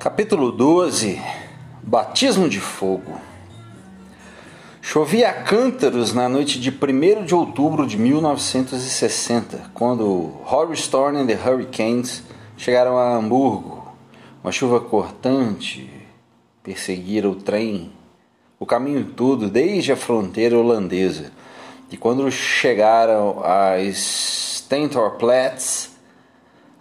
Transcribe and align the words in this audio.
Capítulo 0.00 0.50
12 0.50 1.20
Batismo 1.82 2.48
de 2.48 2.58
Fogo 2.58 3.20
Chovia 4.80 5.30
cântaros 5.30 6.14
na 6.14 6.26
noite 6.26 6.58
de 6.58 6.70
1 6.70 7.26
de 7.26 7.34
outubro 7.34 7.86
de 7.86 7.98
1960, 7.98 9.70
quando 9.74 10.38
Rory 10.42 10.72
Storm 10.72 11.18
e 11.18 11.26
The 11.26 11.34
Hurricanes 11.34 12.22
chegaram 12.56 12.96
a 12.96 13.14
Hamburgo. 13.14 13.92
Uma 14.42 14.50
chuva 14.50 14.80
cortante 14.80 15.90
perseguira 16.62 17.28
o 17.28 17.34
trem 17.34 17.92
o 18.58 18.64
caminho 18.64 19.04
todo, 19.04 19.50
desde 19.50 19.92
a 19.92 19.96
fronteira 19.96 20.56
holandesa. 20.56 21.30
E 21.90 21.98
quando 21.98 22.30
chegaram 22.30 23.42
a 23.44 23.74
Stentorplatz, 23.92 25.90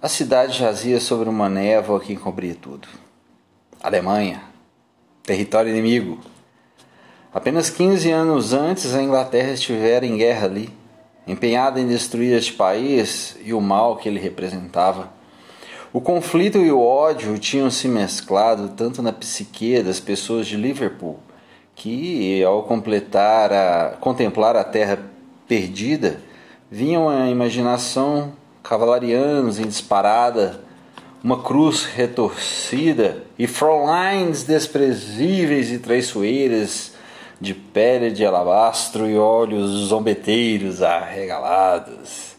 a 0.01 0.07
cidade 0.07 0.57
jazia 0.57 1.01
sobre 1.01 1.27
uma 1.27 1.49
névoa 1.49 1.99
que 1.99 2.13
encobria 2.13 2.55
tudo. 2.55 2.88
Alemanha, 3.82 4.43
território 5.24 5.69
inimigo. 5.69 6.19
Apenas 7.33 7.69
15 7.69 8.11
anos 8.11 8.52
antes, 8.52 8.93
a 8.93 9.02
Inglaterra 9.02 9.54
estivera 9.54 10.05
em 10.05 10.18
guerra 10.18 10.47
ali, 10.47 10.69
empenhada 11.25 11.79
em 11.79 11.88
destruir 11.88 12.36
este 12.36 12.52
país 12.52 13.38
e 13.42 13.54
o 13.54 13.61
mal 13.61 13.96
que 13.96 14.10
ele 14.10 14.19
representava. 14.19 15.10
O 15.93 16.02
conflito 16.02 16.57
e 16.57 16.69
o 16.69 16.82
ódio 16.82 17.39
tinham 17.39 17.71
se 17.71 17.88
mesclado 17.88 18.68
tanto 18.75 19.02
na 19.02 19.14
psique 19.14 19.82
das 19.82 20.02
pessoas 20.02 20.46
de 20.46 20.57
Liverpool, 20.57 21.18
que, 21.74 22.43
ao 22.43 22.64
completar 22.64 23.54
a, 23.54 23.97
contemplar 24.02 24.57
a 24.57 24.64
terra 24.66 25.00
perdida, 25.47 26.19
vinham 26.69 27.07
à 27.07 27.30
imaginação 27.30 28.33
cavalarianos 28.61 29.57
em 29.57 29.68
disparada 29.68 30.68
uma 31.23 31.41
cruz 31.41 31.83
retorcida 31.83 33.23
e 33.38 33.45
fronlines 33.45 34.44
desprezíveis 34.44 35.69
e 35.72 35.80
traiçoeiras 35.80 36.94
de 37.41 37.53
pele 37.53 38.11
de 38.11 38.25
alabastro 38.25 39.07
e 39.09 39.17
olhos 39.17 39.69
zombeteiros 39.88 40.81
arregalados. 40.81 42.38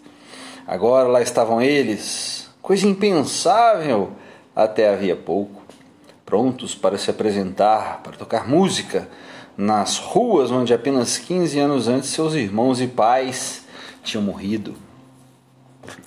Agora 0.66 1.08
lá 1.08 1.20
estavam 1.20 1.60
eles, 1.60 2.48
coisa 2.62 2.86
impensável 2.86 4.12
até 4.54 4.88
havia 4.88 5.16
pouco, 5.16 5.62
prontos 6.24 6.74
para 6.74 6.96
se 6.96 7.10
apresentar, 7.10 8.00
para 8.02 8.16
tocar 8.16 8.48
música 8.48 9.08
nas 9.56 9.98
ruas 9.98 10.50
onde 10.50 10.72
apenas 10.72 11.18
15 11.18 11.58
anos 11.58 11.88
antes 11.88 12.10
seus 12.10 12.34
irmãos 12.34 12.80
e 12.80 12.86
pais 12.86 13.64
tinham 14.02 14.22
morrido. 14.22 14.74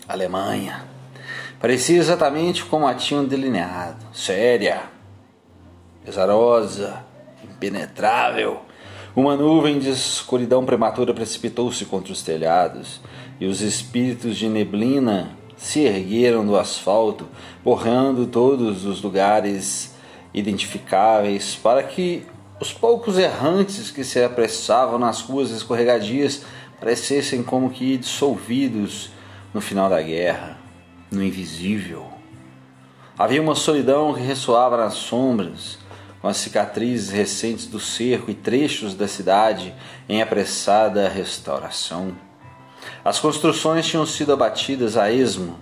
Alemanha 0.07 0.92
Parecia 1.63 1.97
exatamente 1.97 2.65
como 2.65 2.85
a 2.85 2.93
tinham 2.93 3.23
delineado: 3.23 4.05
séria, 4.11 4.81
pesarosa, 6.03 7.05
impenetrável. 7.41 8.59
Uma 9.15 9.37
nuvem 9.37 9.79
de 9.79 9.89
escuridão 9.89 10.65
prematura 10.65 11.13
precipitou-se 11.13 11.85
contra 11.85 12.11
os 12.11 12.21
telhados, 12.21 12.99
e 13.39 13.45
os 13.45 13.61
espíritos 13.61 14.35
de 14.35 14.49
neblina 14.49 15.37
se 15.55 15.85
ergueram 15.85 16.45
do 16.45 16.57
asfalto, 16.57 17.29
borrando 17.63 18.27
todos 18.27 18.83
os 18.83 19.01
lugares 19.01 19.95
identificáveis 20.33 21.55
para 21.55 21.81
que 21.81 22.25
os 22.59 22.73
poucos 22.73 23.17
errantes 23.17 23.89
que 23.89 24.03
se 24.03 24.21
apressavam 24.21 24.99
nas 24.99 25.21
ruas 25.21 25.49
escorregadias 25.49 26.43
parecessem 26.77 27.41
como 27.41 27.69
que 27.69 27.95
dissolvidos 27.95 29.11
no 29.53 29.61
final 29.61 29.89
da 29.89 30.01
guerra 30.01 30.61
no 31.13 31.23
invisível. 31.23 32.07
Havia 33.17 33.41
uma 33.41 33.55
solidão 33.55 34.13
que 34.13 34.21
ressoava 34.21 34.75
nas 34.75 34.95
sombras, 34.95 35.77
com 36.21 36.27
as 36.27 36.37
cicatrizes 36.37 37.09
recentes 37.09 37.67
do 37.67 37.79
cerco 37.79 38.31
e 38.31 38.33
trechos 38.33 38.95
da 38.95 39.07
cidade 39.07 39.73
em 40.07 40.21
apressada 40.21 41.07
restauração. 41.09 42.13
As 43.03 43.19
construções 43.19 43.85
tinham 43.85 44.05
sido 44.05 44.33
abatidas 44.33 44.97
a 44.97 45.11
esmo 45.11 45.59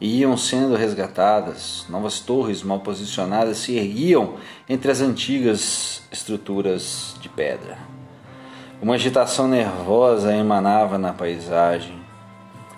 e 0.00 0.20
iam 0.20 0.36
sendo 0.36 0.74
resgatadas. 0.74 1.84
Novas 1.88 2.20
torres 2.20 2.62
mal 2.62 2.80
posicionadas 2.80 3.58
se 3.58 3.76
erguiam 3.76 4.36
entre 4.68 4.90
as 4.90 5.00
antigas 5.00 6.02
estruturas 6.10 7.16
de 7.20 7.28
pedra. 7.28 7.78
Uma 8.80 8.94
agitação 8.94 9.46
nervosa 9.46 10.34
emanava 10.34 10.96
na 10.96 11.12
paisagem. 11.12 11.99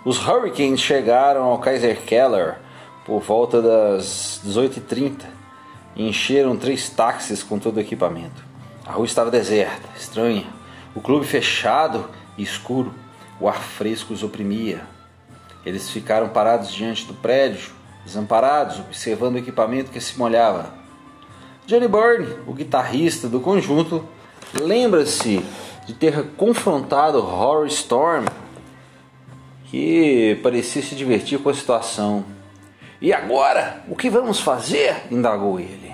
Os 0.04 0.18
Hurricanes 0.18 0.80
chegaram 0.80 1.44
ao 1.44 1.58
Kaiser 1.58 2.02
Keller 2.02 2.56
por 3.06 3.20
volta 3.20 3.62
das 3.62 4.40
18h30 4.44 5.22
e 5.94 6.08
encheram 6.08 6.56
três 6.56 6.88
táxis 6.90 7.40
com 7.40 7.56
todo 7.56 7.76
o 7.76 7.80
equipamento. 7.80 8.44
A 8.84 8.90
rua 8.90 9.06
estava 9.06 9.30
deserta, 9.30 9.88
estranha, 9.96 10.44
o 10.92 11.00
clube 11.00 11.24
fechado 11.24 12.10
e 12.36 12.42
escuro, 12.42 12.92
o 13.38 13.48
ar 13.48 13.60
fresco 13.62 14.12
os 14.12 14.24
oprimia. 14.24 14.80
Eles 15.64 15.88
ficaram 15.88 16.30
parados 16.30 16.72
diante 16.72 17.06
do 17.06 17.14
prédio, 17.14 17.70
desamparados, 18.04 18.80
observando 18.80 19.36
o 19.36 19.38
equipamento 19.38 19.92
que 19.92 20.00
se 20.00 20.18
molhava. 20.18 20.74
Johnny 21.64 21.86
Byrne, 21.86 22.38
o 22.44 22.52
guitarrista 22.52 23.28
do 23.28 23.38
conjunto, 23.38 24.04
lembra-se 24.60 25.46
de 25.86 25.94
ter 25.94 26.24
confrontado 26.36 27.20
Rory 27.20 27.68
Storm 27.68 28.24
que 29.72 30.38
parecia 30.42 30.82
se 30.82 30.94
divertir 30.94 31.38
com 31.38 31.48
a 31.48 31.54
situação. 31.54 32.26
E 33.00 33.10
agora? 33.10 33.82
O 33.88 33.96
que 33.96 34.10
vamos 34.10 34.38
fazer? 34.38 35.04
indagou 35.10 35.58
ele. 35.58 35.90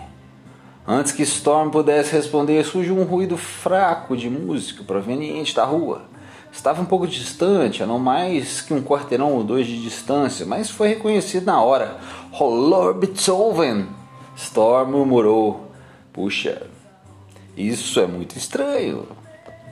Antes 0.84 1.12
que 1.12 1.22
Storm 1.22 1.70
pudesse 1.70 2.12
responder, 2.12 2.64
surgiu 2.64 2.98
um 2.98 3.04
ruído 3.04 3.36
fraco 3.36 4.16
de 4.16 4.28
música 4.28 4.82
proveniente 4.82 5.54
da 5.54 5.64
rua. 5.64 6.02
Estava 6.50 6.82
um 6.82 6.86
pouco 6.86 7.06
distante, 7.06 7.80
a 7.80 7.86
não 7.86 8.00
mais 8.00 8.60
que 8.60 8.74
um 8.74 8.82
quarteirão 8.82 9.34
ou 9.34 9.44
dois 9.44 9.64
de 9.64 9.80
distância, 9.80 10.44
mas 10.44 10.68
foi 10.68 10.88
reconhecido 10.88 11.46
na 11.46 11.62
hora. 11.62 11.98
Rolor 12.32 12.94
Beethoven! 12.94 13.86
Storm 14.34 14.90
murmurou. 14.90 15.70
Puxa, 16.12 16.66
isso 17.56 18.00
é 18.00 18.08
muito 18.08 18.36
estranho. 18.36 19.06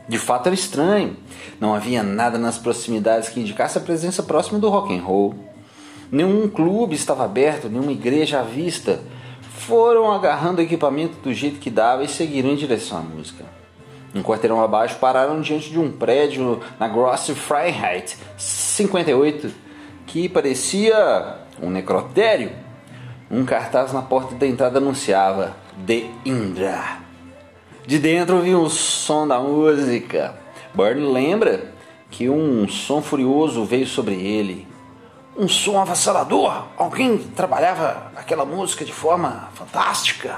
De 0.08 0.18
fato 0.18 0.46
era 0.46 0.54
estranho. 0.54 1.16
Não 1.60 1.74
havia 1.74 2.02
nada 2.02 2.38
nas 2.38 2.58
proximidades 2.58 3.28
que 3.28 3.40
indicasse 3.40 3.76
a 3.76 3.80
presença 3.80 4.22
próxima 4.22 4.58
do 4.58 4.68
rock 4.68 4.96
and 4.96 5.02
roll. 5.02 5.34
Nenhum 6.10 6.48
clube 6.48 6.94
estava 6.94 7.24
aberto, 7.24 7.68
nenhuma 7.68 7.92
igreja 7.92 8.40
à 8.40 8.42
vista. 8.42 9.00
Foram 9.58 10.12
agarrando 10.12 10.60
o 10.60 10.64
equipamento 10.64 11.16
do 11.18 11.34
jeito 11.34 11.58
que 11.58 11.70
dava 11.70 12.04
e 12.04 12.08
seguiram 12.08 12.50
em 12.50 12.56
direção 12.56 12.98
à 12.98 13.00
música. 13.00 13.44
Um 14.14 14.22
quarteirão 14.22 14.62
abaixo 14.62 14.96
pararam 14.98 15.40
diante 15.40 15.70
de 15.70 15.78
um 15.78 15.90
prédio 15.90 16.60
na 16.78 16.88
Grosse 16.88 17.34
Freiheit 17.34 18.16
58 18.38 19.52
que 20.06 20.28
parecia 20.28 21.38
um 21.60 21.68
necrotério. 21.68 22.52
Um 23.28 23.44
cartaz 23.44 23.92
na 23.92 24.02
porta 24.02 24.36
da 24.36 24.46
entrada 24.46 24.78
anunciava 24.78 25.56
The 25.84 26.04
Indra. 26.24 27.05
De 27.86 28.00
dentro 28.00 28.40
vinha 28.40 28.58
o 28.58 28.68
som 28.68 29.28
da 29.28 29.38
música. 29.38 30.34
Burn 30.74 31.12
lembra 31.12 31.72
que 32.10 32.28
um 32.28 32.66
som 32.66 33.00
furioso 33.00 33.64
veio 33.64 33.86
sobre 33.86 34.16
ele. 34.16 34.66
Um 35.36 35.46
som 35.46 35.80
avassalador. 35.80 36.64
Alguém 36.76 37.16
trabalhava 37.16 38.10
aquela 38.16 38.44
música 38.44 38.84
de 38.84 38.92
forma 38.92 39.50
fantástica. 39.54 40.34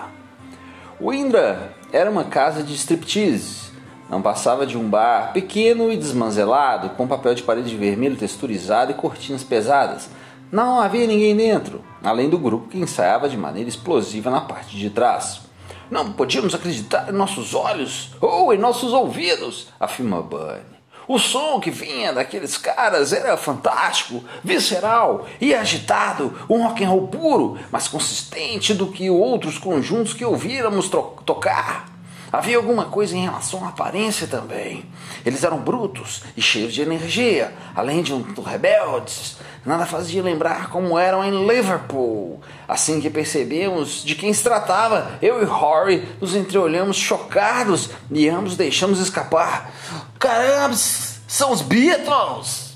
O 1.00 1.10
Indra 1.10 1.72
era 1.91 2.10
uma 2.10 2.25
casa 2.25 2.62
de 2.62 2.75
striptease. 2.75 3.72
Não 4.10 4.20
passava 4.20 4.66
de 4.66 4.76
um 4.76 4.87
bar 4.87 5.32
pequeno 5.32 5.91
e 5.91 5.97
desmanzelado, 5.97 6.91
com 6.91 7.08
papel 7.08 7.34
de 7.34 7.42
parede 7.42 7.75
vermelho 7.75 8.16
texturizado 8.16 8.91
e 8.92 8.94
cortinas 8.94 9.42
pesadas. 9.42 10.10
Não 10.53 10.78
havia 10.78 11.06
ninguém 11.06 11.34
dentro, 11.34 11.82
além 12.04 12.28
do 12.28 12.37
grupo 12.37 12.69
que 12.69 12.78
ensaiava 12.78 13.26
de 13.26 13.38
maneira 13.38 13.70
explosiva 13.70 14.31
na 14.31 14.43
parte 14.43 14.76
de 14.76 14.90
trás. 14.90 15.47
Não 15.90 16.12
podíamos 16.12 16.55
acreditar 16.55 17.08
em 17.08 17.12
nossos 17.12 17.55
olhos 17.55 18.11
ou 18.20 18.52
em 18.52 18.58
nossos 18.58 18.93
ouvidos, 18.93 19.69
afirma 19.81 20.20
Bunny. 20.23 20.79
O 21.08 21.19
som 21.19 21.58
que 21.58 21.70
vinha 21.70 22.12
daqueles 22.12 22.58
caras 22.58 23.14
era 23.14 23.35
fantástico, 23.38 24.23
visceral 24.44 25.26
e 25.40 25.55
agitado, 25.55 26.38
um 26.50 26.62
rock 26.62 26.85
and 26.85 26.90
roll 26.90 27.08
puro, 27.08 27.58
mais 27.73 27.88
consistente 27.88 28.75
do 28.75 28.88
que 28.88 29.08
outros 29.08 29.56
conjuntos 29.56 30.12
que 30.12 30.25
ouvíramos 30.25 30.90
tocar. 31.25 31.97
Havia 32.30 32.56
alguma 32.58 32.84
coisa 32.86 33.16
em 33.16 33.25
relação 33.25 33.64
à 33.64 33.69
aparência 33.69 34.26
também. 34.26 34.84
Eles 35.25 35.42
eram 35.44 35.58
brutos 35.58 36.22
e 36.36 36.42
cheios 36.42 36.75
de 36.75 36.82
energia, 36.82 37.54
além 37.75 38.02
de 38.02 38.12
um 38.12 38.22
rebeldes. 38.42 39.36
Nada 39.64 39.86
fazia 39.86 40.22
lembrar 40.22 40.69
como 40.69 40.98
eram 40.98 41.25
em 41.25 41.46
Liverpool. 41.46 42.40
Assim 42.66 43.00
que 43.00 43.08
percebemos 43.08 44.04
de 44.04 44.14
quem 44.14 44.32
se 44.32 44.42
tratava, 44.42 45.19
eu 45.22 45.42
e 45.42 45.44
Rory 45.44 46.06
nos 46.20 46.34
entreolhamos 46.34 46.96
chocados 46.96 47.90
e 48.10 48.28
ambos 48.28 48.56
deixamos 48.56 49.00
escapar. 49.00 49.72
Caramba, 50.19 50.74
são 50.76 51.52
os 51.52 51.62
Beatles! 51.62 52.68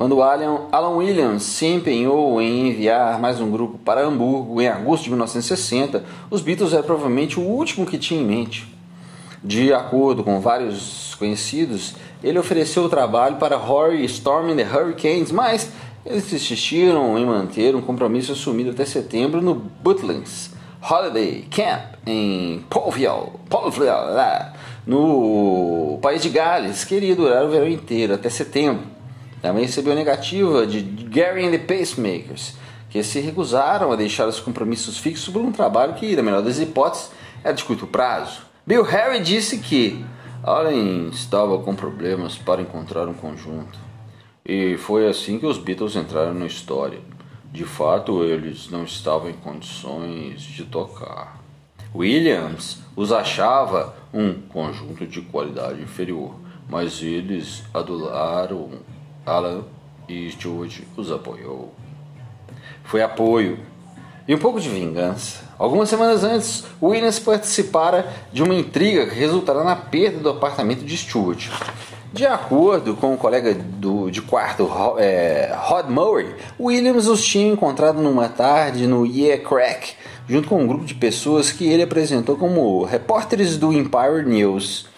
Quando 0.00 0.22
Alan, 0.22 0.96
Williams 0.96 1.42
se 1.42 1.66
empenhou 1.66 2.40
em 2.40 2.70
enviar 2.70 3.20
mais 3.20 3.38
um 3.38 3.50
grupo 3.50 3.76
para 3.76 4.00
Hamburgo 4.00 4.58
em 4.58 4.66
agosto 4.66 5.04
de 5.04 5.10
1960, 5.10 6.02
os 6.30 6.40
Beatles 6.40 6.72
eram 6.72 6.84
provavelmente 6.84 7.38
o 7.38 7.42
último 7.42 7.84
que 7.84 7.98
tinha 7.98 8.18
em 8.18 8.24
mente. 8.24 8.66
De 9.44 9.74
acordo 9.74 10.24
com 10.24 10.40
vários 10.40 11.14
conhecidos, 11.16 11.96
ele 12.24 12.38
ofereceu 12.38 12.84
o 12.84 12.88
trabalho 12.88 13.36
para 13.36 13.58
Rory 13.58 14.02
Storm 14.06 14.52
and 14.52 14.56
the 14.56 14.62
Hurricanes, 14.62 15.30
mas 15.30 15.70
eles 16.06 16.32
insistiram 16.32 17.18
em 17.18 17.26
manter 17.26 17.76
um 17.76 17.82
compromisso 17.82 18.32
assumido 18.32 18.70
até 18.70 18.86
setembro 18.86 19.42
no 19.42 19.54
Butlins 19.54 20.50
Holiday 20.80 21.44
Camp 21.50 21.96
em 22.06 22.64
Polville 22.70 23.32
no 24.86 25.98
país 26.00 26.22
de 26.22 26.30
Gales, 26.30 26.84
que 26.84 26.94
iria 26.94 27.14
durar 27.14 27.44
o 27.44 27.50
verão 27.50 27.68
inteiro, 27.68 28.14
até 28.14 28.30
setembro. 28.30 28.98
Também 29.40 29.64
recebeu 29.64 29.94
negativa 29.94 30.66
de 30.66 30.80
Gary 30.80 31.46
and 31.46 31.52
the 31.52 31.58
Pacemakers, 31.58 32.54
que 32.90 33.02
se 33.02 33.20
recusaram 33.20 33.92
a 33.92 33.96
deixar 33.96 34.26
os 34.28 34.40
compromissos 34.40 34.98
fixos 34.98 35.32
por 35.32 35.40
um 35.40 35.52
trabalho 35.52 35.94
que, 35.94 36.14
na 36.14 36.22
melhor 36.22 36.42
das 36.42 36.58
hipóteses, 36.58 37.10
era 37.42 37.54
de 37.54 37.64
curto 37.64 37.86
prazo. 37.86 38.42
Bill 38.66 38.82
Harry 38.82 39.20
disse 39.20 39.58
que 39.58 40.04
Allen 40.42 41.08
estava 41.08 41.58
com 41.58 41.74
problemas 41.74 42.36
para 42.36 42.62
encontrar 42.62 43.08
um 43.08 43.14
conjunto. 43.14 43.78
E 44.44 44.76
foi 44.78 45.08
assim 45.08 45.38
que 45.38 45.46
os 45.46 45.58
Beatles 45.58 45.96
entraram 45.96 46.34
na 46.34 46.46
história. 46.46 46.98
De 47.52 47.64
fato, 47.64 48.22
eles 48.24 48.70
não 48.70 48.84
estavam 48.84 49.30
em 49.30 49.34
condições 49.34 50.40
de 50.40 50.64
tocar. 50.64 51.40
Williams 51.94 52.78
os 52.94 53.10
achava 53.10 53.94
um 54.12 54.34
conjunto 54.34 55.06
de 55.06 55.20
qualidade 55.22 55.80
inferior, 55.80 56.34
mas 56.68 57.02
eles 57.02 57.64
adularam 57.74 58.70
Alan 59.24 59.64
e 60.08 60.30
Stuart 60.30 60.80
os 60.96 61.10
apoiou. 61.10 61.72
Foi 62.84 63.02
apoio 63.02 63.58
e 64.26 64.34
um 64.34 64.38
pouco 64.38 64.60
de 64.60 64.68
vingança. 64.68 65.48
Algumas 65.58 65.88
semanas 65.88 66.24
antes, 66.24 66.64
Williams 66.82 67.18
participara 67.18 68.08
de 68.32 68.42
uma 68.42 68.54
intriga 68.54 69.06
que 69.06 69.14
resultará 69.14 69.62
na 69.64 69.76
perda 69.76 70.18
do 70.18 70.30
apartamento 70.30 70.84
de 70.84 70.96
Stuart. 70.96 71.48
De 72.12 72.26
acordo 72.26 72.96
com 72.96 73.14
o 73.14 73.16
colega 73.16 73.54
do, 73.54 74.10
de 74.10 74.20
quarto 74.20 74.68
é, 74.98 75.54
Rod 75.56 75.88
Murray, 75.88 76.34
Williams 76.58 77.06
os 77.06 77.24
tinha 77.24 77.52
encontrado 77.52 78.00
numa 78.02 78.28
tarde 78.28 78.86
no 78.86 79.06
Yeah 79.06 79.42
Crack, 79.42 79.92
junto 80.28 80.48
com 80.48 80.60
um 80.60 80.66
grupo 80.66 80.84
de 80.84 80.94
pessoas 80.94 81.52
que 81.52 81.68
ele 81.68 81.84
apresentou 81.84 82.36
como 82.36 82.82
repórteres 82.82 83.56
do 83.56 83.72
Empire 83.72 84.24
News. 84.26 84.89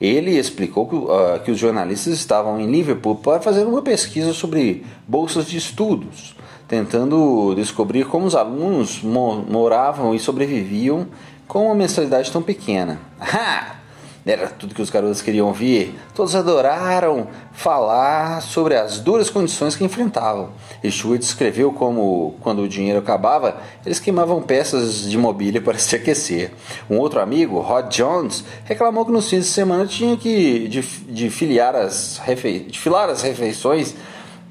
Ele 0.00 0.38
explicou 0.38 0.86
que, 0.86 0.94
uh, 0.94 1.40
que 1.44 1.50
os 1.50 1.58
jornalistas 1.58 2.14
estavam 2.14 2.60
em 2.60 2.70
Liverpool 2.70 3.16
para 3.16 3.40
fazer 3.40 3.64
uma 3.64 3.82
pesquisa 3.82 4.32
sobre 4.32 4.84
bolsas 5.06 5.46
de 5.46 5.56
estudos, 5.56 6.36
tentando 6.68 7.54
descobrir 7.56 8.06
como 8.06 8.26
os 8.26 8.36
alunos 8.36 9.00
moravam 9.02 10.14
e 10.14 10.20
sobreviviam 10.20 11.08
com 11.48 11.66
uma 11.66 11.74
mensalidade 11.74 12.30
tão 12.30 12.42
pequena. 12.42 13.00
Ha! 13.20 13.77
Era 14.26 14.48
tudo 14.48 14.74
que 14.74 14.82
os 14.82 14.90
garotos 14.90 15.22
queriam 15.22 15.46
ouvir. 15.46 15.98
Todos 16.14 16.34
adoraram 16.34 17.28
falar 17.52 18.42
sobre 18.42 18.74
as 18.74 18.98
duras 19.00 19.30
condições 19.30 19.74
que 19.74 19.84
enfrentavam. 19.84 20.50
Stewart 20.86 21.18
descreveu 21.18 21.72
como, 21.72 22.34
quando 22.40 22.62
o 22.62 22.68
dinheiro 22.68 22.98
acabava, 22.98 23.56
eles 23.86 23.98
queimavam 23.98 24.42
peças 24.42 25.08
de 25.08 25.16
mobília 25.16 25.60
para 25.62 25.76
se 25.78 25.96
aquecer. 25.96 26.52
Um 26.90 26.98
outro 26.98 27.20
amigo, 27.20 27.60
Rod 27.60 27.88
Jones, 27.88 28.44
reclamou 28.64 29.06
que 29.06 29.12
nos 29.12 29.30
fins 29.30 29.44
de 29.44 29.50
semana 29.50 29.86
tinha 29.86 30.16
que 30.16 30.68
de, 30.68 30.82
de, 30.82 31.60
as 31.60 32.18
refe... 32.18 32.60
de 32.60 32.78
filar 32.78 33.08
as 33.08 33.22
refeições 33.22 33.94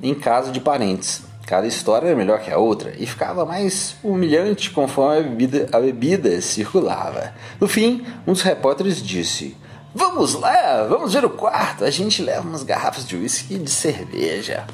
em 0.01 0.13
casa 0.13 0.51
de 0.51 0.59
parentes. 0.59 1.26
Cada 1.47 1.65
história 1.65 2.07
era 2.07 2.15
melhor 2.15 2.41
que 2.41 2.51
a 2.51 2.57
outra 2.57 2.93
e 2.99 3.07
ficava 3.07 3.45
mais 3.45 3.95
humilhante 4.03 4.69
conforme 4.69 5.19
a 5.19 5.23
bebida, 5.23 5.69
a 5.71 5.79
bebida 5.79 6.41
circulava. 6.41 7.33
No 7.57 7.69
fim, 7.69 8.05
um 8.27 8.33
dos 8.33 8.41
repórteres 8.41 9.01
disse: 9.01 9.55
Vamos 9.95 10.33
lá, 10.33 10.85
vamos 10.89 11.13
ver 11.13 11.23
o 11.23 11.29
quarto. 11.29 11.85
A 11.85 11.89
gente 11.89 12.21
leva 12.21 12.45
umas 12.45 12.63
garrafas 12.63 13.07
de 13.07 13.15
uísque 13.15 13.53
e 13.53 13.59
de 13.59 13.71
cerveja. 13.71 14.67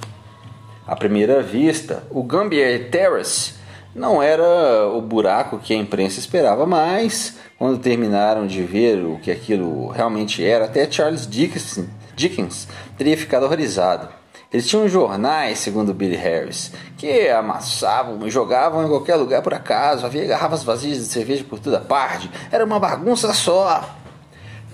À 0.87 0.95
primeira 0.95 1.43
vista, 1.43 2.07
o 2.09 2.23
Gambier 2.23 2.89
Terrace 2.89 3.53
não 3.93 4.23
era 4.23 4.87
o 4.87 4.99
buraco 4.99 5.59
que 5.59 5.75
a 5.75 5.77
imprensa 5.77 6.17
esperava, 6.17 6.65
mas 6.65 7.37
quando 7.55 7.77
terminaram 7.77 8.47
de 8.47 8.63
ver 8.63 8.97
o 9.05 9.19
que 9.19 9.29
aquilo 9.29 9.89
realmente 9.89 10.43
era, 10.43 10.65
até 10.65 10.89
Charles 10.89 11.27
Dickens, 11.27 11.79
Dickens 12.15 12.67
teria 12.97 13.15
ficado 13.15 13.43
horrorizado. 13.45 14.22
Eles 14.53 14.67
tinham 14.67 14.87
jornais, 14.87 15.57
segundo 15.57 15.95
Billy 15.95 16.15
Harris, 16.15 16.71
que 16.95 17.27
amassavam 17.27 18.19
e 18.27 18.29
jogavam 18.29 18.85
em 18.85 18.87
qualquer 18.87 19.15
lugar 19.15 19.41
por 19.41 19.51
acaso. 19.51 20.05
Havia 20.05 20.27
garrafas 20.27 20.63
vazias 20.63 20.99
de 20.99 21.05
cerveja 21.05 21.43
por 21.43 21.57
toda 21.57 21.79
parte. 21.79 22.29
Era 22.51 22.63
uma 22.63 22.79
bagunça 22.79 23.33
só. 23.33 23.83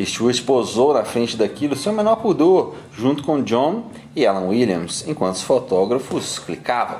Stewart 0.05 0.43
posou 0.43 0.93
na 0.93 1.05
frente 1.05 1.37
daquilo 1.37 1.77
sem 1.77 1.93
o 1.93 1.95
menor 1.95 2.17
pudor, 2.17 2.75
junto 2.93 3.23
com 3.23 3.41
John 3.41 3.89
e 4.13 4.25
Alan 4.25 4.47
Williams, 4.47 5.05
enquanto 5.07 5.35
os 5.35 5.43
fotógrafos 5.43 6.39
clicavam. 6.39 6.97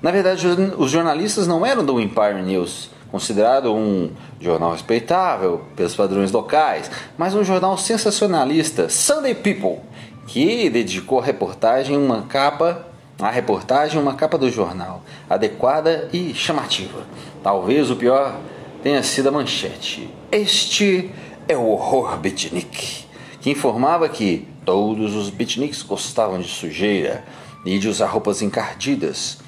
Na 0.00 0.12
verdade, 0.12 0.46
os 0.78 0.90
jornalistas 0.90 1.48
não 1.48 1.66
eram 1.66 1.84
do 1.84 2.00
Empire 2.00 2.42
News, 2.42 2.90
considerado 3.10 3.72
um 3.74 4.10
jornal 4.40 4.72
respeitável 4.72 5.62
pelos 5.74 5.96
padrões 5.96 6.30
locais, 6.30 6.90
mas 7.18 7.34
um 7.34 7.42
jornal 7.42 7.76
sensacionalista, 7.76 8.88
Sunday 8.88 9.34
People, 9.34 9.80
que 10.26 10.68
dedicou 10.68 11.20
a 11.20 11.24
reportagem 11.24 11.96
uma 11.96 12.22
capa 12.22 12.86
a 13.18 13.30
reportagem 13.30 14.00
uma 14.00 14.14
capa 14.14 14.36
do 14.36 14.50
jornal, 14.50 15.02
adequada 15.28 16.08
e 16.12 16.34
chamativa. 16.34 17.06
Talvez 17.42 17.90
o 17.90 17.96
pior 17.96 18.38
tenha 18.82 19.02
sido 19.02 19.28
a 19.28 19.32
manchete. 19.32 20.10
Este 20.30 21.10
é 21.48 21.56
o 21.56 21.66
horror 21.66 22.18
beatnik, 22.18 23.06
que 23.40 23.50
informava 23.50 24.08
que 24.08 24.46
todos 24.64 25.14
os 25.14 25.30
beatniks 25.30 25.82
gostavam 25.82 26.40
de 26.40 26.48
sujeira 26.48 27.24
e 27.64 27.78
de 27.78 27.88
usar 27.88 28.06
roupas 28.06 28.42
encardidas, 28.42 29.38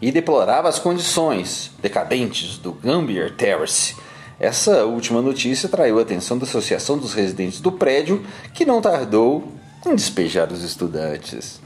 e 0.00 0.10
deplorava 0.10 0.68
as 0.68 0.78
condições 0.78 1.72
decadentes 1.82 2.56
do 2.56 2.72
Gambier 2.72 3.36
Terrace. 3.36 3.94
Essa 4.38 4.86
última 4.86 5.20
notícia 5.20 5.66
atraiu 5.66 5.98
a 5.98 6.02
atenção 6.02 6.38
da 6.38 6.44
Associação 6.44 6.96
dos 6.96 7.12
Residentes 7.12 7.60
do 7.60 7.70
prédio, 7.70 8.24
que 8.54 8.64
não 8.64 8.80
tardou 8.80 9.59
em 9.86 9.94
despejar 9.94 10.52
os 10.52 10.62
estudantes. 10.62 11.60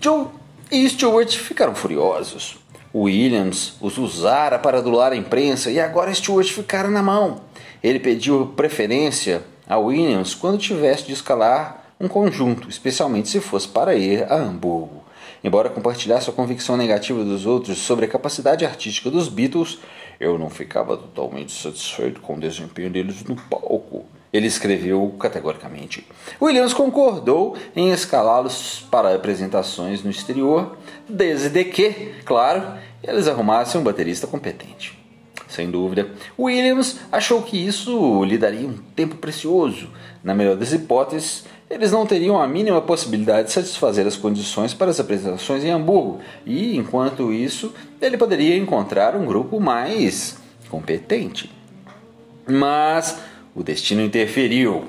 Joe 0.00 0.26
e 0.70 0.88
Stuart 0.88 1.36
ficaram 1.36 1.74
furiosos. 1.74 2.58
Williams 2.94 3.74
os 3.80 3.98
usara 3.98 4.58
para 4.58 4.78
adular 4.78 5.12
a 5.12 5.16
imprensa 5.16 5.70
e 5.70 5.78
agora 5.78 6.14
Stuart 6.14 6.48
ficara 6.48 6.88
na 6.88 7.02
mão. 7.02 7.42
Ele 7.82 8.00
pediu 8.00 8.52
preferência 8.56 9.42
a 9.68 9.76
Williams 9.78 10.34
quando 10.34 10.58
tivesse 10.58 11.04
de 11.04 11.12
escalar 11.12 11.84
um 12.00 12.08
conjunto, 12.08 12.68
especialmente 12.68 13.28
se 13.28 13.40
fosse 13.40 13.68
para 13.68 13.94
ir 13.94 14.24
a 14.30 14.36
Hamburgo. 14.36 15.04
Embora 15.42 15.70
compartilhasse 15.70 16.28
a 16.28 16.32
convicção 16.32 16.76
negativa 16.76 17.22
dos 17.22 17.46
outros 17.46 17.78
sobre 17.78 18.06
a 18.06 18.08
capacidade 18.08 18.64
artística 18.64 19.10
dos 19.10 19.28
Beatles, 19.28 19.78
eu 20.18 20.38
não 20.38 20.50
ficava 20.50 20.96
totalmente 20.96 21.52
satisfeito 21.52 22.20
com 22.20 22.34
o 22.34 22.40
desempenho 22.40 22.90
deles 22.90 23.22
no 23.24 23.36
palco. 23.36 24.06
Ele 24.36 24.48
escreveu 24.48 25.14
categoricamente. 25.18 26.06
Williams 26.40 26.74
concordou 26.74 27.56
em 27.74 27.90
escalá-los 27.90 28.86
para 28.90 29.14
apresentações 29.14 30.04
no 30.04 30.10
exterior, 30.10 30.76
desde 31.08 31.64
que, 31.64 32.12
claro, 32.22 32.74
eles 33.02 33.26
arrumassem 33.26 33.80
um 33.80 33.84
baterista 33.84 34.26
competente. 34.26 34.98
Sem 35.48 35.70
dúvida, 35.70 36.10
Williams 36.38 36.98
achou 37.10 37.40
que 37.40 37.56
isso 37.56 38.22
lhe 38.24 38.36
daria 38.36 38.68
um 38.68 38.76
tempo 38.94 39.16
precioso. 39.16 39.88
Na 40.22 40.34
melhor 40.34 40.54
das 40.54 40.72
hipóteses, 40.74 41.44
eles 41.70 41.92
não 41.92 42.04
teriam 42.04 42.38
a 42.38 42.46
mínima 42.46 42.82
possibilidade 42.82 43.48
de 43.48 43.54
satisfazer 43.54 44.06
as 44.06 44.18
condições 44.18 44.74
para 44.74 44.90
as 44.90 45.00
apresentações 45.00 45.64
em 45.64 45.70
Hamburgo, 45.70 46.20
e 46.44 46.76
enquanto 46.76 47.32
isso, 47.32 47.72
ele 48.02 48.18
poderia 48.18 48.54
encontrar 48.54 49.16
um 49.16 49.24
grupo 49.24 49.58
mais 49.58 50.36
competente. 50.68 51.50
Mas 52.46 53.18
o 53.56 53.62
destino 53.62 54.02
interferiu 54.02 54.84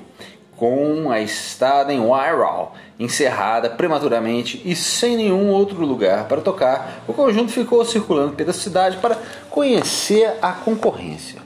com 0.54 1.10
a 1.10 1.20
estada 1.20 1.92
em 1.92 2.00
Wirral 2.00 2.74
encerrada 2.98 3.70
prematuramente 3.70 4.60
e 4.64 4.76
sem 4.76 5.16
nenhum 5.16 5.48
outro 5.50 5.86
lugar 5.86 6.26
para 6.26 6.40
tocar, 6.40 7.04
o 7.06 7.14
conjunto 7.14 7.50
ficou 7.50 7.84
circulando 7.84 8.34
pela 8.34 8.52
cidade 8.52 8.98
para 8.98 9.16
conhecer 9.48 10.34
a 10.42 10.52
concorrência. 10.52 11.40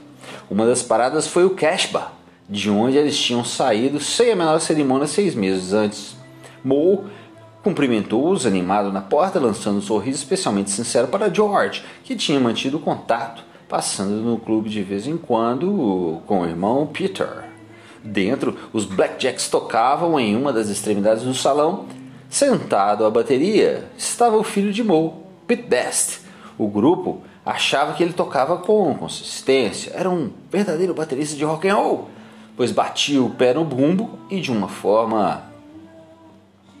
Uma 0.49 0.65
das 0.65 0.81
paradas 0.81 1.27
foi 1.27 1.45
o 1.45 1.51
Cashba, 1.51 2.11
de 2.49 2.69
onde 2.69 2.97
eles 2.97 3.17
tinham 3.17 3.45
saído 3.45 3.99
sem 3.99 4.31
a 4.31 4.35
menor 4.35 4.59
cerimônia 4.59 5.07
seis 5.07 5.33
meses 5.33 5.73
antes. 5.73 6.15
Moe 6.63 6.99
cumprimentou-os 7.63 8.45
animado 8.45 8.91
na 8.91 8.99
porta, 8.99 9.39
lançando 9.39 9.77
um 9.77 9.81
sorriso 9.81 10.17
especialmente 10.17 10.71
sincero 10.71 11.07
para 11.07 11.33
George, 11.33 11.83
que 12.03 12.15
tinha 12.15 12.39
mantido 12.39 12.79
contato, 12.79 13.43
passando 13.73 14.21
no 14.21 14.37
clube 14.37 14.69
de 14.69 14.83
vez 14.83 15.07
em 15.07 15.17
quando 15.17 16.21
com 16.27 16.41
o 16.41 16.45
irmão 16.45 16.85
Peter. 16.85 17.45
Dentro, 18.03 18.55
os 18.71 18.85
Blackjacks 18.85 19.47
tocavam 19.49 20.19
em 20.19 20.35
uma 20.35 20.53
das 20.53 20.69
extremidades 20.69 21.23
do 21.23 21.33
salão, 21.33 21.87
Sentado 22.29 23.03
à 23.03 23.09
bateria 23.09 23.89
estava 23.97 24.37
o 24.37 24.43
filho 24.43 24.71
de 24.71 24.83
Moe, 24.83 25.13
Pete 25.47 25.63
Best. 25.63 26.21
O 26.55 26.67
grupo 26.67 27.21
achava 27.43 27.93
que 27.93 28.03
ele 28.03 28.13
tocava 28.13 28.57
com 28.57 28.93
consistência, 28.93 29.91
era 29.95 30.07
um 30.07 30.29
verdadeiro 30.51 30.93
baterista 30.93 31.35
de 31.35 31.43
rock 31.43 31.67
and 31.67 31.73
roll, 31.73 32.09
pois 32.55 32.71
batia 32.71 33.23
o 33.23 33.31
pé 33.31 33.55
no 33.55 33.65
bumbo 33.65 34.19
e 34.29 34.39
de 34.39 34.51
uma 34.51 34.67
forma 34.67 35.41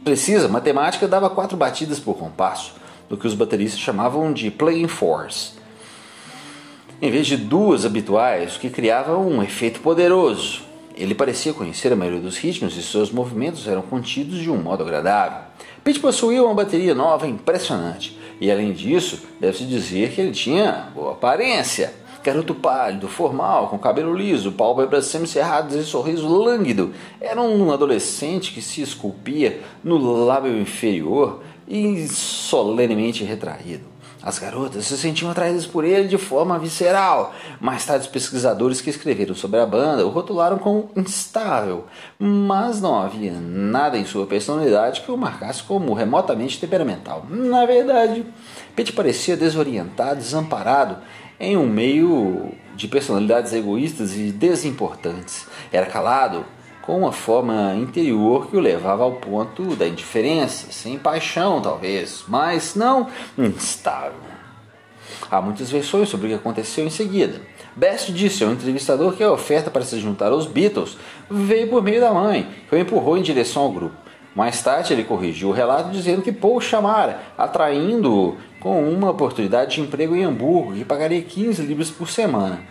precisa, 0.03 0.47
matemática 0.47 1.07
dava 1.07 1.27
quatro 1.27 1.57
batidas 1.57 1.99
por 1.99 2.15
compasso, 2.15 2.75
do 3.09 3.17
que 3.17 3.25
os 3.25 3.33
bateristas 3.33 3.79
chamavam 3.79 4.31
de 4.31 4.51
playing 4.51 4.87
force, 4.87 5.62
em 7.01 7.11
vez 7.11 7.27
de 7.27 7.37
duas 7.37 7.85
habituais, 7.85 8.55
o 8.55 8.59
que 8.59 8.69
criava 8.69 9.17
um 9.17 9.43
efeito 9.43 9.79
poderoso. 9.79 10.61
Ele 10.95 11.15
parecia 11.15 11.53
conhecer 11.53 11.91
a 11.91 11.95
maioria 11.95 12.21
dos 12.21 12.37
ritmos 12.37 12.77
e 12.77 12.83
seus 12.83 13.11
movimentos 13.11 13.67
eram 13.67 13.81
contidos 13.81 14.39
de 14.39 14.49
um 14.49 14.57
modo 14.57 14.83
agradável. 14.83 15.39
Pete 15.83 15.99
possuía 15.99 16.43
uma 16.43 16.53
bateria 16.53 16.93
nova 16.93 17.27
impressionante, 17.27 18.17
e 18.39 18.51
além 18.51 18.71
disso, 18.71 19.21
deve-se 19.39 19.65
dizer 19.65 20.11
que 20.11 20.21
ele 20.21 20.31
tinha 20.31 20.89
boa 20.93 21.13
aparência. 21.13 21.93
Garoto 22.23 22.55
pálido, 22.55 23.09
formal, 23.09 23.67
com 23.67 23.77
cabelo 23.77 24.15
liso, 24.15 24.53
pálpebras 24.53 25.07
semicerradas 25.07 25.73
e 25.73 25.83
sorriso 25.83 26.25
lânguido. 26.25 26.93
Era 27.19 27.41
um 27.41 27.69
adolescente 27.69 28.53
que 28.53 28.61
se 28.61 28.81
esculpia 28.81 29.59
no 29.83 29.97
lábio 30.25 30.57
inferior 30.57 31.41
e 31.67 32.07
solenemente 32.07 33.25
retraído. 33.25 33.92
As 34.23 34.39
garotas 34.39 34.85
se 34.85 34.97
sentiam 34.97 35.29
atraídas 35.29 35.65
por 35.65 35.83
ele 35.83 36.07
de 36.07 36.17
forma 36.17 36.57
visceral. 36.57 37.33
Mais 37.59 37.85
tarde, 37.85 38.05
os 38.05 38.11
pesquisadores 38.11 38.79
que 38.79 38.89
escreveram 38.89 39.35
sobre 39.35 39.59
a 39.59 39.65
banda 39.65 40.05
o 40.05 40.09
rotularam 40.09 40.57
como 40.57 40.89
instável, 40.95 41.85
mas 42.17 42.79
não 42.79 42.97
havia 42.97 43.33
nada 43.33 43.97
em 43.97 44.05
sua 44.05 44.25
personalidade 44.25 45.01
que 45.01 45.11
o 45.11 45.17
marcasse 45.17 45.61
como 45.63 45.93
remotamente 45.93 46.57
temperamental. 46.57 47.25
Na 47.29 47.65
verdade, 47.65 48.25
Pete 48.75 48.93
parecia 48.93 49.35
desorientado, 49.35 50.21
desamparado 50.21 50.97
em 51.37 51.57
um 51.57 51.67
meio 51.67 52.53
de 52.75 52.87
personalidades 52.87 53.51
egoístas 53.51 54.15
e 54.15 54.31
desimportantes. 54.31 55.47
Era 55.71 55.85
calado, 55.85 56.45
com 56.83 56.97
uma 56.97 57.13
forma 57.13 57.73
interior 57.75 58.47
que 58.47 58.57
o 58.57 58.59
levava 58.59 59.03
ao 59.03 59.13
ponto 59.13 59.75
da 59.75 59.87
indiferença, 59.87 60.67
sem 60.69 60.99
paixão 60.99 61.61
talvez, 61.61 62.25
mas 62.27 62.75
não 62.75 63.07
instável. 63.37 64.19
Há 65.31 65.41
muitas 65.41 65.71
versões 65.71 66.09
sobre 66.09 66.27
o 66.27 66.29
que 66.29 66.35
aconteceu 66.35 66.85
em 66.85 66.89
seguida. 66.89 67.41
Best 67.75 68.11
disse 68.11 68.43
ao 68.43 68.51
entrevistador 68.51 69.13
que 69.13 69.23
a 69.23 69.31
oferta 69.31 69.71
para 69.71 69.83
se 69.83 69.97
juntar 69.97 70.31
aos 70.31 70.45
Beatles 70.45 70.97
veio 71.29 71.69
por 71.69 71.81
meio 71.81 72.01
da 72.01 72.13
mãe, 72.13 72.49
que 72.69 72.75
o 72.75 72.77
empurrou 72.77 73.17
em 73.17 73.23
direção 73.23 73.63
ao 73.63 73.71
grupo. 73.71 73.95
Mais 74.35 74.61
tarde, 74.61 74.91
ele 74.91 75.03
corrigiu 75.05 75.49
o 75.49 75.53
relato 75.53 75.89
dizendo 75.89 76.21
que 76.21 76.31
Paul 76.31 76.59
chamara, 76.59 77.21
atraindo-o 77.37 78.35
com 78.59 78.89
uma 78.89 79.11
oportunidade 79.11 79.75
de 79.75 79.81
emprego 79.81 80.15
em 80.15 80.23
Hamburgo 80.23 80.73
que 80.73 80.83
pagaria 80.83 81.21
15 81.21 81.61
libras 81.61 81.89
por 81.89 82.09
semana. 82.09 82.61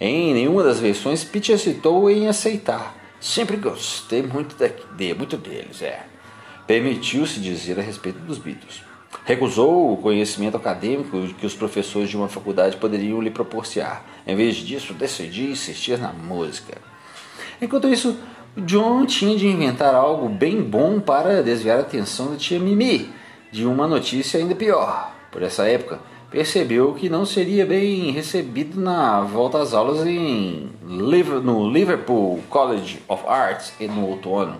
Em 0.00 0.32
nenhuma 0.32 0.62
das 0.62 0.78
versões, 0.78 1.24
Pete 1.24 1.52
hesitou 1.52 2.08
em 2.08 2.28
aceitar. 2.28 2.99
Sempre 3.20 3.56
gostei 3.56 4.22
muito, 4.22 4.56
de, 4.96 5.14
muito 5.14 5.36
deles, 5.36 5.82
é. 5.82 6.06
Permitiu-se 6.66 7.38
dizer 7.38 7.78
a 7.78 7.82
respeito 7.82 8.18
dos 8.20 8.38
Beatles. 8.38 8.82
Recusou 9.24 9.92
o 9.92 9.96
conhecimento 9.98 10.56
acadêmico 10.56 11.20
que 11.34 11.44
os 11.44 11.54
professores 11.54 12.08
de 12.08 12.16
uma 12.16 12.28
faculdade 12.28 12.76
poderiam 12.78 13.20
lhe 13.20 13.30
proporcionar. 13.30 14.04
Em 14.26 14.34
vez 14.34 14.56
disso, 14.56 14.94
decidiu 14.94 15.50
insistir 15.50 15.98
na 15.98 16.12
música. 16.12 16.78
Enquanto 17.60 17.88
isso, 17.88 18.16
John 18.56 19.04
tinha 19.04 19.36
de 19.36 19.46
inventar 19.46 19.94
algo 19.94 20.28
bem 20.28 20.62
bom 20.62 20.98
para 20.98 21.42
desviar 21.42 21.78
a 21.78 21.82
atenção 21.82 22.30
da 22.30 22.36
tia 22.36 22.58
Mimi 22.58 23.12
de 23.52 23.66
uma 23.66 23.86
notícia 23.86 24.40
ainda 24.40 24.54
pior. 24.54 25.12
Por 25.30 25.42
essa 25.42 25.68
época, 25.68 26.00
percebeu 26.30 26.94
que 26.94 27.08
não 27.08 27.26
seria 27.26 27.66
bem 27.66 28.10
recebido 28.12 28.80
na 28.80 29.20
volta 29.22 29.58
às 29.58 29.74
aulas 29.74 30.06
em, 30.06 30.70
no 30.82 31.68
Liverpool 31.68 32.40
College 32.48 33.02
of 33.08 33.24
Arts 33.26 33.72
no 33.88 34.06
outono. 34.06 34.56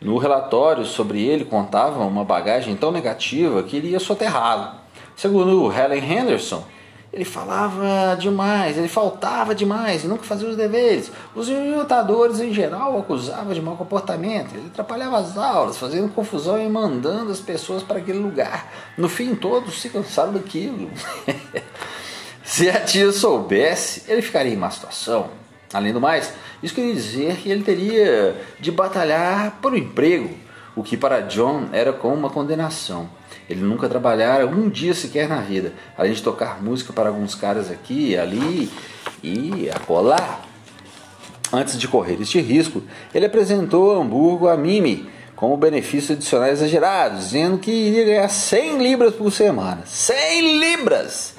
No 0.00 0.18
relatório 0.18 0.84
sobre 0.84 1.22
ele 1.22 1.44
contava 1.44 2.04
uma 2.04 2.24
bagagem 2.24 2.76
tão 2.76 2.90
negativa 2.92 3.62
que 3.62 3.76
iria 3.76 3.98
soterrá-lo. 3.98 4.72
Segundo 5.16 5.72
Helen 5.72 6.04
Henderson, 6.04 6.64
ele 7.12 7.24
falava 7.24 8.16
demais, 8.16 8.78
ele 8.78 8.86
faltava 8.86 9.52
demais 9.52 10.04
nunca 10.04 10.22
fazia 10.22 10.48
os 10.48 10.56
deveres. 10.56 11.10
Os 11.34 11.48
orientadores 11.48 12.38
em 12.38 12.54
geral 12.54 12.94
o 12.94 13.00
acusavam 13.00 13.52
de 13.52 13.60
mau 13.60 13.76
comportamento. 13.76 14.54
Ele 14.54 14.68
atrapalhava 14.68 15.18
as 15.18 15.36
aulas, 15.36 15.76
fazendo 15.76 16.12
confusão 16.12 16.60
e 16.60 16.68
mandando 16.68 17.32
as 17.32 17.40
pessoas 17.40 17.82
para 17.82 17.98
aquele 17.98 18.18
lugar. 18.18 18.72
No 18.96 19.08
fim, 19.08 19.34
todos 19.34 19.80
se 19.80 19.88
cansaram 19.88 20.32
daquilo. 20.32 20.88
se 22.44 22.68
a 22.68 22.78
tia 22.80 23.10
soubesse, 23.10 24.04
ele 24.06 24.22
ficaria 24.22 24.52
em 24.52 24.56
má 24.56 24.70
situação. 24.70 25.30
Além 25.72 25.92
do 25.92 26.00
mais, 26.00 26.32
isso 26.62 26.74
queria 26.74 26.94
dizer 26.94 27.36
que 27.38 27.50
ele 27.50 27.64
teria 27.64 28.40
de 28.60 28.70
batalhar 28.70 29.58
por 29.60 29.72
um 29.72 29.76
emprego, 29.76 30.30
o 30.76 30.82
que 30.82 30.96
para 30.96 31.22
John 31.22 31.68
era 31.72 31.92
como 31.92 32.14
uma 32.14 32.30
condenação. 32.30 33.08
Ele 33.50 33.62
nunca 33.62 33.88
trabalhara 33.88 34.46
um 34.46 34.68
dia 34.68 34.94
sequer 34.94 35.28
na 35.28 35.40
vida, 35.40 35.72
além 35.98 36.12
de 36.12 36.22
tocar 36.22 36.62
música 36.62 36.92
para 36.92 37.08
alguns 37.08 37.34
caras 37.34 37.68
aqui, 37.68 38.16
ali 38.16 38.70
e 39.24 39.68
acolá. 39.74 40.42
Antes 41.52 41.76
de 41.76 41.88
correr 41.88 42.16
este 42.20 42.40
risco, 42.40 42.80
ele 43.12 43.26
apresentou 43.26 44.00
Hamburgo 44.00 44.46
a 44.46 44.56
Mimi 44.56 45.10
como 45.34 45.56
benefício 45.56 46.14
adicional 46.14 46.48
exagerado, 46.48 47.18
dizendo 47.18 47.58
que 47.58 47.72
iria 47.72 48.04
ganhar 48.04 48.28
100 48.28 48.78
libras 48.78 49.14
por 49.14 49.32
semana. 49.32 49.82
100 49.84 50.60
libras! 50.60 51.34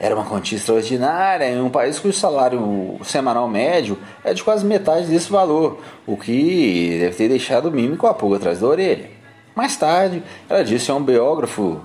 Era 0.00 0.16
uma 0.16 0.24
quantia 0.24 0.58
extraordinária 0.58 1.48
em 1.48 1.60
um 1.62 1.70
país 1.70 2.00
cujo 2.00 2.18
salário 2.18 2.98
semanal 3.04 3.48
médio 3.48 3.96
é 4.24 4.34
de 4.34 4.42
quase 4.42 4.66
metade 4.66 5.06
desse 5.06 5.30
valor, 5.30 5.80
o 6.04 6.16
que 6.16 6.96
deve 6.98 7.14
ter 7.14 7.28
deixado 7.28 7.68
o 7.68 7.70
Mimi 7.70 7.96
com 7.96 8.08
a 8.08 8.14
pulga 8.14 8.38
atrás 8.38 8.58
da 8.58 8.66
orelha. 8.66 9.15
Mais 9.56 9.74
tarde, 9.74 10.22
ela 10.50 10.62
disse 10.62 10.90
a 10.90 10.94
um 10.94 11.02
biógrafo 11.02 11.80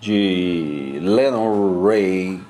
de 0.00 0.98
Lennon 1.02 1.82
Ray, 1.82 2.40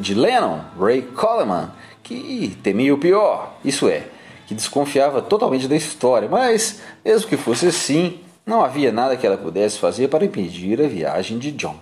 de 0.00 0.14
Lennon, 0.14 0.62
Ray 0.76 1.02
Coleman, 1.02 1.70
que 2.02 2.58
temia 2.60 2.92
o 2.92 2.98
pior, 2.98 3.54
isso 3.64 3.88
é, 3.88 4.02
que 4.48 4.54
desconfiava 4.54 5.22
totalmente 5.22 5.68
da 5.68 5.76
história, 5.76 6.28
mas 6.28 6.82
mesmo 7.04 7.28
que 7.28 7.36
fosse 7.36 7.68
assim, 7.68 8.18
não 8.44 8.64
havia 8.64 8.90
nada 8.90 9.16
que 9.16 9.24
ela 9.24 9.36
pudesse 9.36 9.78
fazer 9.78 10.08
para 10.08 10.24
impedir 10.24 10.82
a 10.82 10.88
viagem 10.88 11.38
de 11.38 11.52
John. 11.52 11.76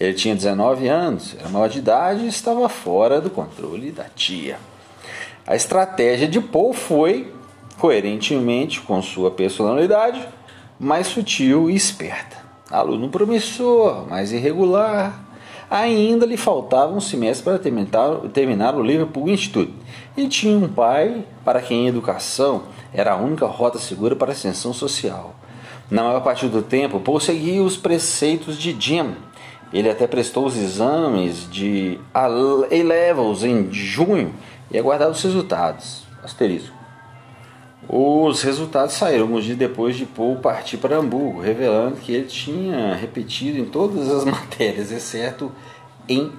Ele 0.00 0.14
tinha 0.14 0.34
19 0.34 0.88
anos, 0.88 1.36
era 1.38 1.50
maior 1.50 1.68
de 1.68 1.80
idade 1.80 2.24
e 2.24 2.28
estava 2.28 2.66
fora 2.70 3.20
do 3.20 3.28
controle 3.28 3.90
da 3.90 4.04
tia. 4.04 4.56
A 5.46 5.54
estratégia 5.54 6.26
de 6.26 6.40
Paul 6.40 6.72
foi, 6.72 7.30
coerentemente 7.78 8.80
com 8.80 9.02
sua 9.02 9.30
personalidade, 9.30 10.26
mais 10.84 11.06
sutil 11.06 11.70
e 11.70 11.74
esperta. 11.74 12.36
Aluno 12.70 13.08
promissor, 13.08 14.06
mais 14.06 14.32
irregular. 14.32 15.18
Ainda 15.70 16.26
lhe 16.26 16.36
faltava 16.36 16.92
um 16.92 17.00
semestre 17.00 17.42
para 17.42 17.58
terminar, 17.58 18.16
terminar 18.32 18.74
o 18.74 18.82
Liverpool 18.82 19.30
Institute 19.30 19.72
e 20.14 20.28
tinha 20.28 20.56
um 20.56 20.68
pai 20.68 21.24
para 21.42 21.62
quem 21.62 21.86
a 21.86 21.88
educação 21.88 22.64
era 22.92 23.12
a 23.12 23.16
única 23.16 23.46
rota 23.46 23.78
segura 23.78 24.14
para 24.14 24.30
a 24.30 24.32
ascensão 24.32 24.74
social. 24.74 25.34
Na 25.90 26.04
maior 26.04 26.20
parte 26.20 26.46
do 26.46 26.62
tempo, 26.62 27.00
Paul 27.00 27.18
seguia 27.18 27.62
os 27.62 27.76
preceitos 27.76 28.58
de 28.58 28.76
Jim. 28.78 29.14
Ele 29.72 29.88
até 29.88 30.06
prestou 30.06 30.44
os 30.44 30.56
exames 30.56 31.48
de 31.50 31.98
A-Levels 32.12 33.42
em 33.42 33.72
junho 33.72 34.34
e 34.70 34.78
aguardava 34.78 35.12
os 35.12 35.22
resultados. 35.22 36.02
Asterisco. 36.22 36.83
Os 37.88 38.42
resultados 38.42 38.94
saíram 38.94 39.24
alguns 39.24 39.44
dias 39.44 39.58
depois 39.58 39.96
de 39.96 40.06
Paul 40.06 40.36
partir 40.36 40.78
para 40.78 40.96
Hamburgo, 40.96 41.40
revelando 41.40 41.96
que 41.96 42.12
ele 42.12 42.26
tinha 42.26 42.94
repetido 42.94 43.58
em 43.58 43.64
todas 43.64 44.10
as 44.10 44.24
matérias, 44.26 44.90
exceto 44.90 45.52
em 46.08 46.32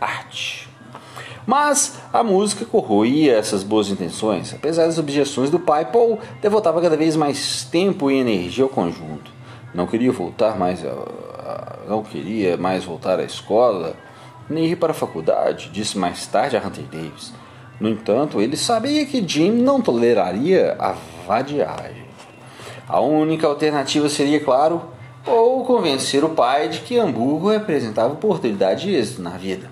arte. 0.00 0.68
Mas 1.46 1.98
a 2.12 2.22
música 2.22 2.64
corroía 2.64 3.36
essas 3.36 3.62
boas 3.62 3.88
intenções. 3.88 4.54
Apesar 4.54 4.86
das 4.86 4.98
objeções 4.98 5.50
do 5.50 5.58
pai, 5.58 5.86
Paul 5.86 6.18
devotava 6.40 6.80
cada 6.80 6.96
vez 6.96 7.16
mais 7.16 7.64
tempo 7.64 8.10
e 8.10 8.18
energia 8.18 8.64
ao 8.64 8.70
conjunto. 8.70 9.32
Não 9.74 9.86
queria 9.86 10.12
voltar 10.12 10.58
mais 10.58 10.84
a, 10.84 10.94
não 11.88 12.02
queria 12.02 12.56
mais 12.56 12.84
voltar 12.84 13.18
à 13.18 13.24
escola, 13.24 13.96
nem 14.48 14.66
ir 14.66 14.76
para 14.76 14.92
a 14.92 14.94
faculdade, 14.94 15.70
disse 15.72 15.98
mais 15.98 16.26
tarde 16.26 16.56
a 16.56 16.60
Hunter 16.64 16.84
Davis. 16.84 17.32
No 17.80 17.88
entanto, 17.88 18.42
ele 18.42 18.58
sabia 18.58 19.06
que 19.06 19.26
Jim 19.26 19.50
não 19.50 19.80
toleraria 19.80 20.76
a 20.78 20.94
vadiagem. 21.26 22.04
A 22.86 23.00
única 23.00 23.46
alternativa 23.46 24.08
seria, 24.10 24.38
claro, 24.38 24.82
ou 25.26 25.64
convencer 25.64 26.22
o 26.22 26.28
pai 26.30 26.68
de 26.68 26.80
que 26.80 26.98
Hamburgo 26.98 27.50
representava 27.50 28.12
oportunidade 28.12 28.82
de 28.82 28.94
êxito 28.94 29.22
na 29.22 29.30
vida. 29.30 29.70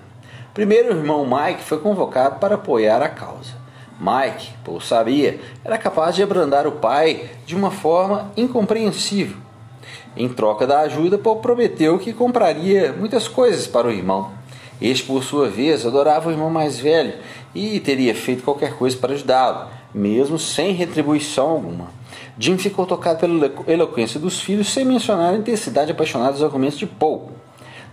Primeiro, 0.53 0.93
o 0.93 0.97
irmão 0.97 1.23
Mike 1.25 1.63
foi 1.63 1.77
convocado 1.77 2.39
para 2.39 2.55
apoiar 2.55 3.01
a 3.03 3.09
causa. 3.09 3.53
Mike, 3.99 4.53
Paul 4.63 4.81
sabia, 4.81 5.39
era 5.63 5.77
capaz 5.77 6.15
de 6.15 6.23
abrandar 6.23 6.65
o 6.65 6.73
pai 6.73 7.29
de 7.45 7.55
uma 7.55 7.69
forma 7.69 8.31
incompreensível. 8.35 9.37
Em 10.15 10.27
troca 10.27 10.65
da 10.65 10.79
ajuda, 10.79 11.17
Paul 11.17 11.37
prometeu 11.37 11.99
que 11.99 12.13
compraria 12.13 12.93
muitas 12.93 13.27
coisas 13.27 13.67
para 13.67 13.87
o 13.87 13.91
irmão. 13.91 14.31
Este, 14.81 15.05
por 15.05 15.23
sua 15.23 15.49
vez, 15.49 15.85
adorava 15.85 16.29
o 16.29 16.31
irmão 16.31 16.49
mais 16.49 16.79
velho 16.79 17.13
e 17.53 17.79
teria 17.79 18.13
feito 18.13 18.43
qualquer 18.43 18.75
coisa 18.75 18.97
para 18.97 19.13
ajudá-lo, 19.13 19.67
mesmo 19.93 20.37
sem 20.37 20.73
retribuição 20.73 21.49
alguma. 21.49 21.87
Jim 22.37 22.57
ficou 22.57 22.85
tocado 22.85 23.19
pela 23.19 23.51
eloquência 23.67 24.19
dos 24.19 24.39
filhos, 24.39 24.71
sem 24.71 24.85
mencionar 24.85 25.33
a 25.33 25.37
intensidade 25.37 25.91
apaixonada 25.91 26.33
dos 26.33 26.43
argumentos 26.43 26.77
de 26.77 26.85
Paul. 26.85 27.31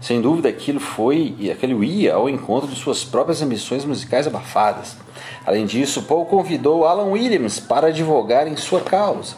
Sem 0.01 0.21
dúvida, 0.21 0.49
aquilo 0.49 0.79
foi 0.79 1.35
e 1.39 1.51
aquele 1.51 1.75
ia 1.85 2.15
ao 2.15 2.29
encontro 2.29 2.69
de 2.69 2.77
suas 2.77 3.03
próprias 3.03 3.41
ambições 3.41 3.85
musicais 3.85 4.27
abafadas. 4.27 4.97
Além 5.45 5.65
disso, 5.65 6.03
Paul 6.03 6.27
convidou 6.27 6.85
Alan 6.85 7.11
Williams 7.11 7.59
para 7.59 7.89
advogar 7.89 8.47
em 8.47 8.57
sua 8.57 8.81
causa. 8.81 9.37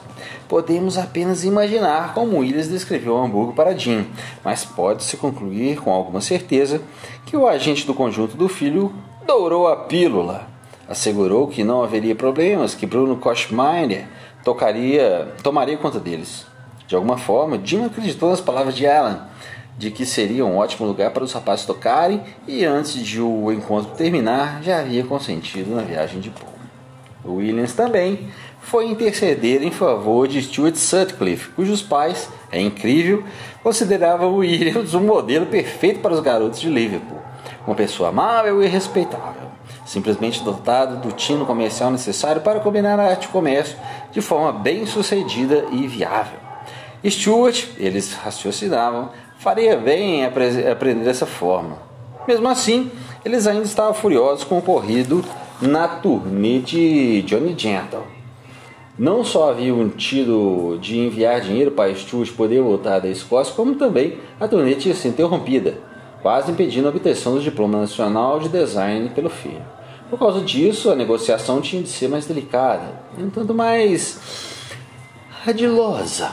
Podemos 0.49 0.99
apenas 0.99 1.45
imaginar 1.45 2.13
como 2.13 2.39
Williams 2.39 2.69
descreveu 2.69 3.17
Hamburgo 3.17 3.53
para 3.53 3.77
Jim, 3.77 4.07
mas 4.45 4.65
pode-se 4.65 5.17
concluir 5.17 5.81
com 5.81 5.93
alguma 5.93 6.21
certeza 6.21 6.83
que 7.25 7.37
o 7.37 7.47
agente 7.47 7.87
do 7.87 7.95
conjunto 7.95 8.37
do 8.37 8.49
filho 8.49 8.93
dourou 9.29 9.69
a 9.69 9.77
pílula. 9.77 10.49
Assegurou 10.89 11.47
que 11.47 11.63
não 11.63 11.85
haveria 11.85 12.17
problemas, 12.17 12.75
que 12.75 12.87
Bruno 12.87 13.19
Kochmeier 13.19 14.09
tocaria, 14.43 15.35
tomaria 15.43 15.77
conta 15.77 16.01
deles. 16.01 16.47
De 16.87 16.95
alguma 16.97 17.19
forma, 17.19 17.61
Jim 17.63 17.85
acreditou 17.85 18.31
nas 18.31 18.41
palavras 18.41 18.75
de 18.75 18.87
Alan 18.87 19.29
de 19.77 19.93
que 19.93 20.05
seria 20.05 20.45
um 20.45 20.57
ótimo 20.57 20.89
lugar 20.89 21.13
para 21.13 21.23
os 21.23 21.33
rapazes 21.33 21.65
tocarem 21.65 22.21
e 22.49 22.65
antes 22.65 22.95
de 22.95 23.21
o 23.21 23.53
encontro 23.53 23.95
terminar 23.95 24.61
já 24.61 24.81
havia 24.81 25.05
consentido 25.05 25.73
na 25.73 25.83
viagem 25.83 26.21
de 26.21 26.31
Paul. 26.31 26.59
Williams 27.25 27.75
também 27.75 28.29
foi 28.61 28.87
interceder 28.87 29.63
em 29.63 29.71
favor 29.71 30.27
de 30.27 30.43
Stuart 30.43 30.75
Sutcliffe, 30.75 31.51
cujos 31.51 31.81
pais, 31.81 32.29
é 32.51 32.61
incrível, 32.61 33.23
consideravam 33.63 34.35
Williams 34.37 34.95
um 34.95 35.01
modelo 35.01 35.47
perfeito 35.47 36.01
para 36.01 36.15
os 36.15 36.21
garotos 36.21 36.59
de 36.59 36.69
Liverpool, 36.69 37.21
uma 37.69 37.75
pessoa 37.75 38.09
amável 38.09 38.63
e 38.63 38.67
respeitável, 38.67 39.49
simplesmente 39.85 40.43
dotado 40.43 40.97
do 40.97 41.13
tino 41.13 41.45
comercial 41.45 41.91
necessário 41.91 42.41
para 42.41 42.61
combinar 42.61 42.99
a 42.99 43.11
arte 43.11 43.27
e 43.27 43.29
comércio 43.29 43.77
de 44.11 44.23
forma 44.23 44.53
bem 44.53 44.87
sucedida 44.87 45.67
e 45.71 45.87
viável. 45.87 46.39
Stuart, 47.07 47.67
eles 47.77 48.15
raciocinavam, 48.15 49.11
faria 49.39 49.77
bem 49.77 50.25
aprender 50.25 51.05
dessa 51.05 51.27
forma. 51.27 51.79
Mesmo 52.27 52.49
assim, 52.49 52.91
eles 53.23 53.47
ainda 53.47 53.65
estavam 53.65 53.93
furiosos 53.93 54.45
com 54.45 54.57
o 54.57 54.59
ocorrido 54.59 55.23
na 55.61 55.87
turnê 55.87 56.61
de 56.61 57.23
Johnny 57.23 57.55
Gentle. 57.57 58.03
Não 58.99 59.23
só 59.23 59.51
haviam 59.51 59.89
tido 59.91 60.79
de 60.81 60.99
enviar 60.99 61.41
dinheiro 61.41 61.71
para 61.71 61.95
Stuart 61.95 62.33
poder 62.33 62.61
voltar 62.61 62.99
da 62.99 63.09
Escócia, 63.09 63.55
como 63.55 63.75
também 63.77 64.19
a 64.41 64.49
turnê 64.49 64.75
tinha 64.75 64.95
sido 64.95 65.13
interrompida, 65.13 65.79
quase 66.29 66.53
impedindo 66.53 66.87
a 66.87 66.91
obtenção 66.91 67.33
do 67.37 67.41
diploma 67.41 67.81
nacional 67.81 68.39
de 68.39 68.51
design 68.51 69.09
pelo 69.09 69.31
filho. 69.31 69.65
Por 70.11 70.19
causa 70.19 70.43
disso, 70.43 70.91
a 70.91 70.95
negociação 70.95 71.59
tinha 71.63 71.83
de 71.83 71.89
ser 71.89 72.07
mais 72.07 72.27
delicada, 72.27 73.01
um 73.19 73.31
tanto 73.31 73.55
mais 73.55 74.21
radilosa. 75.43 76.33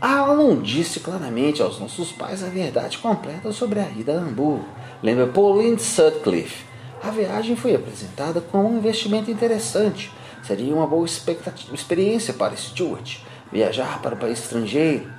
Alan 0.00 0.62
disse 0.62 1.00
claramente 1.00 1.60
aos 1.60 1.80
nossos 1.80 2.12
pais 2.12 2.44
a 2.44 2.48
verdade 2.48 2.98
completa 2.98 3.50
sobre 3.50 3.80
a 3.80 3.90
ida 3.90 4.12
a 4.12 4.20
Hamburgo. 4.20 4.64
Lembra 5.02 5.26
Pauline 5.26 5.80
Sutcliffe. 5.80 6.64
A 7.02 7.10
viagem 7.10 7.56
foi 7.56 7.74
apresentada 7.74 8.40
como 8.40 8.68
um 8.68 8.78
investimento 8.78 9.28
interessante. 9.28 10.12
Seria 10.44 10.72
uma 10.72 10.86
boa 10.86 11.04
experiência 11.04 12.32
para 12.32 12.54
Stuart. 12.54 13.18
Viajar 13.50 14.00
para 14.00 14.14
um 14.14 14.18
país 14.18 14.38
estrangeiro 14.38 15.10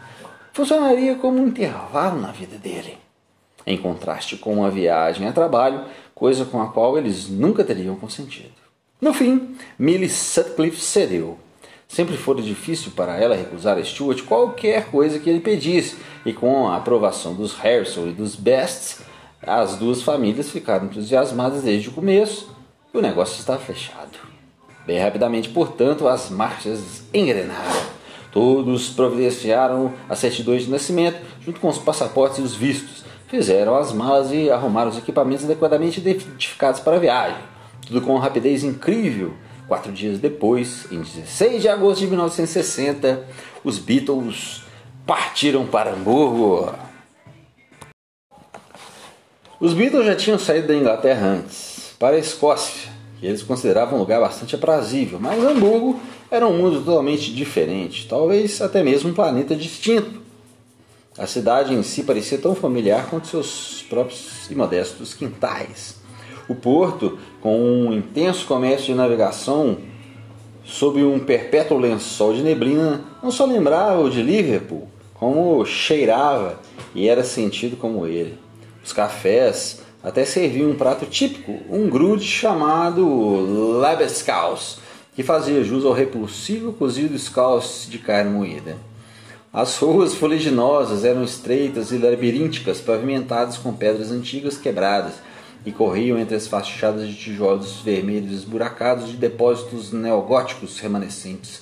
funcionaria 0.54 1.16
como 1.16 1.40
um 1.42 1.48
intervalo 1.48 2.22
na 2.22 2.32
vida 2.32 2.58
dele. 2.58 3.06
Em 3.68 3.78
contraste 3.78 4.38
com 4.38 4.56
uma 4.56 4.72
viagem 4.72 5.28
a 5.28 5.34
trabalho, 5.34 5.84
coisa 6.16 6.46
com 6.46 6.60
a 6.62 6.70
qual 6.70 6.98
eles 6.98 7.30
nunca 7.30 7.64
teriam 7.64 7.96
consentido. 7.96 8.54
No 9.00 9.14
fim, 9.14 9.56
Millie 9.78 10.10
Sutcliffe 10.10 10.80
cedeu 10.80 11.38
Sempre 11.88 12.18
fora 12.18 12.42
difícil 12.42 12.92
para 12.92 13.18
ela 13.18 13.36
recusar 13.36 13.78
a 13.78 13.84
Stuart 13.84 14.24
qualquer 14.24 14.88
coisa 14.92 15.20
que 15.20 15.30
ele 15.30 15.40
pedisse, 15.40 15.96
e 16.26 16.34
com 16.34 16.68
a 16.68 16.76
aprovação 16.76 17.34
dos 17.34 17.54
Harrison 17.56 18.08
e 18.08 18.12
dos 18.12 18.36
Bests, 18.36 19.00
as 19.42 19.78
duas 19.78 20.02
famílias 20.02 20.52
ficaram 20.52 20.88
entusiasmadas 20.88 21.64
desde 21.64 21.88
o 21.88 21.94
começo 21.94 22.50
e 22.94 22.98
o 22.98 23.02
negócio 23.02 23.40
estava 23.40 23.60
fechado. 23.60 24.18
Bem 24.86 25.00
rapidamente, 25.00 25.50
portanto, 25.50 26.08
as 26.08 26.30
marchas 26.30 27.04
engrenaram. 27.14 27.88
Todos 28.32 28.90
providenciaram 28.90 29.94
as 30.10 30.20
certidões 30.20 30.66
de 30.66 30.72
nascimento, 30.72 31.20
junto 31.42 31.60
com 31.60 31.70
os 31.70 31.78
passaportes 31.78 32.40
e 32.40 32.42
os 32.42 32.54
vistos. 32.54 33.07
Fizeram 33.28 33.76
as 33.76 33.92
malas 33.92 34.32
e 34.32 34.50
arrumaram 34.50 34.90
os 34.90 34.98
equipamentos 34.98 35.46
adequadamente 35.46 36.00
identificados 36.00 36.80
para 36.80 36.96
a 36.96 37.00
viagem. 37.00 37.42
Tudo 37.86 38.02
com 38.02 38.14
uma 38.14 38.22
rapidez 38.22 38.64
incrível 38.64 39.34
Quatro 39.68 39.92
dias 39.92 40.18
depois, 40.18 40.88
em 40.90 41.02
16 41.02 41.62
de 41.62 41.68
agosto 41.68 42.00
de 42.00 42.08
1960, 42.08 43.26
os 43.66 43.78
Beatles 43.78 44.62
partiram 45.06 45.66
para 45.68 45.92
Hamburgo. 45.92 46.74
Os 49.60 49.74
Beatles 49.74 50.06
já 50.06 50.16
tinham 50.16 50.40
saído 50.40 50.70
da 50.70 50.76
Inglaterra 50.76 51.28
antes, 51.28 51.94
para 52.00 52.16
a 52.16 52.20
Escócia, 52.20 52.90
que 53.20 53.26
eles 53.26 53.44
consideravam 53.44 53.98
um 53.98 54.00
lugar 54.00 54.22
bastante 54.22 54.56
aprazível, 54.56 55.20
mas 55.20 55.44
Hamburgo 55.44 56.00
era 56.32 56.48
um 56.48 56.58
mundo 56.58 56.82
totalmente 56.82 57.34
diferente, 57.34 58.08
talvez 58.08 58.62
até 58.62 58.82
mesmo 58.82 59.10
um 59.10 59.14
planeta 59.14 59.54
distinto. 59.54 60.27
A 61.18 61.26
cidade 61.26 61.74
em 61.74 61.82
si 61.82 62.04
parecia 62.04 62.38
tão 62.38 62.54
familiar 62.54 63.10
quanto 63.10 63.28
seus 63.28 63.84
próprios 63.90 64.50
e 64.52 64.56
modestos 64.56 65.16
quintais. 65.16 65.96
O 66.48 66.54
porto, 66.54 67.18
com 67.42 67.60
um 67.60 67.92
intenso 67.92 68.46
comércio 68.46 68.88
de 68.88 68.94
navegação 68.94 69.80
sob 70.64 71.04
um 71.04 71.20
perpétuo 71.20 71.80
lençol 71.80 72.34
de 72.34 72.44
neblina, 72.44 73.04
não 73.24 73.32
só 73.32 73.46
lembrava 73.46 74.00
o 74.02 74.10
de 74.10 74.22
Liverpool, 74.22 74.88
como 75.14 75.66
cheirava 75.66 76.60
e 76.94 77.08
era 77.08 77.24
sentido 77.24 77.76
como 77.76 78.06
ele. 78.06 78.38
Os 78.84 78.94
cafés 78.94 79.82
até 80.04 80.24
serviam 80.24 80.70
um 80.70 80.76
prato 80.76 81.06
típico, 81.06 81.58
um 81.70 81.90
grude 81.90 82.26
chamado 82.26 83.80
Lebeskaus, 83.80 84.80
que 85.16 85.24
fazia 85.24 85.64
jus 85.64 85.84
ao 85.84 85.94
repulsivo 85.94 86.72
cozido 86.74 87.18
scaus 87.18 87.88
de 87.90 87.98
carne 87.98 88.30
moída. 88.30 88.78
As 89.52 89.78
ruas 89.78 90.14
fuliginosas 90.14 91.06
eram 91.06 91.24
estreitas 91.24 91.92
e 91.92 91.98
labirínticas, 91.98 92.82
pavimentadas 92.82 93.58
com 93.58 93.74
pedras 93.74 94.12
antigas 94.12 94.58
quebradas, 94.58 95.14
e 95.66 95.72
corriam 95.72 96.18
entre 96.18 96.36
as 96.36 96.48
fachadas 96.48 97.08
de 97.08 97.16
tijolos 97.16 97.82
vermelhos 97.82 98.32
esburacados 98.32 99.10
de 99.10 99.18
depósitos 99.18 99.92
neogóticos 99.92 100.80
remanescentes, 100.80 101.62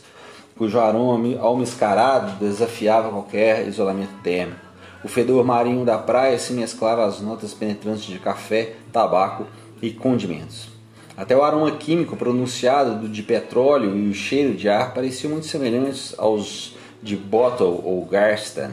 cujo 0.58 0.80
aroma 0.80 1.39
almiscarado 1.39 2.39
desafiava 2.39 3.10
qualquer 3.10 3.67
isolamento 3.67 4.13
térmico. 4.24 4.62
O 5.04 5.08
fedor 5.08 5.45
marinho 5.45 5.86
da 5.86 5.98
praia 5.98 6.38
se 6.39 6.54
mesclava 6.54 7.06
às 7.06 7.21
notas 7.21 7.54
penetrantes 7.54 8.06
de 8.06 8.19
café, 8.19 8.74
tabaco 8.91 9.45
e 9.82 9.91
condimentos. 9.91 10.69
Até 11.15 11.36
o 11.36 11.43
aroma 11.43 11.71
químico 11.71 12.17
pronunciado 12.17 13.00
do 13.00 13.08
de 13.08 13.24
petróleo 13.24 13.95
e 13.95 14.10
o 14.10 14.13
cheiro 14.13 14.54
de 14.54 14.67
ar 14.67 14.93
pareciam 14.93 15.32
muito 15.32 15.45
semelhantes 15.45 16.13
aos 16.17 16.74
de 17.05 17.15
Bottle 17.15 17.81
ou 17.85 18.03
Garston. 18.03 18.71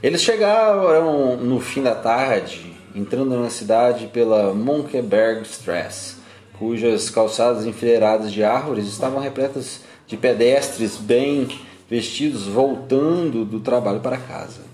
Eles 0.00 0.22
chegaram 0.22 1.36
no 1.36 1.60
fim 1.60 1.82
da 1.82 1.94
tarde 1.94 2.72
entrando 2.94 3.36
na 3.36 3.50
cidade 3.50 4.06
pela 4.06 4.54
Monkebergstrasse, 4.54 6.14
cujas 6.56 7.10
calçadas 7.10 7.66
enfileiradas 7.66 8.32
de 8.32 8.44
árvores 8.44 8.86
estavam 8.86 9.20
repletas 9.20 9.80
de 10.06 10.16
pedestres 10.16 10.96
bem 10.96 11.48
vestidos 11.88 12.46
voltando 12.46 13.44
do 13.44 13.58
trabalho 13.58 14.00
para 14.00 14.16
casa. 14.16 14.70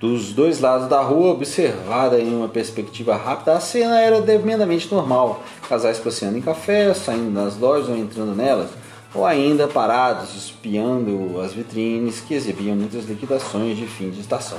Dos 0.00 0.32
dois 0.32 0.60
lados 0.60 0.88
da 0.88 1.00
rua, 1.02 1.32
observada 1.32 2.18
em 2.18 2.34
uma 2.34 2.48
perspectiva 2.48 3.14
rápida, 3.14 3.52
a 3.52 3.60
cena 3.60 4.00
era 4.00 4.20
tremendamente 4.22 4.92
normal. 4.92 5.42
Casais 5.68 5.98
passeando 5.98 6.38
em 6.38 6.40
café, 6.40 6.92
saindo 6.94 7.32
das 7.32 7.56
lojas 7.56 7.88
ou 7.88 7.96
entrando 7.96 8.34
nelas, 8.34 8.70
ou 9.14 9.26
ainda 9.26 9.66
parados, 9.66 10.34
espiando 10.36 11.40
as 11.40 11.52
vitrines 11.52 12.20
que 12.20 12.34
exibiam 12.34 12.76
muitas 12.76 13.04
liquidações 13.04 13.76
de 13.76 13.86
fim 13.86 14.10
de 14.10 14.20
estação. 14.20 14.58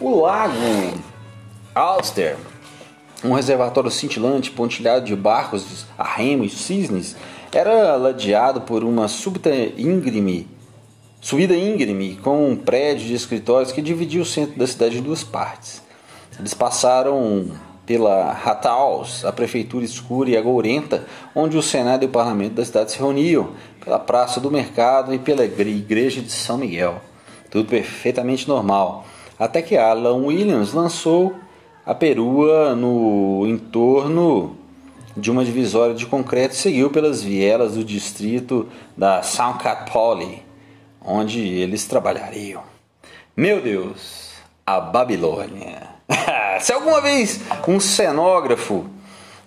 O 0.00 0.20
lago 0.20 0.54
Ulster, 1.76 2.36
um 3.24 3.32
reservatório 3.32 3.90
cintilante 3.90 4.50
pontilhado 4.50 5.04
de 5.04 5.14
barcos 5.14 5.86
a 5.96 6.04
remo 6.04 6.44
e 6.44 6.50
cisnes, 6.50 7.16
era 7.52 7.96
ladeado 7.96 8.62
por 8.62 8.82
uma 8.82 9.06
súbita 9.06 9.50
íngreme, 9.54 10.48
subida 11.20 11.54
íngreme 11.54 12.16
com 12.16 12.50
um 12.50 12.56
prédio 12.56 13.06
de 13.06 13.14
escritórios 13.14 13.70
que 13.70 13.80
dividia 13.80 14.22
o 14.22 14.26
centro 14.26 14.58
da 14.58 14.66
cidade 14.66 14.98
em 14.98 15.02
duas 15.02 15.22
partes. 15.22 15.82
Eles 16.38 16.54
passaram 16.54 17.52
pela 17.86 18.32
Hathaus, 18.32 19.24
a 19.24 19.32
prefeitura 19.32 19.84
escura 19.84 20.30
e 20.30 20.36
agourenta, 20.36 21.04
onde 21.34 21.56
o 21.56 21.62
Senado 21.62 22.04
e 22.04 22.06
o 22.06 22.10
parlamento 22.10 22.54
da 22.54 22.64
cidade 22.64 22.92
se 22.92 22.98
reuniam, 22.98 23.50
pela 23.84 23.98
Praça 23.98 24.40
do 24.40 24.50
Mercado 24.50 25.12
e 25.12 25.18
pela 25.18 25.44
Igreja 25.44 26.20
de 26.20 26.30
São 26.30 26.58
Miguel. 26.58 27.00
tudo 27.50 27.68
perfeitamente 27.68 28.48
normal, 28.48 29.04
até 29.38 29.60
que 29.60 29.76
Alan 29.76 30.24
Williams 30.24 30.72
lançou 30.72 31.34
a 31.84 31.94
perua 31.94 32.74
no 32.74 33.44
entorno 33.46 34.56
de 35.16 35.30
uma 35.30 35.44
divisória 35.44 35.94
de 35.94 36.06
concreto 36.06 36.54
e 36.54 36.58
seguiu 36.58 36.90
pelas 36.90 37.22
vielas 37.22 37.74
do 37.74 37.84
distrito 37.84 38.68
da 38.96 39.22
Soundcat 39.22 39.90
Poly, 39.90 40.42
onde 41.04 41.40
eles 41.40 41.84
trabalhariam. 41.86 42.62
Meu 43.36 43.60
Deus, 43.60 44.32
a 44.64 44.80
Babilônia. 44.80 45.91
Se 46.60 46.72
alguma 46.72 47.00
vez 47.00 47.40
um 47.66 47.80
cenógrafo 47.80 48.86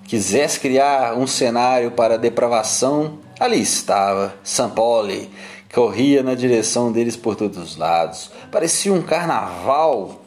quisesse 0.04 0.60
criar 0.60 1.16
um 1.16 1.26
cenário 1.26 1.92
para 1.92 2.18
depravação, 2.18 3.20
ali 3.40 3.62
estava 3.62 4.36
Sampoli, 4.44 5.30
corria 5.74 6.24
na 6.24 6.36
direção 6.36 6.92
deles 6.92 7.16
por 7.16 7.36
todos 7.36 7.58
os 7.58 7.78
lados. 7.78 8.32
Parecia 8.52 8.94
um 8.94 9.02
carnaval. 9.02 10.22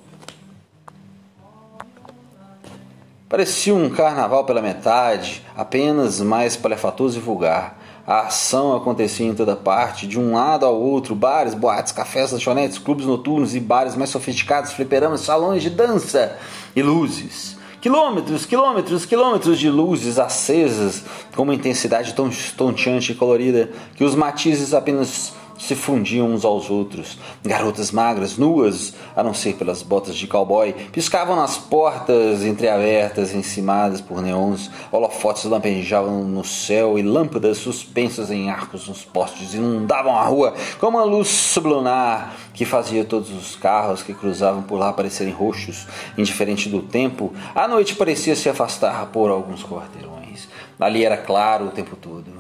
Parecia 3.29 3.75
um 3.75 3.91
carnaval 3.91 4.45
pela 4.45 4.63
metade, 4.63 5.45
apenas 5.55 6.21
mais 6.21 6.57
palefatoso 6.57 7.19
e 7.19 7.21
vulgar. 7.21 7.78
A 8.09 8.21
ação 8.21 8.75
acontecia 8.75 9.27
em 9.27 9.35
toda 9.35 9.55
parte, 9.55 10.07
de 10.07 10.19
um 10.19 10.33
lado 10.33 10.65
ao 10.65 10.81
outro, 10.81 11.15
bares, 11.15 11.53
boates, 11.53 11.93
cafés, 11.93 12.33
lanchonetes, 12.33 12.79
clubes 12.79 13.05
noturnos 13.05 13.55
e 13.55 13.61
bares 13.61 13.95
mais 13.97 14.09
sofisticados, 14.09 14.73
fliperamas, 14.73 15.21
salões 15.21 15.63
de 15.63 15.69
dança 15.69 16.35
e 16.75 16.81
luzes. 16.81 17.59
Quilômetros, 17.83 18.47
quilômetros, 18.47 19.05
quilômetros 19.05 19.59
de 19.59 19.69
luzes 19.69 20.19
acesas 20.19 21.05
com 21.37 21.43
uma 21.43 21.55
intensidade 21.55 22.15
tão 22.15 22.31
estonteante 22.31 23.13
e 23.13 23.15
colorida 23.15 23.69
que 23.95 24.03
os 24.03 24.15
matizes 24.15 24.73
apenas 24.73 25.35
se 25.59 25.75
fundiam 25.75 26.33
uns 26.33 26.45
aos 26.45 26.71
outros. 26.71 27.19
Garotas 27.45 27.91
magras, 27.91 28.39
nuas, 28.39 28.95
a 29.15 29.23
não 29.23 29.35
ser 29.35 29.55
pelas 29.55 29.83
botas 29.83 30.17
de 30.17 30.27
cowboy, 30.27 30.73
piscavam 30.93 31.37
nas 31.37 31.59
portas 31.59 32.45
entreabertas, 32.45 33.35
encimadas 33.35 34.01
por 34.01 34.23
neons. 34.23 34.71
Holofotes 34.93 35.45
lampejavam 35.45 36.23
no 36.25 36.45
céu 36.45 36.99
e 36.99 37.03
lâmpadas 37.03 37.59
suspensas 37.59 38.31
em 38.31 38.51
arcos 38.51 38.89
nos 38.89 39.05
postes 39.05 39.55
inundavam 39.55 40.17
a 40.17 40.23
rua 40.23 40.55
com 40.79 40.87
uma 40.87 41.05
luz 41.05 41.29
sublunar 41.29 42.35
que 42.55 42.65
fazia 42.65 43.05
todos 43.05 43.31
os 43.31 43.57
carros 43.57 44.03
que 44.03 44.15
cruzavam 44.15 44.63
por 44.63 44.79
lá 44.79 44.93
parecerem 44.93 45.33
roxos. 45.33 45.87
Indiferente 46.17 46.69
do 46.69 46.83
tempo, 46.83 47.33
a 47.55 47.69
noite 47.69 47.95
parecia 47.95 48.35
se 48.35 48.49
afastar 48.49 49.07
por 49.07 49.31
alguns 49.31 49.63
quarteirões. 49.63 50.49
Ali 50.79 51.05
era 51.05 51.17
claro 51.17 51.67
o 51.67 51.71
tempo 51.71 51.97
todo, 51.97 52.33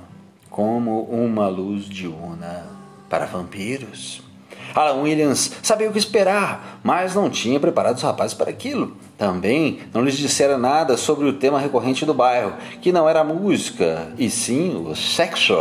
como 0.50 1.02
uma 1.02 1.48
luz 1.48 1.84
diurna 1.84 2.77
para 3.08 3.26
vampiros. 3.26 4.22
Alan 4.74 5.02
Williams 5.02 5.50
sabia 5.62 5.88
o 5.88 5.92
que 5.92 5.98
esperar, 5.98 6.80
mas 6.84 7.14
não 7.14 7.30
tinha 7.30 7.58
preparado 7.58 7.96
os 7.96 8.02
rapazes 8.02 8.34
para 8.34 8.50
aquilo. 8.50 8.96
Também 9.16 9.80
não 9.92 10.04
lhes 10.04 10.16
dissera 10.16 10.56
nada 10.56 10.96
sobre 10.96 11.26
o 11.26 11.32
tema 11.32 11.58
recorrente 11.58 12.06
do 12.06 12.14
bairro, 12.14 12.52
que 12.80 12.92
não 12.92 13.08
era 13.08 13.20
a 13.20 13.24
música, 13.24 14.12
e 14.16 14.30
sim 14.30 14.86
o 14.86 14.94
sexo. 14.94 15.56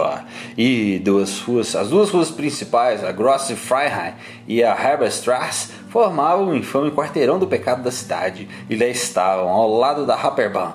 E 0.55 0.99
duas 0.99 1.39
ruas, 1.39 1.75
as 1.75 1.89
duas 1.89 2.11
ruas 2.11 2.29
principais, 2.29 3.03
a 3.03 3.11
Grosse 3.11 3.55
Freiheit 3.55 4.15
e 4.47 4.63
a 4.63 4.71
Herberstrasse, 4.71 5.71
formavam 5.89 6.49
o 6.49 6.55
infame 6.55 6.91
quarteirão 6.91 7.39
do 7.39 7.47
pecado 7.47 7.81
da 7.81 7.91
cidade, 7.91 8.47
e 8.69 8.75
lá 8.75 8.85
estavam, 8.85 9.49
ao 9.49 9.75
lado 9.75 10.05
da 10.05 10.15
Rapperbahn, 10.15 10.73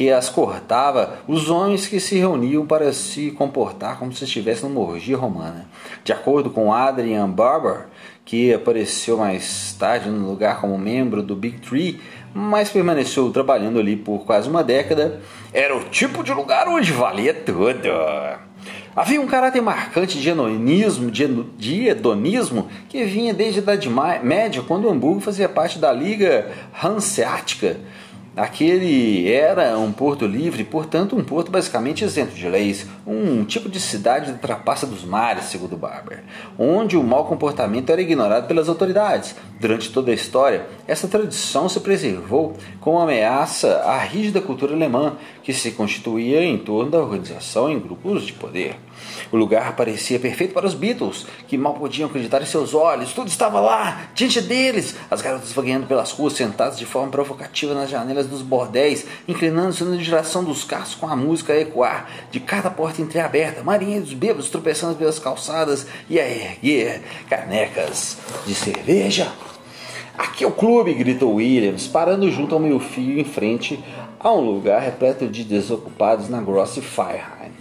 que 0.00 0.10
as 0.10 0.30
cortava 0.30 1.18
os 1.28 1.50
homens 1.50 1.86
que 1.86 2.00
se 2.00 2.16
reuniam 2.16 2.64
para 2.64 2.90
se 2.90 3.32
comportar 3.32 3.98
como 3.98 4.10
se 4.14 4.24
estivessem 4.24 4.66
numa 4.66 4.80
orgia 4.80 5.14
romana. 5.14 5.68
De 6.02 6.10
acordo 6.10 6.48
com 6.48 6.72
Adrian 6.72 7.28
Barber, 7.28 7.88
que 8.24 8.50
apareceu 8.54 9.18
mais 9.18 9.76
tarde 9.78 10.08
no 10.08 10.26
lugar 10.26 10.58
como 10.58 10.78
membro 10.78 11.22
do 11.22 11.36
Big 11.36 11.58
Tree, 11.58 12.00
mas 12.32 12.70
permaneceu 12.70 13.30
trabalhando 13.30 13.78
ali 13.78 13.94
por 13.94 14.24
quase 14.24 14.48
uma 14.48 14.64
década, 14.64 15.20
era 15.52 15.76
o 15.76 15.84
tipo 15.84 16.24
de 16.24 16.32
lugar 16.32 16.66
onde 16.66 16.92
valia 16.92 17.34
tudo. 17.34 17.90
Havia 18.96 19.20
um 19.20 19.26
caráter 19.26 19.60
marcante 19.60 20.18
de 20.18 20.30
hedonismo, 20.30 21.10
de 21.10 21.88
hedonismo 21.88 22.68
que 22.88 23.04
vinha 23.04 23.34
desde 23.34 23.60
a 23.60 23.62
Idade 23.62 23.90
Média, 24.22 24.62
quando 24.66 24.88
Hamburgo 24.88 25.20
fazia 25.20 25.48
parte 25.48 25.78
da 25.78 25.92
Liga 25.92 26.50
Hanseática, 26.82 27.76
Aquele 28.36 29.28
era 29.28 29.76
um 29.76 29.90
porto 29.90 30.24
livre, 30.24 30.62
portanto, 30.62 31.16
um 31.16 31.24
porto 31.24 31.50
basicamente 31.50 32.04
isento 32.04 32.32
de 32.32 32.48
leis, 32.48 32.86
um 33.04 33.44
tipo 33.44 33.68
de 33.68 33.80
cidade 33.80 34.30
da 34.30 34.38
trapaça 34.38 34.86
dos 34.86 35.04
mares, 35.04 35.46
segundo 35.46 35.76
Barber, 35.76 36.22
onde 36.56 36.96
o 36.96 37.02
mau 37.02 37.24
comportamento 37.24 37.90
era 37.90 38.00
ignorado 38.00 38.46
pelas 38.46 38.68
autoridades. 38.68 39.34
Durante 39.58 39.92
toda 39.92 40.12
a 40.12 40.14
história, 40.14 40.64
essa 40.86 41.08
tradição 41.08 41.68
se 41.68 41.80
preservou 41.80 42.56
como 42.80 43.00
ameaça 43.00 43.78
à 43.84 43.98
rígida 43.98 44.40
cultura 44.40 44.74
alemã, 44.74 45.16
que 45.50 45.54
se 45.54 45.72
constituía 45.72 46.44
em 46.44 46.56
torno 46.56 46.92
da 46.92 46.98
organização 46.98 47.68
em 47.68 47.78
grupos 47.78 48.24
de 48.24 48.32
poder. 48.32 48.76
O 49.32 49.36
lugar 49.36 49.74
parecia 49.74 50.18
perfeito 50.20 50.54
para 50.54 50.66
os 50.66 50.74
Beatles, 50.74 51.26
que 51.48 51.58
mal 51.58 51.74
podiam 51.74 52.08
acreditar 52.08 52.40
em 52.40 52.46
seus 52.46 52.72
olhos. 52.72 53.12
Tudo 53.12 53.26
estava 53.26 53.58
lá, 53.58 54.10
diante 54.14 54.40
deles. 54.40 54.94
As 55.10 55.20
garotas 55.20 55.52
vagueando 55.52 55.86
pelas 55.86 56.12
ruas, 56.12 56.34
sentadas 56.34 56.78
de 56.78 56.86
forma 56.86 57.10
provocativa 57.10 57.74
nas 57.74 57.90
janelas 57.90 58.28
dos 58.28 58.42
bordéis, 58.42 59.06
inclinando-se 59.26 59.82
na 59.82 59.96
direção 59.96 60.44
dos 60.44 60.62
carros 60.62 60.94
com 60.94 61.08
a 61.08 61.16
música 61.16 61.52
a 61.52 61.60
ecoar 61.60 62.08
de 62.30 62.38
cada 62.38 62.70
porta 62.70 63.02
entreaberta. 63.02 63.64
Marinheiros 63.64 64.12
bêbados 64.12 64.50
tropeçando 64.50 64.94
pelas 64.94 65.18
calçadas 65.18 65.86
e 66.08 66.20
a 66.20 66.28
erguer 66.28 67.02
canecas 67.28 68.18
de 68.46 68.54
cerveja. 68.54 69.32
Aqui 70.20 70.44
é 70.44 70.46
o 70.46 70.52
clube, 70.52 70.92
gritou 70.92 71.36
Williams, 71.36 71.86
parando 71.86 72.30
junto 72.30 72.54
ao 72.54 72.60
meu 72.60 72.78
fio 72.78 73.18
em 73.18 73.24
frente 73.24 73.82
a 74.20 74.30
um 74.30 74.40
lugar 74.40 74.80
repleto 74.82 75.26
de 75.26 75.42
desocupados 75.42 76.28
na 76.28 76.42
Grosse 76.42 76.82
Freiheit 76.82 77.52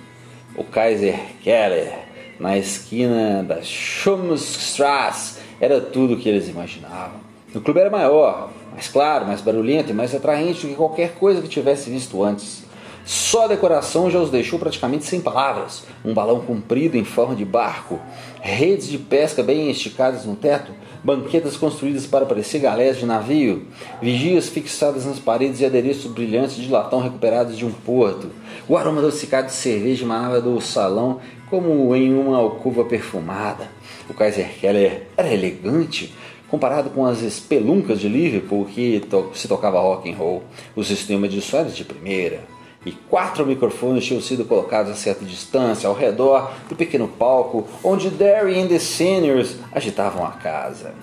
o 0.60 0.64
Kaiser 0.64 1.18
Keller 1.42 1.94
na 2.38 2.58
esquina 2.58 3.42
da 3.44 3.62
Schumstrasse 3.62 5.40
era 5.60 5.80
tudo 5.80 6.16
o 6.16 6.18
que 6.18 6.28
eles 6.28 6.50
imaginavam. 6.50 7.20
O 7.56 7.62
clube 7.62 7.80
era 7.80 7.90
maior, 7.90 8.52
mais 8.72 8.88
claro, 8.88 9.26
mais 9.26 9.42
barulhento 9.42 9.92
e 9.92 9.94
mais 9.94 10.14
atraente 10.14 10.62
do 10.62 10.70
que 10.70 10.76
qualquer 10.76 11.16
coisa 11.16 11.42
que 11.42 11.48
tivesse 11.48 11.90
visto 11.90 12.22
antes. 12.24 12.64
Só 13.10 13.46
a 13.46 13.48
decoração 13.48 14.08
já 14.12 14.20
os 14.20 14.30
deixou 14.30 14.60
praticamente 14.60 15.04
sem 15.04 15.20
palavras. 15.20 15.84
Um 16.06 16.14
balão 16.14 16.42
comprido 16.42 16.96
em 16.96 17.04
forma 17.04 17.36
de 17.36 17.44
barco, 17.44 18.00
redes 18.40 18.88
de 18.88 19.00
pesca 19.00 19.42
bem 19.42 19.68
esticadas 19.72 20.26
no 20.26 20.36
teto, 20.36 20.72
banquetas 21.04 21.58
construídas 21.58 22.06
para 22.06 22.28
parecer 22.28 22.60
galés 22.60 23.00
de 23.00 23.08
navio, 23.08 23.66
vigias 24.00 24.48
fixadas 24.48 25.08
nas 25.08 25.18
paredes 25.18 25.60
e 25.60 25.66
adereços 25.66 26.12
brilhantes 26.12 26.58
de 26.58 26.70
latão 26.70 27.02
recuperados 27.02 27.58
de 27.58 27.66
um 27.66 27.72
porto. 27.72 28.30
O 28.68 28.78
aroma 28.78 29.00
adocicado 29.00 29.48
de 29.48 29.54
cerveja 29.54 30.06
emanava 30.06 30.40
do 30.40 30.62
salão 30.62 31.20
como 31.50 31.96
em 31.96 32.14
uma 32.14 32.38
alcova 32.38 32.86
perfumada. 32.86 33.72
O 34.08 34.14
Kaiser 34.14 34.52
Keller 34.62 35.08
era 35.18 35.34
elegante, 35.34 36.14
comparado 36.48 36.92
com 36.92 37.04
as 37.08 37.24
espeluncas 37.24 38.00
de 38.00 38.08
Liverpool 38.08 38.66
que 38.66 39.00
to 39.00 39.32
se 39.34 39.48
tocava 39.48 39.80
rock 39.80 40.12
and 40.12 40.16
roll. 40.16 40.44
O 40.76 40.84
sistema 40.84 41.28
de 41.28 41.42
era 41.42 41.70
de 41.70 41.84
primeira 41.84 42.59
e 42.86 42.92
quatro 42.92 43.46
microfones 43.46 44.06
tinham 44.06 44.22
sido 44.22 44.46
colocados 44.46 44.92
a 44.92 44.96
certa 44.96 45.26
distância 45.26 45.88
ao 45.88 45.96
redor 45.96 46.52
do 46.70 46.76
pequeno 46.76 47.08
palco 47.08 47.68
onde 47.84 48.10
Derry 48.10 48.60
and 48.60 48.68
the 48.68 48.80
Seniors 48.80 49.56
agitavam 49.72 50.26
a 50.26 50.32
casa. 50.32 50.94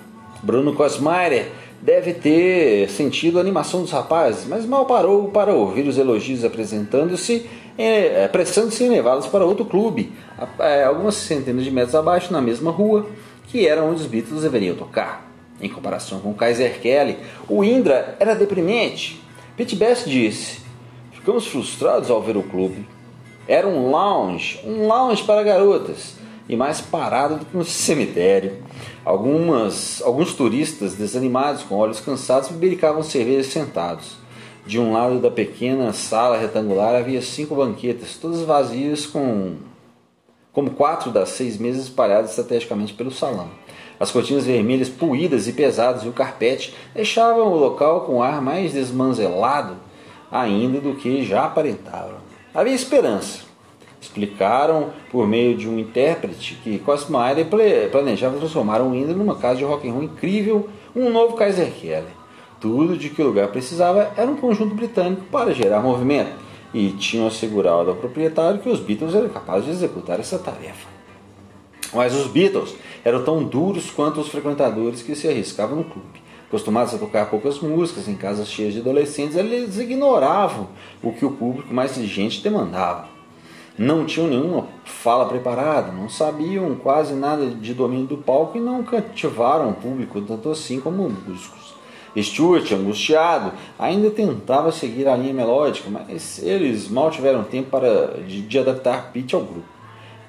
Bruno 0.41 0.73
Cosmaier 0.73 1.51
deve 1.81 2.13
ter 2.13 2.89
sentido 2.89 3.37
a 3.37 3.41
animação 3.41 3.81
dos 3.81 3.91
rapazes, 3.91 4.45
mas 4.47 4.65
mal 4.65 4.85
parou 4.85 5.29
para 5.29 5.53
ouvir 5.53 5.87
os 5.87 5.97
elogios 5.97 6.43
apresentando-se, 6.43 7.47
eh, 7.77 8.25
apressando-se 8.25 8.83
em 8.83 8.89
levá-los 8.89 9.27
para 9.27 9.45
outro 9.45 9.65
clube, 9.65 10.11
eh, 10.59 10.83
algumas 10.83 11.15
centenas 11.15 11.63
de 11.63 11.71
metros 11.71 11.95
abaixo, 11.95 12.33
na 12.33 12.41
mesma 12.41 12.71
rua, 12.71 13.07
que 13.47 13.67
era 13.67 13.83
onde 13.83 14.01
os 14.01 14.07
Beatles 14.07 14.41
deveriam 14.41 14.75
tocar. 14.75 15.27
Em 15.61 15.69
comparação 15.69 16.19
com 16.19 16.33
Kaiser 16.33 16.79
Kelly, 16.81 17.17
o 17.47 17.63
Indra 17.63 18.15
era 18.19 18.35
deprimente. 18.35 19.21
Pete 19.55 19.75
Best 19.75 20.07
disse: 20.07 20.66
Ficamos 21.27 21.47
frustrados 21.47 22.09
ao 22.09 22.21
ver 22.21 22.37
o 22.37 22.41
clube. 22.41 22.87
Era 23.49 23.67
um 23.67 23.91
lounge, 23.91 24.61
um 24.63 24.87
lounge 24.87 25.21
para 25.23 25.43
garotas, 25.43 26.15
e 26.47 26.55
mais 26.55 26.79
parado 26.79 27.35
do 27.35 27.45
que 27.45 27.57
um 27.57 27.65
cemitério. 27.65 28.63
Algumas, 29.03 30.01
alguns 30.05 30.33
turistas 30.33 30.93
desanimados, 30.93 31.63
com 31.63 31.75
olhos 31.75 31.99
cansados, 31.99 32.47
bebericavam 32.47 33.03
cerveja 33.03 33.43
sentados. 33.43 34.15
De 34.65 34.79
um 34.79 34.93
lado 34.93 35.19
da 35.19 35.29
pequena 35.29 35.91
sala 35.91 36.37
retangular 36.37 36.95
havia 36.95 37.21
cinco 37.21 37.55
banquetas, 37.55 38.15
todas 38.15 38.39
vazias, 38.43 39.05
com 39.05 39.57
como 40.53 40.71
quatro 40.71 41.11
das 41.11 41.27
seis 41.27 41.57
mesas 41.57 41.83
espalhadas 41.83 42.29
estrategicamente 42.29 42.93
pelo 42.93 43.11
salão. 43.11 43.49
As 43.99 44.11
cortinas 44.11 44.45
vermelhas 44.45 44.87
puídas 44.87 45.45
e 45.45 45.51
pesadas 45.51 46.03
e 46.03 46.07
o 46.07 46.13
carpete 46.13 46.73
deixavam 46.95 47.51
o 47.51 47.57
local 47.57 48.05
com 48.05 48.19
um 48.19 48.23
ar 48.23 48.41
mais 48.41 48.71
desmanzelado 48.71 49.86
ainda 50.31 50.79
do 50.79 50.95
que 50.95 51.23
já 51.23 51.45
aparentava. 51.45 52.17
Havia 52.53 52.73
esperança. 52.73 53.45
Explicaram 53.99 54.91
por 55.11 55.27
meio 55.27 55.57
de 55.57 55.67
um 55.67 55.79
intérprete 55.79 56.55
que 56.63 56.79
Cosmire 56.79 57.47
planejava 57.91 58.37
transformar 58.37 58.81
o 58.81 58.95
Indra 58.95 59.15
numa 59.15 59.35
casa 59.35 59.57
de 59.57 59.63
rock 59.63 59.87
and 59.87 59.93
roll 59.93 60.03
incrível, 60.03 60.69
um 60.95 61.09
novo 61.09 61.35
Kaiser 61.35 61.71
Kelly. 61.71 62.07
Tudo 62.59 62.97
de 62.97 63.09
que 63.09 63.21
o 63.21 63.27
lugar 63.27 63.49
precisava 63.49 64.11
era 64.15 64.29
um 64.29 64.37
conjunto 64.37 64.73
britânico 64.75 65.23
para 65.31 65.53
gerar 65.53 65.81
movimento, 65.81 66.31
e 66.73 66.91
tinham 66.91 67.27
assegurado 67.27 67.89
ao 67.89 67.95
proprietário 67.95 68.59
que 68.59 68.69
os 68.69 68.79
Beatles 68.79 69.15
eram 69.15 69.29
capazes 69.29 69.65
de 69.65 69.71
executar 69.71 70.19
essa 70.19 70.37
tarefa. 70.37 70.87
Mas 71.93 72.13
os 72.13 72.27
Beatles 72.27 72.75
eram 73.03 73.23
tão 73.23 73.43
duros 73.43 73.89
quanto 73.89 74.19
os 74.19 74.27
frequentadores 74.27 75.01
que 75.01 75.15
se 75.15 75.27
arriscavam 75.27 75.77
no 75.77 75.83
clube. 75.85 76.26
Acostumados 76.47 76.93
a 76.93 76.97
tocar 76.97 77.29
poucas 77.29 77.59
músicas 77.59 78.07
em 78.07 78.15
casas 78.15 78.47
cheias 78.47 78.73
de 78.73 78.79
adolescentes, 78.79 79.35
eles 79.35 79.77
ignoravam 79.77 80.69
o 81.03 81.11
que 81.11 81.25
o 81.25 81.31
público 81.31 81.73
mais 81.73 81.97
exigente 81.97 82.41
demandava. 82.41 83.07
Não 83.77 84.05
tinham 84.05 84.29
nenhuma 84.29 84.67
fala 84.85 85.25
preparada, 85.25 85.91
não 85.91 86.09
sabiam 86.09 86.73
quase 86.75 87.13
nada 87.13 87.47
de 87.47 87.73
domínio 87.73 88.07
do 88.07 88.17
palco 88.17 88.57
e 88.57 88.61
não 88.61 88.81
cativaram 88.81 89.69
o 89.69 89.73
público 89.73 90.21
tanto 90.21 90.49
assim 90.49 90.79
como 90.79 91.09
músicos. 91.09 91.75
Stuart, 92.17 92.71
angustiado, 92.71 93.51
ainda 93.77 94.09
tentava 94.09 94.71
seguir 94.71 95.07
a 95.07 95.15
linha 95.15 95.33
melódica, 95.33 95.89
mas 95.89 96.41
eles 96.41 96.87
mal 96.87 97.11
tiveram 97.11 97.43
tempo 97.43 97.69
para, 97.69 98.21
de, 98.25 98.41
de 98.41 98.57
adaptar 98.57 99.11
Pete 99.11 99.35
ao 99.35 99.41
grupo. 99.41 99.67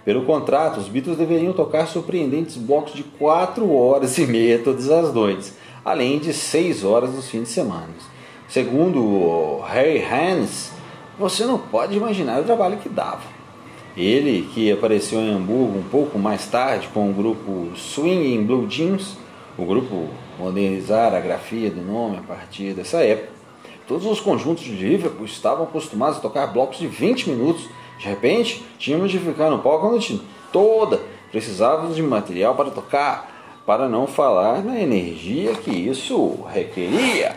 Pelo 0.05 0.25
contrato, 0.25 0.81
os 0.81 0.89
Beatles 0.89 1.17
deveriam 1.17 1.53
tocar 1.53 1.87
surpreendentes 1.87 2.57
blocos 2.57 2.95
de 2.95 3.03
4 3.03 3.71
horas 3.73 4.19
e 4.19 4.27
meia 4.27 4.59
todas 4.59 4.91
as 4.91 5.13
noites, 5.13 5.57
além 5.85 6.19
de 6.19 6.33
6 6.33 6.85
horas 6.85 7.15
nos 7.15 7.29
fins 7.29 7.45
de 7.45 7.49
semana. 7.49 7.89
Segundo 8.49 9.61
Harry 9.67 10.03
Hans, 10.03 10.73
você 11.19 11.45
não 11.45 11.59
pode 11.59 11.97
imaginar 11.97 12.41
o 12.41 12.45
trabalho 12.45 12.79
que 12.79 12.89
dava. 12.89 13.23
Ele, 13.97 14.49
que 14.55 14.71
apareceu 14.71 15.19
em 15.19 15.35
Hamburgo 15.35 15.79
um 15.79 15.89
pouco 15.91 16.19
mais 16.19 16.47
tarde 16.47 16.89
com 16.95 17.11
o 17.11 17.13
grupo 17.13 17.73
Swinging 17.77 18.45
Blue 18.45 18.69
Jeans, 18.69 19.17
o 19.59 19.65
grupo 19.65 20.09
modernizar 20.39 21.13
a 21.15 21.21
grafia 21.21 21.69
do 21.69 21.83
nome 21.83 22.19
a 22.19 22.21
partir 22.21 22.73
dessa 22.75 22.99
época. 22.99 23.33
Todos 23.89 24.07
os 24.07 24.21
conjuntos 24.21 24.63
de 24.63 24.73
Liverpool 24.73 25.27
estavam 25.27 25.65
acostumados 25.65 26.19
a 26.19 26.21
tocar 26.21 26.47
blocos 26.47 26.79
de 26.79 26.87
20 26.87 27.31
minutos. 27.31 27.69
De 27.99 28.07
repente, 28.07 28.65
tínhamos 28.79 29.11
de 29.11 29.19
ficar 29.19 29.51
no 29.51 29.59
palco 29.59 29.87
a 29.87 29.91
noite 29.91 30.21
toda. 30.53 31.01
Precisávamos 31.33 31.97
de 31.97 32.03
material 32.03 32.55
para 32.55 32.71
tocar, 32.71 33.38
para 33.69 33.87
não 33.87 34.07
falar 34.07 34.65
na 34.65 34.81
energia 34.81 35.55
que 35.57 35.71
isso 35.71 36.43
requeria. 36.51 37.37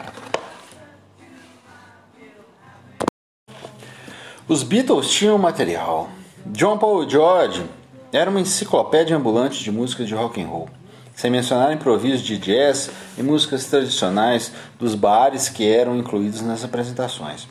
Os 4.47 4.63
Beatles 4.63 5.09
tinham 5.09 5.37
material. 5.37 6.07
John 6.45 6.77
Paul 6.77 7.09
George 7.09 7.65
era 8.13 8.29
uma 8.29 8.39
enciclopédia 8.39 9.17
ambulante 9.17 9.61
de 9.61 9.73
música 9.73 10.05
de 10.05 10.15
rock 10.15 10.41
and 10.41 10.47
roll 10.47 10.69
sem 11.13 11.29
mencionar 11.29 11.73
improvisos 11.73 12.21
de 12.21 12.37
jazz 12.37 12.89
e 13.17 13.21
músicas 13.21 13.65
tradicionais 13.65 14.53
dos 14.79 14.95
bares 14.95 15.49
que 15.49 15.69
eram 15.69 15.97
incluídos 15.97 16.41
nas 16.41 16.63
apresentações. 16.63 17.45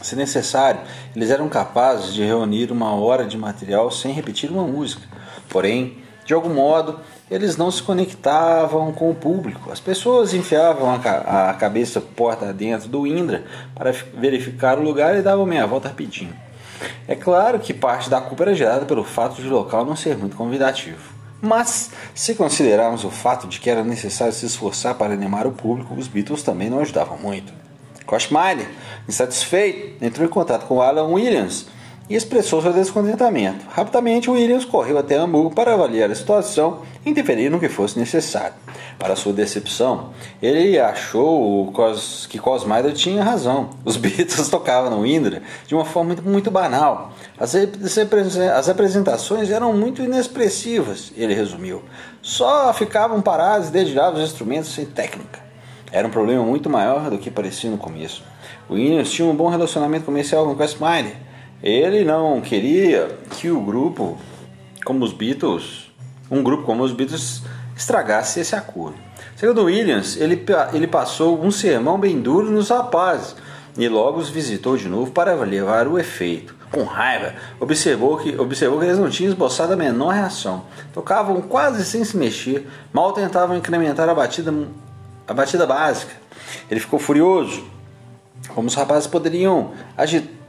Se 0.00 0.16
necessário, 0.16 0.80
eles 1.14 1.30
eram 1.30 1.46
capazes 1.46 2.14
de 2.14 2.24
reunir 2.24 2.72
uma 2.72 2.94
hora 2.94 3.26
de 3.26 3.36
material 3.36 3.90
sem 3.90 4.14
repetir 4.14 4.50
uma 4.50 4.66
música. 4.66 5.06
Porém, 5.50 5.98
de 6.24 6.32
algum 6.34 6.54
modo, 6.54 6.98
eles 7.32 7.56
não 7.56 7.70
se 7.70 7.82
conectavam 7.82 8.92
com 8.92 9.10
o 9.10 9.14
público. 9.14 9.72
As 9.72 9.80
pessoas 9.80 10.34
enfiavam 10.34 10.92
a, 10.92 11.54
cabeça 11.54 11.98
porta 11.98 12.52
dentro 12.52 12.88
do 12.88 13.06
Indra 13.06 13.44
para 13.74 13.90
verificar 14.14 14.78
o 14.78 14.82
lugar 14.82 15.16
e 15.16 15.22
davam 15.22 15.46
meia 15.46 15.66
volta 15.66 15.88
rapidinho. 15.88 16.34
É 17.08 17.14
claro 17.14 17.58
que 17.58 17.72
parte 17.72 18.10
da 18.10 18.20
culpa 18.20 18.44
era 18.44 18.54
gerada 18.54 18.84
pelo 18.84 19.02
fato 19.02 19.40
de 19.40 19.48
o 19.48 19.50
local 19.50 19.82
não 19.86 19.96
ser 19.96 20.14
muito 20.18 20.36
convidativo. 20.36 21.10
Mas, 21.40 21.90
se 22.14 22.34
considerarmos 22.34 23.02
o 23.02 23.10
fato 23.10 23.48
de 23.48 23.58
que 23.58 23.70
era 23.70 23.82
necessário 23.82 24.34
se 24.34 24.44
esforçar 24.44 24.94
para 24.94 25.14
animar 25.14 25.46
o 25.46 25.52
público, 25.52 25.94
os 25.94 26.08
Beatles 26.08 26.42
também 26.42 26.68
não 26.68 26.80
ajudavam 26.80 27.16
muito. 27.16 27.52
Miley, 28.30 28.68
insatisfeito, 29.08 30.04
entrou 30.04 30.26
em 30.26 30.30
contato 30.30 30.66
com 30.66 30.82
Alan 30.82 31.06
Williams 31.06 31.66
e 32.12 32.14
expressou 32.14 32.60
seu 32.60 32.74
descontentamento. 32.74 33.64
Rapidamente, 33.70 34.30
Williams 34.30 34.66
correu 34.66 34.98
até 34.98 35.16
Hamburgo 35.16 35.54
para 35.54 35.72
avaliar 35.72 36.10
a 36.10 36.14
situação 36.14 36.82
e 37.06 37.08
interferir 37.08 37.48
no 37.48 37.58
que 37.58 37.70
fosse 37.70 37.98
necessário. 37.98 38.52
Para 38.98 39.16
sua 39.16 39.32
decepção, 39.32 40.10
ele 40.42 40.78
achou 40.78 41.72
que 42.28 42.38
Cosmider 42.38 42.92
tinha 42.92 43.24
razão. 43.24 43.70
Os 43.82 43.96
Beatles 43.96 44.46
tocavam 44.50 44.90
no 44.90 45.06
Indra 45.06 45.42
de 45.66 45.74
uma 45.74 45.86
forma 45.86 46.14
muito, 46.22 46.50
banal. 46.50 47.12
As, 47.40 47.54
apresentações 48.68 49.50
eram 49.50 49.72
muito 49.72 50.02
inexpressivas, 50.02 51.14
ele 51.16 51.32
resumiu. 51.32 51.82
Só 52.20 52.74
ficavam 52.74 53.22
parados 53.22 53.68
e 53.68 53.72
dedilhavam 53.72 54.20
os 54.20 54.28
instrumentos 54.28 54.74
sem 54.74 54.84
técnica. 54.84 55.40
Era 55.90 56.06
um 56.06 56.10
problema 56.10 56.44
muito 56.44 56.68
maior 56.68 57.08
do 57.08 57.16
que 57.16 57.30
parecia 57.30 57.70
no 57.70 57.78
começo. 57.78 58.22
O 58.68 58.74
Williams 58.74 59.10
tinha 59.10 59.26
um 59.26 59.34
bom 59.34 59.48
relacionamento 59.48 60.04
comercial 60.04 60.44
com 60.44 60.54
Cosmider. 60.54 61.31
Ele 61.62 62.04
não 62.04 62.40
queria 62.40 63.16
que 63.30 63.48
o 63.48 63.60
grupo, 63.60 64.18
como 64.84 65.04
os 65.04 65.12
Beatles, 65.12 65.92
um 66.28 66.42
grupo 66.42 66.64
como 66.64 66.82
os 66.82 66.92
Beatles 66.92 67.40
estragasse 67.76 68.40
esse 68.40 68.56
acordo. 68.56 68.96
Segundo 69.36 69.64
Williams, 69.64 70.16
ele, 70.16 70.44
ele 70.72 70.88
passou 70.88 71.40
um 71.40 71.52
sermão 71.52 72.00
bem 72.00 72.20
duro 72.20 72.50
nos 72.50 72.68
rapazes 72.68 73.36
e 73.78 73.88
logo 73.88 74.18
os 74.18 74.28
visitou 74.28 74.76
de 74.76 74.88
novo 74.88 75.12
para 75.12 75.34
levar 75.34 75.86
o 75.86 76.00
efeito. 76.00 76.52
Com 76.72 76.82
raiva, 76.82 77.34
observou 77.60 78.16
que, 78.16 78.34
observou 78.40 78.80
que 78.80 78.86
eles 78.86 78.98
não 78.98 79.08
tinham 79.08 79.30
esboçado 79.30 79.72
a 79.72 79.76
menor 79.76 80.14
reação. 80.14 80.64
Tocavam 80.92 81.40
quase 81.42 81.84
sem 81.84 82.02
se 82.02 82.16
mexer, 82.16 82.66
mal 82.92 83.12
tentavam 83.12 83.56
incrementar 83.56 84.08
a 84.08 84.14
batida, 84.14 84.52
a 85.28 85.32
batida 85.34 85.64
básica. 85.64 86.12
Ele 86.68 86.80
ficou 86.80 86.98
furioso. 86.98 87.62
Como 88.48 88.66
os 88.66 88.74
rapazes 88.74 89.06
poderiam 89.06 89.70
agitar 89.96 90.41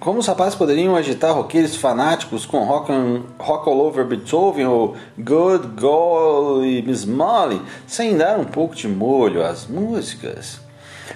como 0.00 0.20
os 0.20 0.26
rapazes 0.28 0.54
poderiam 0.54 0.94
agitar 0.94 1.34
roqueiros 1.34 1.74
fanáticos 1.74 2.46
com 2.46 2.64
rock, 2.64 2.92
and, 2.92 3.22
rock 3.36 3.68
All 3.68 3.80
Over 3.80 4.06
Beethoven 4.06 4.66
ou 4.66 4.96
Good 5.18 5.80
Golly 5.80 6.82
Miss 6.82 7.04
Molly 7.04 7.60
sem 7.84 8.16
dar 8.16 8.38
um 8.38 8.44
pouco 8.44 8.76
de 8.76 8.86
molho 8.86 9.44
às 9.44 9.66
músicas? 9.66 10.60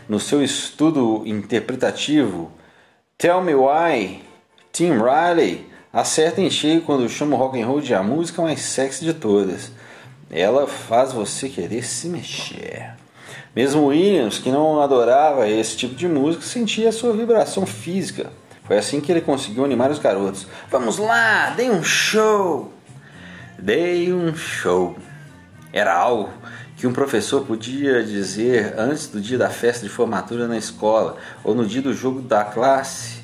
No 0.09 0.19
seu 0.19 0.43
estudo 0.43 1.23
interpretativo, 1.25 2.51
Tell 3.17 3.41
Me 3.41 3.55
Why, 3.55 4.21
Tim 4.73 4.95
Riley 4.95 5.65
acerta 5.93 6.41
em 6.41 6.51
cheio 6.51 6.83
quando 6.83 7.09
chama 7.09 7.37
o 7.37 7.39
rock 7.39 7.63
and 7.63 7.67
roll 7.67 7.81
de 7.81 7.95
a 7.95 8.03
música 8.03 8.43
mais 8.43 8.63
sexy 8.63 9.05
de 9.05 9.15
todas. 9.15 9.71
Ela 10.29 10.67
faz 10.67 11.13
você 11.13 11.49
querer 11.49 11.85
se 11.85 12.09
mexer. 12.09 12.95
Mesmo 13.55 13.87
Williams, 13.87 14.39
que 14.39 14.51
não 14.51 14.81
adorava 14.81 15.49
esse 15.49 15.77
tipo 15.77 15.95
de 15.95 16.09
música, 16.09 16.43
sentia 16.43 16.89
a 16.89 16.93
sua 16.93 17.13
vibração 17.13 17.65
física 17.65 18.42
foi 18.73 18.79
assim 18.79 19.03
que 19.03 19.13
ele 19.13 19.21
conseguiu 19.21 19.67
animar 19.67 19.91
os 19.91 19.99
garotos. 19.99 20.47
Vamos 20.71 20.97
lá, 20.97 21.51
dei 21.51 21.69
um 21.69 21.85
show! 21.85 22.73
Dei 23.59 24.11
um 24.15 24.35
show. 24.35 24.97
Era 25.71 25.95
algo 25.95 26.31
que 26.79 26.87
um 26.87 26.93
professor 26.93 27.45
podia 27.45 28.03
dizer 28.03 28.73
antes 28.79 29.09
do 29.09 29.21
dia 29.21 29.37
da 29.37 29.51
festa 29.51 29.85
de 29.85 29.91
formatura 29.91 30.49
na 30.49 30.57
escola 30.57 31.19
ou 31.45 31.55
no 31.55 31.67
dia 31.67 31.83
do 31.83 31.93
jogo 31.93 32.23
da 32.23 32.45
classe. 32.45 33.21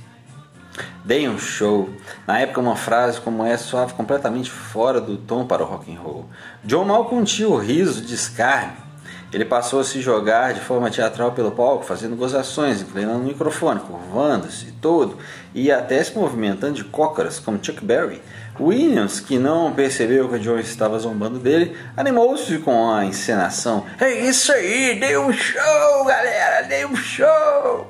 Dei 1.02 1.26
um 1.26 1.38
show. 1.38 1.88
Na 2.26 2.40
época, 2.40 2.60
uma 2.60 2.76
frase 2.76 3.18
como 3.18 3.42
essa 3.42 3.64
soava 3.64 3.94
completamente 3.94 4.50
fora 4.50 5.00
do 5.00 5.16
tom 5.16 5.46
para 5.46 5.62
o 5.62 5.66
rock 5.66 5.90
and 5.90 5.98
roll. 5.98 6.28
John 6.62 6.84
mal 6.84 7.06
continha 7.06 7.48
o 7.48 7.56
riso 7.56 8.02
de 8.02 8.12
escárnio 8.12 8.87
ele 9.32 9.44
passou 9.44 9.80
a 9.80 9.84
se 9.84 10.00
jogar 10.00 10.54
de 10.54 10.60
forma 10.60 10.90
teatral 10.90 11.32
pelo 11.32 11.50
palco, 11.50 11.84
fazendo 11.84 12.16
gozações, 12.16 12.80
inclinando 12.80 13.20
o 13.20 13.24
microfone, 13.24 13.80
curvando-se 13.80 14.72
todo 14.80 15.18
e 15.54 15.70
até 15.70 16.02
se 16.02 16.16
movimentando 16.16 16.74
de 16.74 16.84
cócoras, 16.84 17.38
como 17.38 17.62
Chuck 17.62 17.84
Berry. 17.84 18.22
Williams, 18.58 19.20
que 19.20 19.38
não 19.38 19.72
percebeu 19.72 20.28
que 20.28 20.36
o 20.36 20.38
John 20.40 20.58
estava 20.58 20.98
zombando 20.98 21.38
dele, 21.38 21.76
animou-se 21.96 22.58
com 22.58 22.90
a 22.90 23.04
encenação. 23.04 23.84
É 24.00 24.10
isso 24.26 24.50
aí, 24.52 24.98
dei 24.98 25.16
um 25.16 25.32
show, 25.32 26.04
galera, 26.04 26.66
dei 26.66 26.84
um 26.84 26.96
show! 26.96 27.86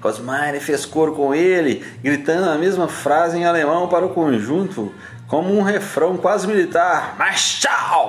Cosmare 0.00 0.60
fez 0.60 0.86
coro 0.86 1.12
com 1.12 1.34
ele, 1.34 1.84
gritando 2.02 2.48
a 2.48 2.56
mesma 2.56 2.88
frase 2.88 3.38
em 3.38 3.44
alemão 3.44 3.88
para 3.88 4.04
o 4.04 4.10
conjunto, 4.10 4.92
como 5.30 5.56
um 5.56 5.62
refrão 5.62 6.16
quase 6.16 6.46
militar: 6.46 7.14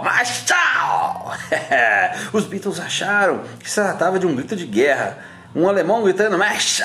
Mas 0.03 0.43
tchau! 0.43 1.31
Os 2.33 2.45
Beatles 2.45 2.79
acharam 2.79 3.43
que 3.59 3.69
se 3.69 3.75
tratava 3.75 4.17
de 4.17 4.25
um 4.25 4.35
grito 4.35 4.55
de 4.55 4.65
guerra. 4.65 5.19
Um 5.53 5.67
alemão 5.67 6.01
gritando 6.01 6.37
mas 6.37 6.81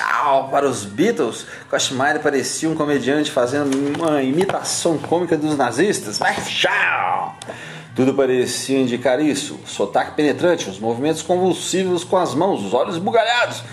para 0.51 0.67
os 0.67 0.83
Beatles. 0.83 1.47
Kashmir 1.71 2.19
parecia 2.21 2.69
um 2.69 2.75
comediante 2.75 3.31
fazendo 3.31 3.73
uma 3.97 4.21
imitação 4.21 4.97
cômica 4.97 5.37
dos 5.37 5.57
nazistas. 5.57 6.19
Mas! 6.19 6.65
Tudo 7.95 8.13
parecia 8.13 8.77
indicar 8.77 9.21
isso. 9.21 9.57
Sotaque 9.65 10.17
penetrante, 10.17 10.69
os 10.69 10.79
movimentos 10.79 11.21
convulsivos 11.21 12.03
com 12.03 12.17
as 12.17 12.35
mãos, 12.35 12.61
os 12.61 12.73
olhos 12.73 12.97
bugalhados. 12.97 13.63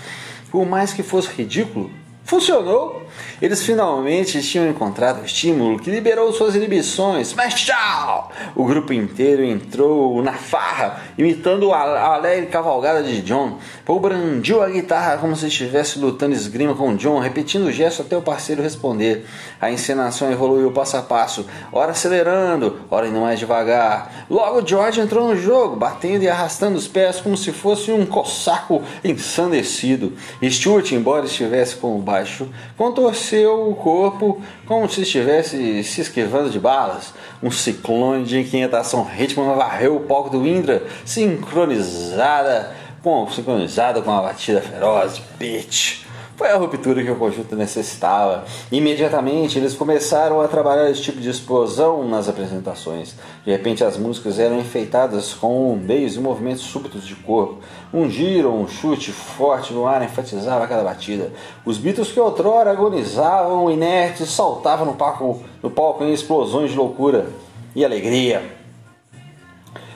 Por 0.49 0.65
mais 0.65 0.93
que 0.93 1.03
fosse 1.03 1.27
ridículo, 1.27 1.91
Funcionou! 2.25 3.05
Eles 3.39 3.63
finalmente 3.63 4.41
tinham 4.41 4.67
encontrado 4.67 5.21
o 5.21 5.25
estímulo 5.25 5.77
que 5.77 5.91
liberou 5.91 6.33
suas 6.33 6.55
inibições. 6.55 7.35
Mas 7.35 7.53
tchau! 7.53 8.31
O 8.55 8.65
grupo 8.65 8.91
inteiro 8.91 9.43
entrou 9.43 10.23
na 10.23 10.33
farra, 10.33 11.01
imitando 11.19 11.71
a 11.71 12.15
alegre 12.15 12.47
cavalgada 12.47 13.03
de 13.03 13.21
John. 13.21 13.59
Paul 13.85 13.99
brandiu 13.99 14.63
a 14.63 14.69
guitarra 14.69 15.17
como 15.17 15.35
se 15.35 15.45
estivesse 15.45 15.99
lutando 15.99 16.33
esgrima 16.33 16.73
com 16.73 16.95
John, 16.95 17.19
repetindo 17.19 17.67
o 17.67 17.71
gesto 17.71 18.01
até 18.01 18.17
o 18.17 18.23
parceiro 18.23 18.63
responder. 18.63 19.25
A 19.61 19.69
encenação 19.69 20.31
evoluiu 20.31 20.71
passo 20.71 20.97
a 20.97 21.03
passo, 21.03 21.45
ora 21.71 21.91
acelerando, 21.91 22.79
ora 22.89 23.07
indo 23.07 23.19
mais 23.19 23.37
devagar. 23.37 24.25
Logo 24.29 24.65
George 24.65 24.99
entrou 24.99 25.27
no 25.27 25.37
jogo, 25.37 25.75
batendo 25.75 26.23
e 26.23 26.27
arrastando 26.27 26.75
os 26.75 26.87
pés 26.87 27.21
como 27.21 27.37
se 27.37 27.51
fosse 27.51 27.91
um 27.91 28.03
cossaco 28.03 28.81
ensandecido. 29.03 30.13
Stuart, 30.43 30.91
embora 30.91 31.25
estivesse 31.25 31.75
com 31.75 31.95
o 31.95 32.01
baixo, 32.15 32.47
contorceu 32.77 33.69
o 33.69 33.75
corpo 33.75 34.41
como 34.65 34.89
se 34.89 35.01
estivesse 35.01 35.83
se 35.83 36.01
esquivando 36.01 36.49
de 36.49 36.59
balas. 36.59 37.13
Um 37.43 37.51
ciclone 37.51 38.23
de 38.23 38.39
inquietação 38.39 39.03
ritmo 39.03 39.43
varreu 39.55 39.97
o 39.97 40.01
palco 40.01 40.29
do 40.29 40.47
Indra, 40.47 40.83
sincronizada 41.03 42.73
com, 43.03 43.29
sincronizada 43.29 44.01
com 44.01 44.11
a 44.11 44.21
batida 44.21 44.61
feroz 44.61 45.17
de 45.17 45.23
Bitch. 45.37 46.05
Foi 46.35 46.49
a 46.49 46.57
ruptura 46.57 47.01
que 47.01 47.09
o 47.09 47.15
conjunto 47.15 47.55
necessitava. 47.55 48.43
Imediatamente 48.69 49.57
eles 49.57 49.73
começaram 49.73 50.41
a 50.41 50.47
trabalhar 50.49 50.91
esse 50.91 51.01
tipo 51.01 51.21
de 51.21 51.29
explosão 51.29 52.05
nas 52.05 52.27
apresentações. 52.27 53.15
De 53.45 53.51
repente 53.51 53.85
as 53.85 53.95
músicas 53.95 54.37
eram 54.37 54.59
enfeitadas 54.59 55.33
com 55.33 55.69
bombeios 55.69 56.17
e 56.17 56.19
movimentos 56.19 56.63
súbitos 56.63 57.07
de 57.07 57.15
corpo. 57.15 57.59
Um 57.93 58.09
giro, 58.09 58.53
um 58.53 58.67
chute 58.67 59.13
forte 59.13 59.71
no 59.71 59.87
ar 59.87 60.03
enfatizava 60.03 60.67
cada 60.67 60.83
batida. 60.83 61.31
Os 61.63 61.77
Beatles 61.77 62.11
que 62.11 62.19
outrora 62.19 62.69
agonizavam 62.69 63.71
inertes 63.71 64.29
saltavam 64.29 64.85
no 64.85 64.95
palco, 64.95 65.41
no 65.63 65.71
palco 65.71 66.03
em 66.03 66.11
explosões 66.11 66.71
de 66.71 66.75
loucura 66.75 67.27
e 67.73 67.85
alegria. 67.85 68.54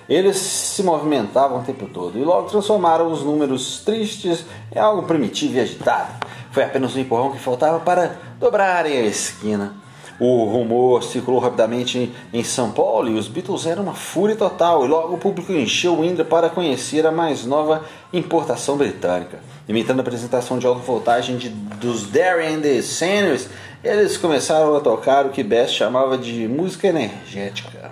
Eles 0.10 0.38
se 0.38 0.82
movimentavam 0.82 1.60
o 1.60 1.64
tempo 1.64 1.86
todo 1.86 2.18
e 2.18 2.24
logo 2.24 2.50
transformaram 2.50 3.12
os 3.12 3.24
números 3.24 3.82
tristes 3.86 4.44
em 4.76 4.80
algo 4.80 5.04
primitivo 5.04 5.58
e 5.58 5.60
agitado. 5.60 6.26
Foi 6.52 6.64
apenas 6.64 6.96
um 6.96 7.00
empurrão 7.00 7.32
que 7.32 7.38
faltava 7.38 7.80
para 7.80 8.18
dobrarem 8.40 8.98
a 8.98 9.06
esquina. 9.06 9.76
O 10.20 10.46
rumor 10.46 11.04
circulou 11.04 11.40
rapidamente 11.40 12.12
em 12.34 12.44
São 12.44 12.72
Paulo 12.72 13.08
e 13.08 13.14
os 13.20 13.28
Beatles 13.28 13.68
eram 13.68 13.84
uma 13.84 13.94
fúria 13.94 14.36
total, 14.36 14.84
e 14.84 14.88
logo 14.88 15.14
o 15.14 15.18
público 15.18 15.54
encheu 15.54 15.98
o 15.98 16.04
Indra 16.04 16.26
para 16.26 16.50
conhecer 16.50 17.06
a 17.06 17.12
mais 17.12 17.46
nova 17.46 17.86
importação 18.12 18.76
britânica. 18.76 19.40
Imitando 19.68 20.00
a 20.00 20.02
apresentação 20.02 20.58
de 20.58 20.66
alta 20.66 20.82
voltagem 20.82 21.38
de, 21.38 21.50
dos 21.50 22.08
Darry 22.08 22.48
and 22.48 22.62
the 22.62 22.82
Seniors, 22.82 23.48
eles 23.82 24.18
começaram 24.18 24.76
a 24.76 24.82
tocar 24.82 25.26
o 25.26 25.30
que 25.30 25.44
Best 25.44 25.78
chamava 25.78 26.18
de 26.18 26.48
música 26.50 26.88
energética. 26.88 27.92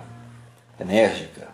Enérgica 0.78 1.47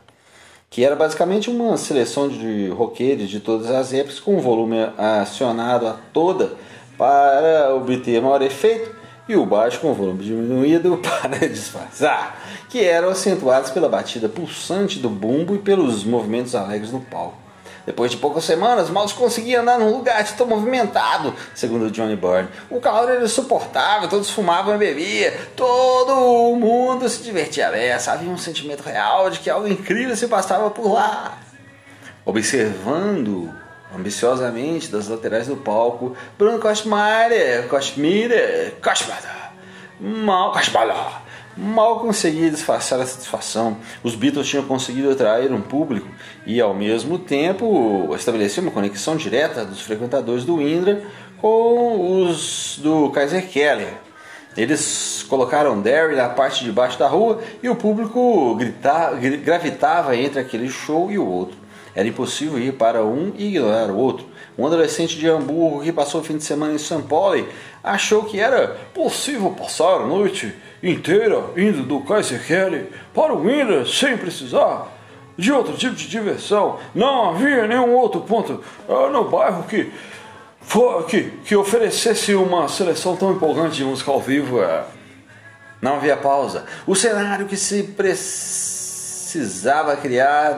que 0.75 0.85
era 0.85 0.97
basicamente 0.97 1.49
uma 1.49 1.77
seleção 1.77 2.29
de 2.29 2.69
roqueiros 2.69 3.31
de 3.31 3.39
todas 3.39 3.71
as 3.71 3.93
épocas 3.93 4.19
com 4.19 4.39
um 4.39 4.41
volume 4.41 4.79
acionado 4.99 5.87
a 5.87 5.93
toda 6.13 6.55
para 6.99 7.73
obter 7.77 8.21
maior 8.21 8.43
efeito 8.43 8.93
e 9.29 9.37
o 9.37 9.47
baixo 9.47 9.79
com 9.79 9.95
volume 9.95 10.25
diminuído 10.25 10.99
para 10.99 11.49
disfarçar, 11.49 12.43
que 12.69 12.83
eram 12.83 13.11
acentuados 13.11 13.71
pela 13.71 13.89
batida 13.89 14.29
pulsante 14.29 14.99
do 14.99 15.09
bumbo 15.09 15.55
e 15.55 15.59
pelos 15.59 16.03
movimentos 16.03 16.57
alegres 16.57 16.91
no 16.91 16.99
palco. 16.99 17.44
Depois 17.87 18.11
de 18.11 18.17
poucas 18.17 18.45
semanas, 18.45 18.89
mal 18.89 19.07
se 19.07 19.15
conseguia 19.15 19.61
andar 19.61 19.79
num 19.79 19.91
lugar 19.91 20.25
tão 20.37 20.47
movimentado, 20.47 21.35
segundo 21.55 21.91
Johnny 21.91 22.17
Byrne. 22.17 22.49
O 22.71 22.81
calor 22.81 23.11
era 23.11 23.25
insuportável, 23.25 24.09
todos 24.09 24.31
fumavam 24.31 24.75
e 24.75 24.79
bebiam, 24.79 25.33
todo 25.55 26.57
mundo 26.57 27.09
se 27.09 27.23
divertia 27.23 27.71
dessa. 27.71 28.13
Havia 28.13 28.31
um 28.31 28.39
sentimento 28.39 28.83
real 28.83 29.29
de 29.29 29.39
que 29.39 29.51
algo 29.51 29.69
incrível 29.69 30.17
se 30.17 30.27
passava 30.29 30.71
por 30.71 30.93
lá. 30.93 31.39
Observando 32.25 33.53
ambiciosamente 33.95 34.91
das 34.91 35.09
laterais 35.09 35.47
do 35.47 35.57
palco, 35.57 36.17
Bruno 36.39 36.59
Kostmeier, 36.59 37.69
Kostmeier, 37.69 38.75
Kostmeier, 38.83 39.53
mal 40.01 40.53
Kostmeier 40.53 41.24
mal 41.57 42.01
conseguia 42.01 42.51
disfarçar 42.51 43.01
a 43.01 43.07
satisfação. 43.07 43.77
Os 44.03 44.15
Beatles 44.15 44.49
tinham 44.49 44.65
conseguido 44.65 45.11
atrair 45.11 45.53
um 45.53 45.61
público 45.61 46.09
e, 46.47 46.61
ao 46.61 46.75
mesmo 46.75 47.19
tempo, 47.19 48.15
estabelecer 48.15 48.63
uma 48.63 48.73
conexão 48.73 49.17
direta 49.17 49.65
dos 49.65 49.81
frequentadores 49.81 50.45
do 50.45 50.61
Indra 50.61 51.03
com 51.41 52.23
os 52.23 52.79
do 52.83 53.11
Kaiser 53.11 53.49
Keller. 53.49 53.95
Eles 54.57 55.25
colocaram 55.29 55.81
Derry 55.81 56.15
na 56.15 56.29
parte 56.29 56.65
de 56.65 56.71
baixo 56.71 56.99
da 56.99 57.09
rua 57.09 57.41
e 57.63 57.69
o 57.69 57.75
público 57.75 58.57
gravitava 59.43 60.17
entre 60.17 60.39
aquele 60.39 60.69
show 60.69 61.11
e 61.11 61.19
o 61.19 61.27
outro. 61.27 61.57
Era 61.95 62.09
impossível 62.09 62.59
ir 62.59 62.73
para 62.73 63.05
um 63.05 63.33
e 63.37 63.49
ignorar 63.49 63.91
o 63.91 63.97
outro. 63.97 64.27
Um 64.57 64.67
adolescente 64.67 65.17
de 65.17 65.29
Hamburgo 65.29 65.83
que 65.83 65.93
passou 65.93 66.21
o 66.21 66.25
fim 66.25 66.37
de 66.37 66.45
semana 66.45 66.73
em 66.73 66.79
São 66.79 67.03
Paulo 67.03 67.47
achou 67.83 68.25
que 68.25 68.39
era 68.39 68.69
possível 68.93 69.51
passar 69.51 70.01
a 70.01 70.07
noite 70.07 70.55
inteira 70.85 71.43
indo 71.57 71.83
do 71.83 72.01
Kaiser 72.01 72.47
Kelly 72.47 72.89
para 73.15 73.35
o 73.35 73.51
Indra 73.51 73.87
sem 73.87 74.17
precisar 74.17 74.89
de 75.37 75.53
outro 75.53 75.77
tipo 75.77 75.95
de 75.95 76.07
diversão. 76.07 76.79
Não 76.95 77.31
havia 77.31 77.67
nenhum 77.67 77.93
outro 77.95 78.21
ponto 78.21 78.63
uh, 78.89 79.11
no 79.11 79.29
bairro 79.29 79.65
que, 79.65 79.93
que, 81.09 81.23
que 81.45 81.57
oferecesse 81.57 82.35
uma 82.35 82.69
seleção 82.69 83.17
tão 83.17 83.33
empolgante 83.33 83.77
de 83.77 83.85
música 83.85 84.11
ao 84.11 84.21
vivo. 84.21 84.61
Uh. 84.61 84.85
Não 85.81 85.97
havia 85.97 86.17
pausa. 86.17 86.65
O 86.87 86.95
cenário 86.95 87.47
que 87.47 87.57
se 87.57 87.83
precisava 87.83 89.97
criar 89.97 90.57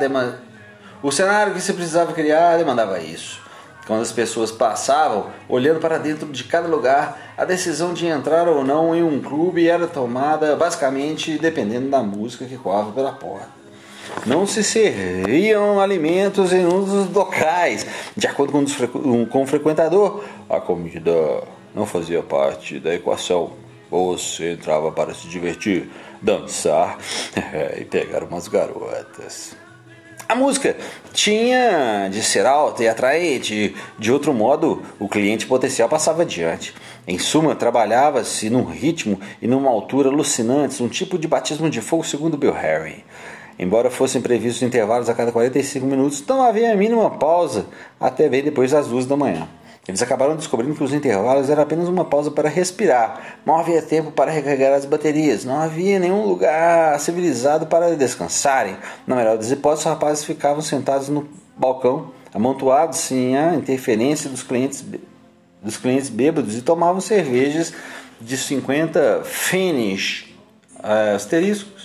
o 1.02 1.12
cenário 1.12 1.54
que 1.54 1.60
se 1.60 1.72
precisava 1.72 2.12
criar 2.12 2.58
demandava 2.58 3.00
isso. 3.00 3.45
Quando 3.86 4.02
as 4.02 4.10
pessoas 4.10 4.50
passavam, 4.50 5.26
olhando 5.48 5.78
para 5.78 5.96
dentro 5.96 6.26
de 6.26 6.42
cada 6.42 6.66
lugar, 6.66 7.34
a 7.38 7.44
decisão 7.44 7.94
de 7.94 8.06
entrar 8.06 8.48
ou 8.48 8.64
não 8.64 8.96
em 8.96 9.02
um 9.02 9.20
clube 9.20 9.68
era 9.68 9.86
tomada 9.86 10.56
basicamente 10.56 11.38
dependendo 11.38 11.88
da 11.88 12.02
música 12.02 12.44
que 12.44 12.56
coava 12.56 12.90
pela 12.90 13.12
porta. 13.12 13.48
Não 14.24 14.44
se 14.44 14.64
serviam 14.64 15.80
alimentos 15.80 16.52
em 16.52 16.66
um 16.66 16.84
dos 16.84 17.12
locais. 17.12 17.86
De 18.16 18.26
acordo 18.26 18.52
com, 18.52 19.26
com 19.26 19.42
o 19.42 19.46
frequentador, 19.46 20.24
a 20.50 20.60
comida 20.60 21.44
não 21.72 21.86
fazia 21.86 22.22
parte 22.22 22.80
da 22.80 22.92
equação. 22.92 23.52
Você 23.88 24.52
entrava 24.52 24.90
para 24.90 25.14
se 25.14 25.28
divertir, 25.28 25.88
dançar 26.20 26.98
e 27.78 27.84
pegar 27.84 28.24
umas 28.24 28.48
garotas. 28.48 29.56
A 30.28 30.34
música 30.34 30.76
tinha 31.12 32.08
de 32.10 32.20
ser 32.20 32.44
alta 32.46 32.82
e 32.82 32.88
atraente, 32.88 33.76
de 33.96 34.12
outro 34.12 34.34
modo 34.34 34.82
o 34.98 35.08
cliente 35.08 35.46
potencial 35.46 35.88
passava 35.88 36.22
adiante. 36.22 36.74
Em 37.06 37.16
suma, 37.16 37.54
trabalhava-se 37.54 38.50
num 38.50 38.64
ritmo 38.64 39.20
e 39.40 39.46
numa 39.46 39.70
altura 39.70 40.08
alucinantes, 40.08 40.80
um 40.80 40.88
tipo 40.88 41.16
de 41.16 41.28
batismo 41.28 41.70
de 41.70 41.80
fogo 41.80 42.02
segundo 42.02 42.36
Bill 42.36 42.52
Harry. 42.52 43.04
Embora 43.56 43.88
fossem 43.88 44.20
previstos 44.20 44.64
intervalos 44.64 45.08
a 45.08 45.14
cada 45.14 45.30
45 45.30 45.86
minutos, 45.86 46.24
não 46.26 46.42
havia 46.42 46.72
a 46.72 46.76
mínima 46.76 47.08
pausa 47.08 47.66
até 48.00 48.28
bem 48.28 48.42
depois 48.42 48.72
das 48.72 48.88
duas 48.88 49.06
da 49.06 49.16
manhã. 49.16 49.46
Eles 49.88 50.02
acabaram 50.02 50.34
descobrindo 50.34 50.74
que 50.74 50.82
os 50.82 50.92
intervalos 50.92 51.48
eram 51.48 51.62
apenas 51.62 51.88
uma 51.88 52.04
pausa 52.04 52.30
para 52.30 52.48
respirar. 52.48 53.38
Não 53.46 53.56
havia 53.56 53.80
tempo 53.80 54.10
para 54.10 54.32
recarregar 54.32 54.72
as 54.72 54.84
baterias. 54.84 55.44
Não 55.44 55.60
havia 55.60 55.98
nenhum 55.98 56.26
lugar 56.26 56.98
civilizado 56.98 57.66
para 57.66 57.94
descansarem. 57.94 58.76
Na 59.06 59.14
melhor 59.14 59.36
das 59.36 59.50
hipóteses, 59.50 59.86
os 59.86 59.90
rapazes 59.90 60.24
ficavam 60.24 60.60
sentados 60.60 61.08
no 61.08 61.28
balcão, 61.56 62.10
amontoados 62.34 62.98
sem 62.98 63.36
a 63.38 63.54
interferência 63.54 64.28
dos 64.28 64.42
clientes, 64.42 64.84
dos 65.62 65.76
clientes 65.76 66.08
bêbados 66.08 66.56
e 66.56 66.62
tomavam 66.62 67.00
cervejas 67.00 67.72
de 68.20 68.36
50 68.36 69.22
finish 69.24 70.34
asterisco 70.82 71.75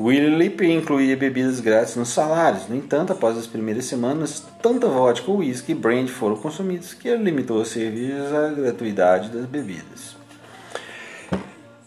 Willie 0.00 0.34
Lip 0.34 0.62
incluía 0.62 1.14
bebidas 1.14 1.60
grátis 1.60 1.94
nos 1.94 2.08
salários. 2.08 2.66
No 2.66 2.74
entanto, 2.74 3.12
após 3.12 3.36
as 3.36 3.46
primeiras 3.46 3.84
semanas, 3.84 4.42
tanta 4.62 4.86
vodka, 4.86 5.30
whisky 5.30 5.72
e 5.72 5.74
brandy 5.74 6.10
foram 6.10 6.36
consumidos 6.36 6.94
que 6.94 7.06
ele 7.06 7.22
limitou 7.22 7.60
as 7.60 7.68
cervejas 7.68 8.32
à 8.32 8.48
gratuidade 8.48 9.28
das 9.28 9.44
bebidas. 9.44 10.16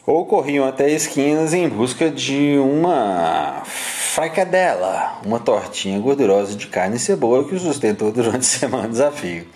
Ou 0.05 0.27
corriam 0.27 0.63
até 0.63 0.91
esquinas 0.91 1.55
em 1.55 1.67
busca 1.67 2.11
de 2.11 2.55
uma 2.59 3.63
fricadela, 3.65 5.19
uma 5.25 5.39
tortinha 5.39 5.99
gordurosa 5.99 6.55
de 6.55 6.67
carne 6.67 6.97
e 6.97 6.99
cebola 6.99 7.43
que 7.45 7.55
o 7.55 7.59
sustentou 7.59 8.11
durante 8.11 8.45
semanas 8.45 9.01
a 9.01 9.11
fio. 9.11 9.47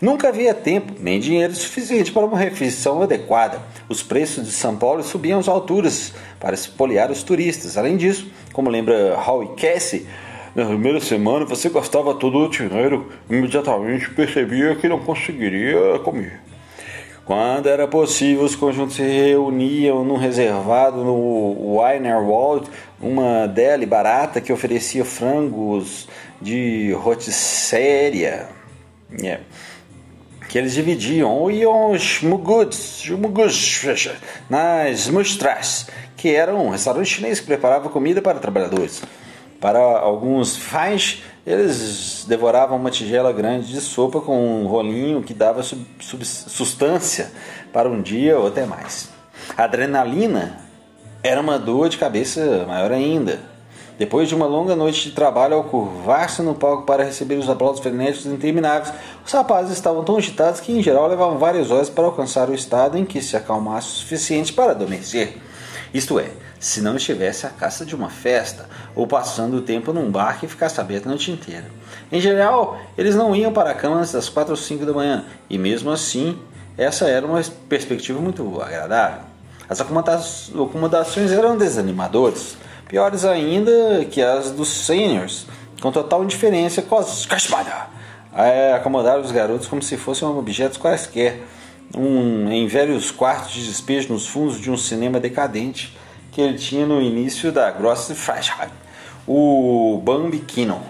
Nunca 0.00 0.28
havia 0.28 0.52
tempo 0.52 0.92
nem 1.00 1.18
dinheiro 1.18 1.54
suficiente 1.54 2.12
para 2.12 2.26
uma 2.26 2.38
refeição 2.38 3.00
adequada. 3.00 3.60
Os 3.88 4.02
preços 4.02 4.44
de 4.44 4.52
São 4.52 4.76
Paulo 4.76 5.02
subiam 5.02 5.38
às 5.38 5.48
alturas 5.48 6.12
para 6.38 6.54
espoliar 6.54 7.10
os 7.10 7.22
turistas. 7.22 7.78
Além 7.78 7.96
disso, 7.96 8.30
como 8.52 8.68
lembra 8.68 9.18
Howie 9.18 9.56
Casey, 9.56 10.06
na 10.54 10.66
primeira 10.66 11.00
semana 11.00 11.44
você 11.44 11.68
gastava 11.68 12.14
todo 12.14 12.38
o 12.38 12.48
dinheiro 12.48 13.10
e 13.30 13.36
imediatamente 13.36 14.10
percebia 14.10 14.74
que 14.74 14.88
não 14.88 14.98
conseguiria 14.98 15.98
comer. 16.04 16.40
Quando 17.26 17.68
era 17.68 17.88
possível, 17.88 18.44
os 18.44 18.54
conjuntos 18.54 18.96
se 18.96 19.02
reuniam 19.02 20.04
num 20.04 20.16
reservado 20.16 21.02
no 21.02 21.76
Wienerwald, 21.76 22.70
uma 23.00 23.48
deli 23.48 23.84
barata 23.84 24.40
que 24.40 24.52
oferecia 24.52 25.04
frangos 25.04 26.06
de 26.40 26.92
rotisserie, 26.92 28.44
yeah, 29.20 29.42
que 30.56 30.60
eles 30.60 30.72
dividiam, 30.72 31.50
iam 31.50 31.90
os 31.90 32.22
muguts, 32.22 33.04
nas 34.48 35.06
mustras, 35.06 35.86
que 36.16 36.34
era 36.34 36.54
um 36.54 36.70
restaurante 36.70 37.10
chinês 37.10 37.38
que 37.38 37.44
preparava 37.44 37.90
comida 37.90 38.22
para 38.22 38.38
trabalhadores. 38.38 39.02
Para 39.60 39.78
alguns 39.78 40.56
fãs, 40.56 41.22
eles 41.46 42.24
devoravam 42.26 42.78
uma 42.78 42.90
tigela 42.90 43.34
grande 43.34 43.70
de 43.70 43.82
sopa 43.82 44.18
com 44.18 44.62
um 44.62 44.66
rolinho 44.66 45.22
que 45.22 45.34
dava 45.34 45.62
sub, 45.62 45.86
sub, 46.00 46.24
sustância 46.24 47.30
para 47.70 47.90
um 47.90 48.00
dia 48.00 48.38
ou 48.38 48.46
até 48.46 48.64
mais. 48.64 49.10
A 49.58 49.64
adrenalina 49.64 50.58
era 51.22 51.38
uma 51.38 51.58
dor 51.58 51.90
de 51.90 51.98
cabeça 51.98 52.64
maior 52.66 52.92
ainda. 52.92 53.40
Depois 53.98 54.28
de 54.28 54.34
uma 54.34 54.46
longa 54.46 54.76
noite 54.76 55.04
de 55.04 55.12
trabalho 55.12 55.54
ao 55.54 55.64
curvar-se 55.64 56.42
no 56.42 56.54
palco 56.54 56.84
para 56.84 57.02
receber 57.02 57.36
os 57.36 57.48
aplausos 57.48 57.80
frenéticos 57.80 58.26
intermináveis, 58.26 58.92
os 59.26 59.32
rapazes 59.32 59.72
estavam 59.72 60.04
tão 60.04 60.16
agitados 60.16 60.60
que, 60.60 60.70
em 60.70 60.80
geral, 60.80 61.08
levavam 61.08 61.36
várias 61.36 61.72
horas 61.72 61.90
para 61.90 62.04
alcançar 62.04 62.48
o 62.48 62.54
estado 62.54 62.96
em 62.96 63.04
que 63.04 63.20
se 63.20 63.36
acalmasse 63.36 63.88
o 63.88 63.90
suficiente 63.90 64.52
para 64.52 64.70
adormecer. 64.70 65.36
Isto 65.92 66.20
é, 66.20 66.30
se 66.60 66.80
não 66.80 66.94
estivesse 66.94 67.44
à 67.44 67.50
caça 67.50 67.84
de 67.84 67.96
uma 67.96 68.08
festa 68.08 68.68
ou 68.94 69.04
passando 69.04 69.56
o 69.56 69.62
tempo 69.62 69.92
num 69.92 70.12
bar 70.12 70.38
que 70.38 70.46
ficasse 70.46 70.80
aberto 70.80 71.06
a 71.06 71.08
noite 71.08 71.32
inteira. 71.32 71.64
Em 72.12 72.20
geral, 72.20 72.78
eles 72.96 73.16
não 73.16 73.34
iam 73.34 73.52
para 73.52 73.70
a 73.70 73.74
cama 73.74 73.96
antes 73.96 74.12
das 74.12 74.28
4 74.28 74.52
ou 74.52 74.56
5 74.56 74.86
da 74.86 74.92
manhã, 74.92 75.24
e 75.50 75.58
mesmo 75.58 75.90
assim, 75.90 76.38
essa 76.78 77.06
era 77.08 77.26
uma 77.26 77.42
perspectiva 77.68 78.20
muito 78.20 78.62
agradável. 78.62 79.22
As 79.68 79.80
acomodações 79.80 81.32
eram 81.32 81.58
desanimadoras, 81.58 82.56
piores 82.86 83.24
ainda 83.24 84.04
que 84.04 84.22
as 84.22 84.52
dos 84.52 84.68
seniors, 84.68 85.46
com 85.82 85.90
total 85.90 86.22
indiferença 86.22 86.80
é, 86.80 86.84
acomodar 88.74 89.18
os 89.18 89.32
garotos 89.32 89.66
como 89.66 89.82
se 89.82 89.96
fossem 89.96 90.28
objetos 90.28 90.76
quaisquer, 90.76 91.42
um, 91.96 92.50
em 92.50 92.66
velhos 92.66 93.10
quartos 93.10 93.52
de 93.52 93.66
despejo 93.66 94.12
nos 94.12 94.26
fundos 94.26 94.60
de 94.60 94.70
um 94.70 94.76
cinema 94.76 95.18
decadente 95.20 95.96
que 96.32 96.40
ele 96.40 96.58
tinha 96.58 96.84
no 96.84 97.00
início 97.00 97.50
da 97.50 97.70
Grosse 97.70 98.14
Freiheit, 98.14 98.72
o 99.26 100.00
Bambi 100.04 100.40
Kino. 100.40 100.82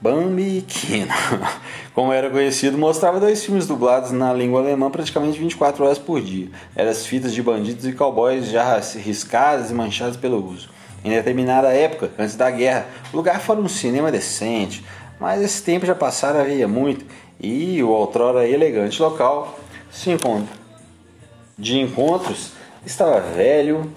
Bambi 0.00 0.62
Kino, 0.62 1.12
como 1.92 2.12
era 2.12 2.30
conhecido, 2.30 2.78
mostrava 2.78 3.20
dois 3.20 3.44
filmes 3.44 3.66
dublados 3.66 4.12
na 4.12 4.32
língua 4.32 4.60
alemã 4.60 4.90
praticamente 4.90 5.38
24 5.38 5.84
horas 5.84 5.98
por 5.98 6.20
dia. 6.20 6.48
Eram 6.74 6.90
as 6.90 7.04
fitas 7.04 7.34
de 7.34 7.42
bandidos 7.42 7.84
e 7.84 7.92
cowboys 7.92 8.46
já 8.46 8.78
riscadas 8.78 9.70
e 9.70 9.74
manchadas 9.74 10.16
pelo 10.16 10.42
uso. 10.42 10.70
Em 11.04 11.10
determinada 11.10 11.72
época, 11.72 12.10
antes 12.18 12.34
da 12.34 12.50
guerra, 12.50 12.86
o 13.12 13.16
lugar 13.16 13.40
foi 13.40 13.56
um 13.56 13.68
cinema 13.68 14.10
decente, 14.10 14.84
mas 15.20 15.42
esse 15.42 15.62
tempo 15.62 15.86
já 15.86 15.94
passara 15.94 16.40
havia 16.40 16.68
muito 16.68 17.04
e 17.40 17.82
o 17.82 17.90
outrora 17.90 18.48
elegante 18.48 19.00
local 19.00 19.58
se 19.90 20.10
encontra. 20.10 20.56
De 21.58 21.78
encontros 21.78 22.52
estava 22.84 23.20
velho, 23.20 23.92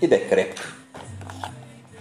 e 0.00 0.06
decrépito. 0.06 0.74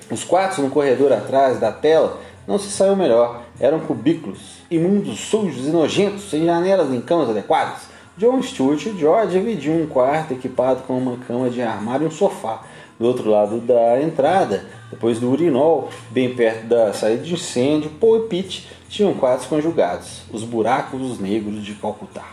Os 0.10 0.24
quartos 0.24 0.60
no 0.60 0.70
corredor 0.70 1.12
atrás 1.12 1.60
da 1.60 1.72
tela 1.72 2.20
não 2.48 2.60
se 2.60 2.70
saiu 2.70 2.96
melhor. 2.96 3.44
Eram 3.60 3.80
cubículos, 3.80 4.58
imundos, 4.70 5.20
sujos 5.20 5.66
e 5.66 5.70
nojentos, 5.70 6.30
sem 6.30 6.46
janelas 6.46 6.90
nem 6.90 7.02
camas 7.02 7.30
adequadas. 7.30 7.84
John 8.18 8.42
Stewart 8.42 8.86
e 8.86 8.98
George 8.98 9.38
dividiam 9.38 9.82
um 9.82 9.88
quarto 9.88 10.34
equipado 10.34 10.84
com 10.84 10.98
uma 10.98 11.18
cama 11.18 11.50
de 11.50 11.62
armário 11.62 12.06
e 12.06 12.08
um 12.08 12.12
sofá. 12.12 12.64
Do 13.00 13.08
outro 13.08 13.30
lado 13.30 13.60
da 13.60 14.02
entrada, 14.02 14.66
depois 14.90 15.20
do 15.20 15.30
urinol, 15.30 15.90
bem 16.12 16.34
perto 16.34 16.68
da 16.68 16.94
saída 16.94 17.24
de 17.24 17.34
incêndio, 17.34 17.90
Paul 18.00 18.18
e 18.18 18.28
Pete 18.28 18.68
tinham 18.88 19.14
quartos 19.14 19.48
conjugados, 19.48 20.22
os 20.32 20.44
buracos 20.44 21.20
negros 21.20 21.64
de 21.64 21.74
Calcutá. 21.74 22.26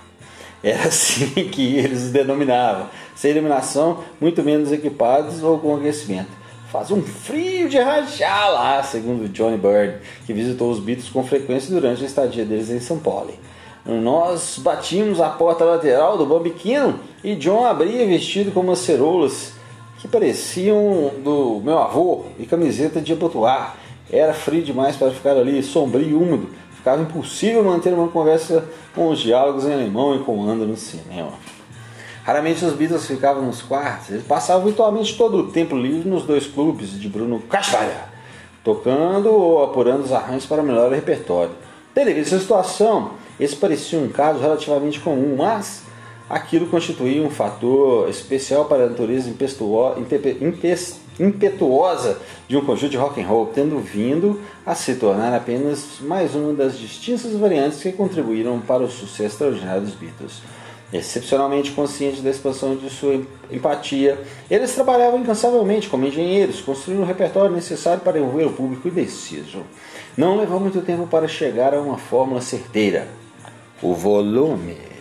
Era 0.63 0.85
assim 0.85 1.27
que 1.51 1.77
eles 1.77 2.05
os 2.05 2.11
denominavam. 2.13 2.87
Sem 3.17 3.33
iluminação, 3.33 3.99
muito 4.21 4.43
menos 4.43 4.71
equipados 4.71 5.43
ou 5.43 5.59
com 5.59 5.75
aquecimento. 5.75 6.31
Faz 6.71 6.91
um 6.91 7.03
frio 7.03 7.69
de 7.69 7.79
rachar 7.79 8.53
lá, 8.53 8.83
segundo 8.83 9.29
Johnny 9.29 9.59
Bird, 9.59 9.99
que 10.25 10.33
visitou 10.33 10.71
os 10.71 10.79
Beatles 10.79 11.11
com 11.11 11.25
frequência 11.25 11.75
durante 11.75 12.03
a 12.03 12.07
estadia 12.07 12.45
deles 12.45 12.71
em 12.71 12.81
São 12.81 12.99
Paulo. 12.99 13.33
Nós 13.85 14.59
batimos 14.59 15.21
a 15.21 15.29
porta 15.29 15.65
lateral 15.65 16.17
do 16.17 16.25
Bambiquino 16.25 17.01
e 17.23 17.35
John 17.35 17.67
abria 17.67 18.07
vestido 18.07 18.53
com 18.53 18.61
umas 18.61 18.79
ceroulas 18.79 19.55
que 20.03 20.09
pareciam 20.09 21.13
do 21.25 21.63
meu 21.65 21.79
avô 21.79 22.27
e 22.39 22.45
camiseta 22.45 23.01
de 23.01 23.15
abotoar. 23.15 23.77
Era 24.11 24.35
frio 24.35 24.63
demais 24.63 24.97
para 24.97 25.11
ficar 25.11 25.37
ali, 25.37 25.63
sombrio 25.63 26.11
e 26.11 26.15
úmido 26.15 26.63
ficava 26.83 27.01
impossível 27.01 27.63
manter 27.63 27.95
uma 27.95 28.09
conversa 28.09 28.65
com 28.93 29.09
os 29.09 29.21
diálogos 29.21 29.65
em 29.65 29.73
alemão 29.73 30.17
e 30.17 30.19
comando 30.19 30.67
no 30.67 30.77
cinema. 30.77 31.31
Raramente 32.25 32.65
os 32.65 32.75
Beatles 32.75 33.07
ficavam 33.07 33.45
nos 33.45 33.63
quartos, 33.63 34.11
eles 34.11 34.25
passavam 34.25 34.65
virtualmente 34.65 35.17
todo 35.17 35.39
o 35.39 35.49
tempo 35.49 35.77
livre 35.77 36.09
nos 36.09 36.25
dois 36.25 36.45
clubes 36.45 37.01
de 37.01 37.09
Bruno 37.09 37.39
Castalha, 37.39 38.09
tocando 38.65 39.31
ou 39.33 39.63
apurando 39.63 40.03
os 40.03 40.13
arranjos 40.13 40.47
para 40.47 40.61
melhor 40.61 40.91
repertório. 40.91 41.53
Tendo 41.95 42.11
essa 42.11 42.39
situação, 42.39 43.13
esse 43.39 43.55
parecia 43.55 44.01
um 44.01 44.09
caso 44.09 44.41
relativamente 44.41 44.99
comum, 44.99 45.37
mas 45.39 45.85
aquilo 46.33 46.67
constituía 46.67 47.23
um 47.23 47.29
fator 47.29 48.09
especial 48.09 48.65
para 48.65 48.87
a 48.87 48.89
natureza 48.89 49.31
impetuosa 51.21 52.19
de 52.49 52.57
um 52.57 52.65
conjunto 52.65 52.91
de 52.91 52.97
rock 52.97 53.21
and 53.21 53.27
roll, 53.27 53.47
tendo 53.49 53.79
vindo 53.79 54.41
a 54.65 54.75
se 54.75 54.95
tornar 54.95 55.35
apenas 55.35 55.99
mais 56.01 56.35
uma 56.35 56.55
das 56.55 56.79
distintas 56.79 57.31
variantes 57.33 57.83
que 57.83 57.93
contribuíram 57.93 58.59
para 58.61 58.83
o 58.83 58.91
sucesso 58.91 59.35
extraordinário 59.35 59.83
dos 59.83 59.95
Beatles. 59.95 60.41
Excepcionalmente 60.91 61.73
conscientes 61.73 62.23
da 62.23 62.31
expansão 62.31 62.77
de 62.77 62.89
sua 62.89 63.21
empatia, 63.51 64.19
eles 64.51 64.75
trabalhavam 64.75 65.21
incansavelmente 65.21 65.91
como 65.91 66.07
engenheiros, 66.07 66.63
construindo 66.63 67.03
o 67.03 67.07
repertório 67.07 67.55
necessário 67.55 68.01
para 68.01 68.19
envolver 68.19 68.47
o 68.47 68.53
público 68.53 68.89
indeciso. 68.89 69.65
Não 70.17 70.39
levou 70.39 70.59
muito 70.59 70.81
tempo 70.81 71.07
para 71.07 71.29
chegar 71.29 71.75
a 71.75 71.81
uma 71.81 71.99
fórmula 71.99 72.41
certeira: 72.41 73.07
o 73.83 73.93
volume. 73.93 74.92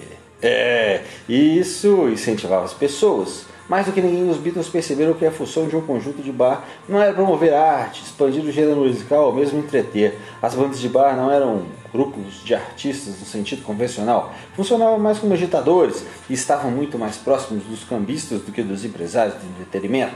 É, 0.41 1.01
isso 1.29 2.09
incentivava 2.09 2.65
as 2.65 2.73
pessoas 2.73 3.45
mais 3.71 3.85
do 3.85 3.93
que 3.93 4.01
ninguém, 4.01 4.29
os 4.29 4.35
Beatles 4.35 4.67
perceberam 4.67 5.13
que 5.13 5.25
a 5.25 5.31
função 5.31 5.65
de 5.65 5.77
um 5.77 5.81
conjunto 5.81 6.21
de 6.21 6.29
bar 6.29 6.67
não 6.89 7.01
era 7.01 7.13
promover 7.13 7.53
arte, 7.53 8.03
expandir 8.03 8.43
o 8.43 8.51
gênero 8.51 8.81
musical 8.81 9.27
ou 9.27 9.33
mesmo 9.33 9.59
entreter. 9.59 10.19
As 10.41 10.53
bandas 10.53 10.77
de 10.77 10.89
bar 10.89 11.15
não 11.15 11.31
eram 11.31 11.61
grupos 11.89 12.43
de 12.43 12.53
artistas 12.53 13.17
no 13.17 13.25
sentido 13.25 13.63
convencional, 13.63 14.33
funcionavam 14.57 14.99
mais 14.99 15.19
como 15.19 15.33
agitadores 15.33 16.03
e 16.29 16.33
estavam 16.33 16.69
muito 16.69 16.99
mais 16.99 17.15
próximos 17.15 17.63
dos 17.63 17.85
cambistas 17.85 18.41
do 18.41 18.51
que 18.51 18.61
dos 18.61 18.83
empresários 18.83 19.35
de 19.39 19.47
entretenimento. 19.47 20.15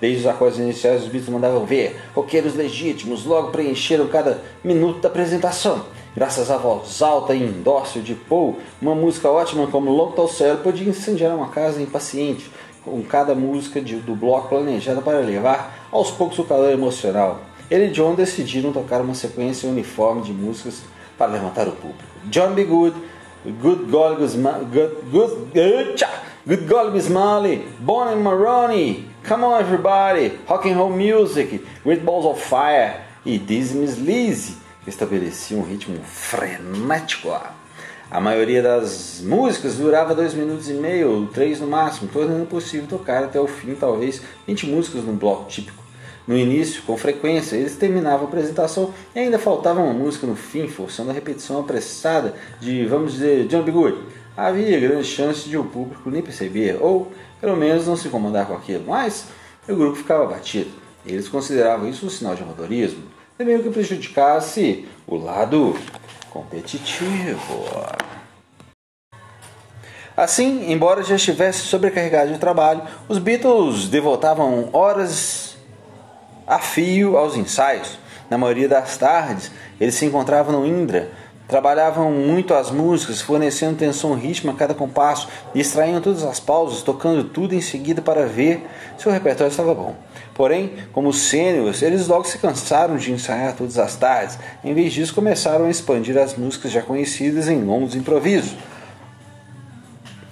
Desde 0.00 0.20
os 0.20 0.26
acordes 0.28 0.60
iniciais, 0.60 1.02
os 1.02 1.08
Beatles 1.08 1.34
mandavam 1.34 1.66
ver. 1.66 2.00
Roqueiros 2.14 2.54
legítimos 2.54 3.24
logo 3.24 3.50
preencheram 3.50 4.06
cada 4.06 4.40
minuto 4.62 5.00
da 5.00 5.08
apresentação. 5.08 5.84
Graças 6.16 6.48
à 6.48 6.56
voz 6.56 7.02
alta 7.02 7.34
e 7.34 7.42
endócio 7.42 8.00
de 8.00 8.14
Paul, 8.14 8.58
uma 8.80 8.94
música 8.94 9.28
ótima 9.28 9.66
como 9.66 9.90
Long 9.90 10.12
Tall 10.12 10.28
Cell 10.28 10.58
podia 10.58 10.88
incendiar 10.88 11.34
uma 11.34 11.48
casa 11.48 11.82
impaciente, 11.82 12.48
com 12.84 13.02
cada 13.02 13.34
música 13.34 13.80
de, 13.80 13.96
do 13.96 14.14
bloco 14.14 14.48
planejada 14.48 15.02
para 15.02 15.18
levar 15.18 15.88
aos 15.90 16.12
poucos 16.12 16.38
o 16.38 16.44
calor 16.44 16.70
emocional. 16.70 17.40
Ele 17.68 17.86
e 17.86 17.90
John 17.90 18.14
decidiram 18.14 18.72
tocar 18.72 19.00
uma 19.00 19.14
sequência 19.14 19.68
uniforme 19.68 20.22
de 20.22 20.32
músicas 20.32 20.82
para 21.18 21.32
levantar 21.32 21.66
o 21.66 21.72
público. 21.72 22.04
John 22.26 22.52
B. 22.52 22.62
Good, 22.62 22.94
Good 23.44 23.90
Golly 23.90 24.16
Good, 24.16 24.96
good, 25.10 25.36
good, 25.52 26.04
good 26.46 26.64
Golly 26.66 27.00
Smiley, 27.00 27.66
Bonnie 27.80 28.22
Maroney, 28.22 29.08
Come 29.26 29.44
On 29.46 29.58
Everybody, 29.58 30.38
Rock 30.48 30.70
and 30.70 30.76
Roll 30.76 30.90
Music, 30.90 31.60
Great 31.84 32.04
Balls 32.04 32.24
of 32.24 32.40
Fire 32.40 33.00
e 33.26 33.36
Dizzy 33.36 33.76
Miss 33.76 33.96
Lizzy 34.84 34.90
estabeleciam 34.90 35.60
um 35.60 35.64
ritmo 35.64 35.98
frenético. 36.04 37.30
A 38.10 38.20
maioria 38.20 38.62
das 38.62 39.20
músicas 39.24 39.76
durava 39.76 40.14
dois 40.14 40.34
minutos 40.34 40.68
e 40.68 40.74
meio 40.74 41.10
ou 41.10 41.26
três 41.26 41.60
no 41.60 41.66
máximo, 41.66 42.10
tornando 42.12 42.46
possível 42.46 42.86
tocar 42.86 43.24
até 43.24 43.40
o 43.40 43.46
fim, 43.46 43.74
talvez 43.74 44.22
20 44.46 44.66
músicas 44.66 45.04
num 45.04 45.16
bloco 45.16 45.48
típico. 45.48 45.82
No 46.26 46.36
início, 46.36 46.82
com 46.82 46.96
frequência, 46.96 47.56
eles 47.56 47.76
terminavam 47.76 48.26
a 48.26 48.28
apresentação 48.28 48.94
e 49.14 49.18
ainda 49.18 49.38
faltava 49.38 49.80
uma 49.80 49.92
música 49.92 50.26
no 50.26 50.36
fim, 50.36 50.68
forçando 50.68 51.10
a 51.10 51.12
repetição 51.12 51.60
apressada 51.60 52.34
de, 52.60 52.86
vamos 52.86 53.12
dizer, 53.12 53.46
John 53.46 53.62
B. 53.62 53.72
Good. 53.72 53.98
Havia 54.36 54.80
grande 54.80 55.04
chance 55.04 55.48
de 55.48 55.56
o 55.56 55.64
público 55.64 56.10
nem 56.10 56.22
perceber, 56.22 56.78
ou 56.80 57.12
pelo 57.40 57.56
menos 57.56 57.86
não 57.86 57.96
se 57.96 58.08
incomodar 58.08 58.46
com 58.46 58.54
aquilo, 58.54 58.84
mas 58.86 59.26
o 59.68 59.74
grupo 59.74 59.96
ficava 59.96 60.26
batido. 60.26 60.70
Eles 61.06 61.28
consideravam 61.28 61.88
isso 61.88 62.06
um 62.06 62.10
sinal 62.10 62.34
de 62.34 62.42
amadorismo, 62.42 63.02
também 63.36 63.60
que 63.60 63.70
prejudicasse 63.70 64.86
o 65.06 65.16
lado 65.16 65.76
competitivo. 66.30 67.64
Assim, 70.16 70.70
embora 70.70 71.02
já 71.02 71.16
estivesse 71.16 71.60
sobrecarregado 71.62 72.32
de 72.32 72.38
trabalho, 72.38 72.82
os 73.08 73.18
Beatles 73.18 73.88
devotavam 73.88 74.68
horas 74.72 75.56
a 76.46 76.60
fio 76.60 77.16
aos 77.16 77.36
ensaios. 77.36 77.98
Na 78.30 78.38
maioria 78.38 78.68
das 78.68 78.96
tardes, 78.96 79.50
eles 79.80 79.96
se 79.96 80.06
encontravam 80.06 80.60
no 80.60 80.66
Indra, 80.66 81.10
trabalhavam 81.46 82.10
muito 82.10 82.54
as 82.54 82.70
músicas, 82.70 83.20
fornecendo 83.20 83.76
tensão 83.76 84.14
ritmo 84.14 84.50
a 84.50 84.54
cada 84.54 84.74
compasso 84.74 85.28
e 85.54 85.60
extraíam 85.60 86.00
todas 86.00 86.24
as 86.24 86.40
pausas, 86.40 86.82
tocando 86.82 87.24
tudo 87.24 87.54
em 87.54 87.60
seguida 87.60 88.00
para 88.00 88.26
ver 88.26 88.66
se 88.96 89.08
o 89.08 89.12
repertório 89.12 89.50
estava 89.50 89.74
bom. 89.74 89.94
Porém, 90.34 90.72
como 90.92 91.12
sêniores, 91.12 91.82
eles 91.82 92.08
logo 92.08 92.24
se 92.24 92.38
cansaram 92.38 92.96
de 92.96 93.12
ensaiar 93.12 93.54
todas 93.54 93.78
as 93.78 93.94
tardes. 93.96 94.38
Em 94.64 94.74
vez 94.74 94.92
disso, 94.92 95.14
começaram 95.14 95.66
a 95.66 95.70
expandir 95.70 96.18
as 96.18 96.34
músicas 96.36 96.72
já 96.72 96.82
conhecidas 96.82 97.48
em 97.48 97.62
longos 97.62 97.94
improvisos. 97.94 98.56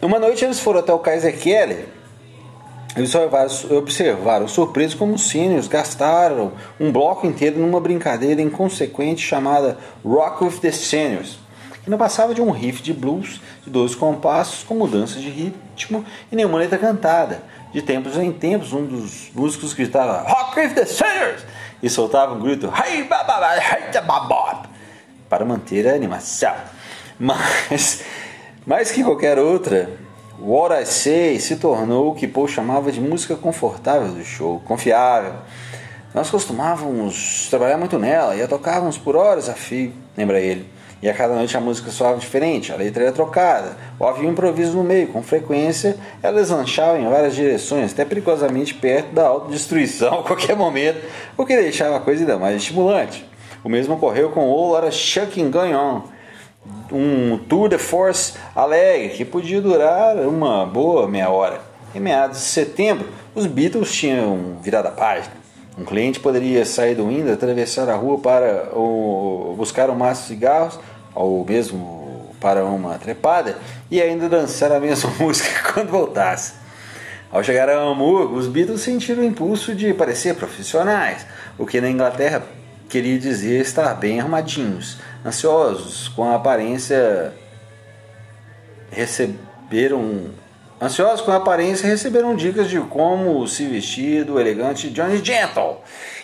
Uma 0.00 0.18
noite 0.18 0.44
eles 0.44 0.58
foram 0.58 0.80
até 0.80 0.92
o 0.92 0.98
Kaiser 0.98 1.38
Keller. 1.38 2.01
Eles 2.94 3.14
observaram, 3.70 4.46
surpresos 4.46 4.94
como 4.94 5.14
os 5.14 5.22
sêniores 5.22 5.66
gastaram 5.66 6.52
um 6.78 6.92
bloco 6.92 7.26
inteiro 7.26 7.58
numa 7.58 7.80
brincadeira 7.80 8.42
inconsequente 8.42 9.22
chamada 9.22 9.78
Rock 10.04 10.44
with 10.44 10.58
the 10.60 10.70
Seniors, 10.70 11.38
que 11.82 11.88
não 11.88 11.96
passava 11.96 12.34
de 12.34 12.42
um 12.42 12.50
riff 12.50 12.82
de 12.82 12.92
blues 12.92 13.40
de 13.64 13.70
dois 13.70 13.94
compassos 13.94 14.62
com 14.62 14.74
mudanças 14.74 15.22
de 15.22 15.30
ritmo 15.30 16.04
e 16.30 16.36
nenhuma 16.36 16.58
letra 16.58 16.76
cantada. 16.76 17.42
De 17.72 17.80
tempos 17.80 18.18
em 18.18 18.30
tempos, 18.30 18.74
um 18.74 18.84
dos 18.84 19.30
músicos 19.34 19.72
gritava 19.72 20.28
Rock 20.28 20.60
with 20.60 20.74
the 20.74 20.84
Seniors 20.84 21.42
e 21.82 21.88
soltava 21.88 22.34
um 22.34 22.40
grito 22.40 22.70
hey, 22.84 23.08
para 25.30 25.44
manter 25.46 25.88
a 25.88 25.94
animação. 25.94 26.54
Mas 27.18 28.04
mais 28.66 28.92
que 28.92 29.02
qualquer 29.02 29.38
outra, 29.38 29.90
What 30.44 30.74
I 30.74 30.84
Say 30.84 31.38
se 31.38 31.54
tornou 31.54 32.10
o 32.10 32.14
que 32.16 32.26
Paul 32.26 32.48
chamava 32.48 32.90
de 32.90 33.00
música 33.00 33.36
confortável 33.36 34.08
do 34.08 34.24
show, 34.24 34.60
confiável. 34.64 35.34
Nós 36.12 36.30
costumávamos 36.30 37.46
trabalhar 37.48 37.78
muito 37.78 37.96
nela 37.96 38.34
e 38.34 38.42
a 38.42 38.48
tocávamos 38.48 38.98
por 38.98 39.14
horas 39.14 39.48
a 39.48 39.54
fio, 39.54 39.92
lembra 40.16 40.40
ele. 40.40 40.66
E 41.00 41.08
a 41.08 41.14
cada 41.14 41.36
noite 41.36 41.56
a 41.56 41.60
música 41.60 41.92
soava 41.92 42.18
diferente, 42.18 42.72
a 42.72 42.76
letra 42.76 43.04
era 43.04 43.12
trocada, 43.12 43.76
ou 44.00 44.08
havia 44.08 44.28
um 44.28 44.32
improviso 44.32 44.76
no 44.76 44.82
meio. 44.82 45.06
Com 45.08 45.22
frequência, 45.22 45.96
elas 46.20 46.50
lanchavam 46.50 47.00
em 47.00 47.08
várias 47.08 47.36
direções, 47.36 47.92
até 47.92 48.04
perigosamente 48.04 48.74
perto 48.74 49.14
da 49.14 49.24
autodestruição 49.24 50.18
a 50.18 50.22
qualquer 50.24 50.56
momento, 50.56 51.00
o 51.36 51.46
que 51.46 51.54
deixava 51.54 51.98
a 51.98 52.00
coisa 52.00 52.22
ainda 52.22 52.36
mais 52.36 52.56
estimulante. 52.56 53.24
O 53.62 53.68
mesmo 53.68 53.94
ocorreu 53.94 54.30
com 54.30 54.50
o 54.50 54.72
Laura 54.72 54.90
Shucking 54.90 55.52
On, 55.54 56.02
um 56.90 57.38
tour 57.48 57.68
de 57.68 57.78
force 57.78 58.34
alegre 58.54 59.10
que 59.10 59.24
podia 59.24 59.60
durar 59.60 60.16
uma 60.18 60.66
boa 60.66 61.08
meia 61.08 61.30
hora. 61.30 61.60
Em 61.94 62.00
meados 62.00 62.38
de 62.38 62.44
setembro, 62.44 63.08
os 63.34 63.46
Beatles 63.46 63.92
tinham 63.92 64.58
virado 64.62 64.88
a 64.88 64.92
página. 64.92 65.42
Um 65.76 65.84
cliente 65.84 66.20
poderia 66.20 66.64
sair 66.64 66.94
do 66.94 67.10
Indra, 67.10 67.34
atravessar 67.34 67.88
a 67.88 67.94
rua 67.94 68.18
para 68.18 68.70
buscar 69.56 69.88
um 69.90 69.94
maço 69.94 70.22
de 70.22 70.28
cigarros, 70.28 70.78
ou 71.14 71.44
mesmo 71.44 72.30
para 72.40 72.64
uma 72.64 72.98
trepada, 72.98 73.56
e 73.90 74.00
ainda 74.00 74.28
dançar 74.28 74.70
a 74.72 74.80
mesma 74.80 75.10
música 75.18 75.72
quando 75.72 75.90
voltasse. 75.90 76.54
Ao 77.30 77.42
chegar 77.42 77.70
a 77.70 77.78
Hamburgo, 77.78 78.36
os 78.36 78.46
Beatles 78.46 78.82
sentiram 78.82 79.22
o 79.22 79.26
impulso 79.26 79.74
de 79.74 79.94
parecer 79.94 80.34
profissionais, 80.34 81.26
o 81.58 81.64
que 81.64 81.80
na 81.80 81.88
Inglaterra 81.88 82.42
queria 82.90 83.18
dizer 83.18 83.62
estar 83.62 83.94
bem 83.94 84.20
arrumadinhos, 84.20 84.98
ansiosos, 85.24 86.08
com 86.08 86.24
a 86.24 86.34
aparência 86.34 87.32
receberam 88.90 90.30
ansiosos 90.80 91.24
com 91.24 91.30
a 91.30 91.36
aparência 91.36 91.86
receberam 91.86 92.34
dicas 92.34 92.68
de 92.68 92.80
como 92.80 93.46
se 93.46 93.66
vestir 93.66 94.24
do 94.24 94.38
elegante 94.38 94.90
Johnny 94.90 95.24
Gentle, 95.24 95.76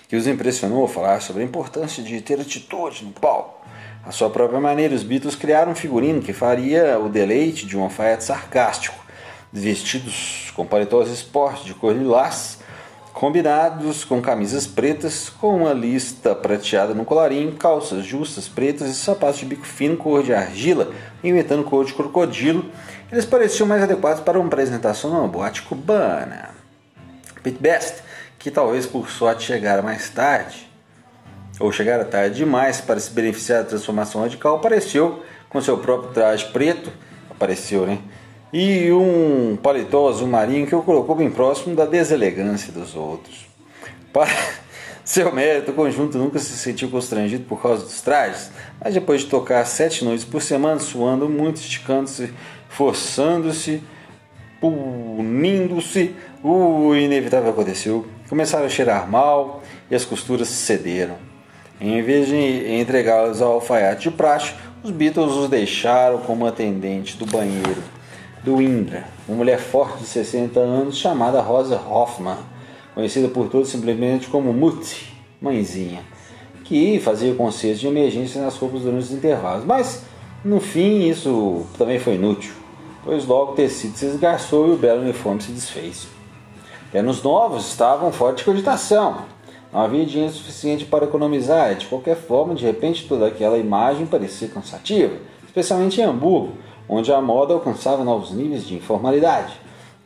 que 0.09 0.17
os 0.17 0.27
impressionou 0.27 0.85
a 0.85 0.89
falar 0.89 1.21
sobre 1.21 1.43
a 1.43 1.47
importância 1.47 2.03
de 2.03 2.21
ter 2.21 2.41
atitude 2.41 3.05
no 3.05 3.13
palco. 3.13 3.59
À 4.05 4.11
sua 4.11 4.31
própria 4.31 4.61
maneira, 4.61 4.95
os 4.95 5.03
Beatles 5.03 5.35
criaram 5.35 5.73
um 5.73 5.75
figurino 5.75 6.23
que 6.23 6.33
faria 6.33 6.99
o 6.99 7.09
deleite 7.09 7.67
de 7.67 7.77
um 7.77 7.83
alfaiate 7.83 8.25
sarcástico, 8.25 8.97
vestidos 9.53 10.53
com 10.57 10.67
paletós 10.67 11.09
esporte 11.09 11.65
de 11.65 11.75
cor 11.75 11.95
lilás, 11.95 12.58
combinados 13.19 14.05
com 14.05 14.23
camisas 14.23 14.65
pretas, 14.65 15.29
com 15.29 15.57
uma 15.57 15.73
lista 15.73 16.37
prateada 16.37 16.95
no 16.95 17.05
colarinho, 17.05 17.51
calças 17.57 18.05
justas 18.05 18.47
pretas 18.47 18.89
e 18.89 18.95
sapatos 18.95 19.41
de 19.41 19.45
bico 19.45 19.67
fino 19.67 19.97
cor 19.97 20.23
de 20.23 20.33
argila, 20.33 20.93
imitando 21.21 21.65
cor 21.65 21.85
de 21.85 21.95
crocodilo. 21.95 22.67
Eles 23.11 23.25
pareciam 23.25 23.67
mais 23.67 23.83
adequados 23.83 24.23
para 24.23 24.39
uma 24.39 24.47
apresentação 24.47 25.11
numa 25.11 25.27
boate 25.27 25.63
cubana. 25.63 26.51
Pete 27.43 27.59
Best, 27.61 28.05
que 28.39 28.53
talvez 28.53 28.87
por 28.87 29.11
sorte 29.11 29.43
chegara 29.43 29.83
mais 29.83 30.09
tarde, 30.11 30.71
ou 31.59 31.73
chegara 31.73 32.05
tarde 32.05 32.37
demais 32.37 32.81
para 32.81 33.01
se 33.01 33.11
beneficiar 33.11 33.65
da 33.65 33.71
transformação 33.71 34.23
radical, 34.23 34.55
apareceu 34.55 35.25
com 35.49 35.61
seu 35.61 35.77
próprio 35.79 36.13
traje 36.13 36.45
preto, 36.53 36.93
apareceu, 37.29 37.85
né? 37.85 37.99
E 38.53 38.91
um 38.93 39.57
paletó 39.63 40.09
azul 40.09 40.27
marinho 40.27 40.67
que 40.67 40.75
o 40.75 40.83
colocou 40.83 41.15
bem 41.15 41.31
próximo 41.31 41.75
da 41.75 41.85
deselegância 41.85 42.73
dos 42.73 42.95
outros. 42.95 43.47
Para 44.13 44.33
seu 45.05 45.33
mérito, 45.33 45.71
o 45.71 45.75
conjunto 45.75 46.19
nunca 46.19 46.39
se 46.39 46.57
sentiu 46.57 46.89
constrangido 46.89 47.45
por 47.45 47.61
causa 47.61 47.85
dos 47.85 48.01
trajes, 48.01 48.51
mas 48.83 48.95
depois 48.95 49.23
de 49.23 49.29
tocar 49.29 49.65
sete 49.67 50.05
noites 50.05 50.25
por 50.25 50.43
semana, 50.43 50.81
suando 50.81 51.29
muito, 51.29 51.57
esticando-se, 51.57 52.33
forçando-se, 52.69 53.83
punindo-se, 54.61 56.15
o 56.43 56.95
inevitável 56.95 57.51
aconteceu. 57.51 58.07
Começaram 58.29 58.67
a 58.67 58.69
cheirar 58.69 59.09
mal 59.11 59.63
e 59.91 59.95
as 59.95 60.05
costuras 60.05 60.49
cederam. 60.49 61.17
Em 61.81 62.03
vez 62.03 62.27
de 62.27 62.81
entregá-los 62.81 63.41
ao 63.41 63.53
alfaiate 63.53 64.11
de 64.11 64.17
praxe, 64.17 64.53
os 64.83 64.91
Beatles 64.91 65.33
os 65.33 65.49
deixaram 65.49 66.19
como 66.19 66.47
atendente 66.47 67.17
do 67.17 67.25
banheiro 67.25 67.98
do 68.49 68.63
Indra, 68.63 69.05
uma 69.29 69.37
mulher 69.37 69.59
forte 69.59 69.99
de 69.99 70.07
60 70.07 70.59
anos 70.59 70.97
chamada 70.97 71.39
Rosa 71.43 71.77
Hoffman, 71.79 72.39
conhecida 72.95 73.29
por 73.29 73.49
todos 73.49 73.69
simplesmente 73.69 74.27
como 74.29 74.55
Mutti, 74.55 75.13
mãezinha, 75.39 76.01
que 76.65 76.99
fazia 76.99 77.35
concertos 77.35 77.81
de 77.81 77.87
emergência 77.87 78.41
nas 78.41 78.57
roupas 78.57 78.81
durante 78.81 79.03
os 79.03 79.13
intervalos. 79.13 79.67
Mas, 79.67 80.03
no 80.43 80.61
fim, 80.61 81.11
isso 81.11 81.67
também 81.77 81.99
foi 81.99 82.15
inútil, 82.15 82.55
pois 83.05 83.27
logo 83.27 83.53
o 83.53 83.55
tecido 83.55 83.99
se 83.99 84.07
esgarçou 84.07 84.69
e 84.69 84.73
o 84.73 84.77
belo 84.77 85.03
uniforme 85.03 85.43
se 85.43 85.53
desfez. 85.53 86.09
Ternos 86.91 87.23
novos 87.23 87.69
estavam 87.69 88.11
forte 88.11 88.45
cogitação. 88.45 89.27
Não 89.71 89.83
havia 89.83 90.07
dinheiro 90.07 90.33
suficiente 90.33 90.87
para 90.87 91.05
economizar, 91.05 91.73
e 91.73 91.75
de 91.75 91.87
qualquer 91.87 92.17
forma, 92.17 92.55
de 92.55 92.65
repente, 92.65 93.07
toda 93.07 93.27
aquela 93.27 93.59
imagem 93.59 94.07
parecia 94.07 94.49
cansativa, 94.49 95.15
especialmente 95.47 96.01
em 96.01 96.05
Hamburgo, 96.05 96.55
onde 96.89 97.13
a 97.13 97.21
moda 97.21 97.53
alcançava 97.53 98.03
novos 98.03 98.31
níveis 98.31 98.67
de 98.67 98.75
informalidade. 98.75 99.53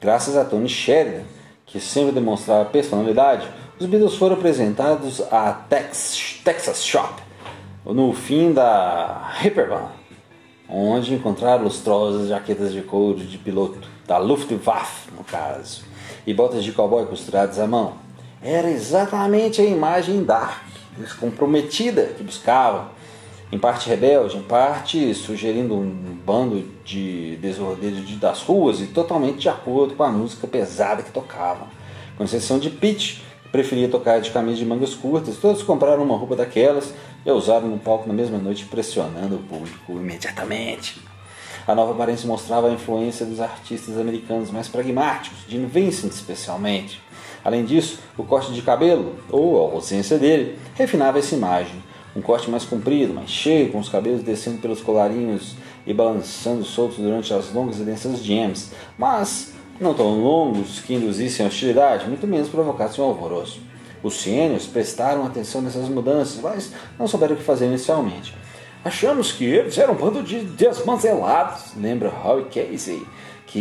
Graças 0.01 0.37
a 0.37 0.45
Tony 0.45 0.69
Sheridan, 0.69 1.23
que 1.65 1.79
sempre 1.79 2.13
demonstrava 2.13 2.65
personalidade, 2.65 3.47
os 3.79 3.87
Beatles 3.87 4.17
foram 4.17 4.37
apresentados 4.37 5.21
à 5.33 5.53
Tex, 5.53 6.41
Texas 6.45 6.85
Shop, 6.85 7.23
no 7.85 8.13
fim 8.13 8.53
da 8.53 9.33
Hyperbahn, 9.41 9.89
onde 10.69 11.15
encontraram 11.15 11.65
lustrosas 11.65 12.29
jaquetas 12.29 12.73
de 12.73 12.83
couro 12.83 13.19
de 13.19 13.39
piloto, 13.39 13.89
da 14.07 14.19
Luftwaffe, 14.19 15.11
no 15.17 15.25
caso, 15.25 15.85
e 16.27 16.35
botas 16.35 16.65
de 16.65 16.73
cowboy 16.73 17.07
costuradas 17.07 17.59
à 17.59 17.67
mão. 17.67 17.95
Era 18.43 18.69
exatamente 18.69 19.61
a 19.61 19.65
imagem 19.65 20.25
dark, 20.25 20.63
descomprometida 20.99 22.07
que 22.17 22.23
buscavam 22.23 22.87
em 23.53 23.59
parte 23.59 23.87
rebelde, 23.87 24.39
em 24.39 24.43
parte 24.43 25.15
sugerindo 25.15 25.75
um 25.75 26.17
bando 26.25 26.65
de 26.83 27.37
desordeiros 27.37 28.11
das 28.19 28.41
ruas 28.41 28.81
e 28.81 28.87
totalmente 28.87 29.41
de 29.41 29.49
acordo 29.51 29.95
com 29.95 30.03
a 30.03 30.11
música 30.11 30.47
pesada 30.47 31.03
que 31.03 31.13
tocavam. 31.13 31.67
Com 32.17 32.25
exceção 32.25 32.59
de 32.59 32.71
Pete, 32.71 33.23
que 33.43 33.51
preferia 33.51 33.91
tocar 33.91 34.23
de 34.23 34.31
camisa 34.31 34.57
de 34.57 34.65
mangas 34.65 34.95
curtas, 34.95 35.37
todos 35.37 35.63
compraram 35.63 36.03
uma 36.03 36.17
roupa 36.17 36.35
daquelas 36.35 36.95
e 37.27 37.31
a 37.31 37.35
usaram 37.35 37.69
no 37.69 37.79
palco 37.79 38.09
na 38.09 38.15
mesma 38.15 38.39
noite, 38.39 38.65
pressionando 38.65 39.37
o 39.37 39.41
público 39.41 39.93
imediatamente. 39.93 41.03
A 41.67 41.75
nova 41.75 41.93
aparência 41.93 42.27
mostrava 42.27 42.69
a 42.69 42.73
influência 42.73 43.27
dos 43.27 43.39
artistas 43.39 43.99
americanos 43.99 44.51
mais 44.51 44.67
pragmáticos, 44.67 45.41
Gene 45.47 45.67
Vincent 45.67 46.11
especialmente. 46.11 47.03
Além 47.45 47.67
disso, 47.67 47.99
o 48.17 48.25
corte 48.25 48.51
de 48.53 48.63
cabelo, 48.63 49.15
ou 49.29 49.59
a 49.59 49.75
ausência 49.75 50.19
dele, 50.19 50.59
refinava 50.75 51.19
essa 51.19 51.35
imagem 51.35 51.92
um 52.15 52.21
corte 52.21 52.51
mais 52.51 52.65
comprido, 52.65 53.15
mais 53.15 53.31
cheio, 53.31 53.71
com 53.71 53.79
os 53.79 53.89
cabelos 53.89 54.23
descendo 54.23 54.59
pelos 54.59 54.81
colarinhos 54.81 55.57
e 55.87 55.93
balançando 55.93 56.65
soltos 56.65 56.99
durante 56.99 57.33
as 57.33 57.53
longas 57.53 57.81
e 57.81 57.83
densas 57.83 58.23
jams, 58.23 58.71
mas 58.99 59.53
não 59.81 59.95
tão 59.95 60.21
longos 60.21 60.81
que 60.81 60.95
induzissem 60.95 61.47
hostilidade, 61.47 62.07
muito 62.07 62.27
menos 62.27 62.49
provocassem 62.49 63.03
um 63.03 63.09
alvoroço. 63.09 63.61
Os 64.03 64.15
ciênios 64.15 64.67
prestaram 64.67 65.25
atenção 65.25 65.61
nessas 65.61 65.89
mudanças, 65.89 66.41
mas 66.41 66.73
não 66.99 67.07
souberam 67.07 67.35
o 67.35 67.39
que 67.39 67.45
fazer 67.45 67.67
inicialmente. 67.67 68.35
Achamos 68.85 69.31
que 69.31 69.45
eles 69.45 69.79
eram 69.79 69.95
um 69.95 69.97
bando 69.97 70.23
de 70.23 70.41
desmantelados, 70.41 71.73
lembra 71.77 72.13
Howie 72.25 72.47
Casey, 72.47 73.07
que 73.47 73.61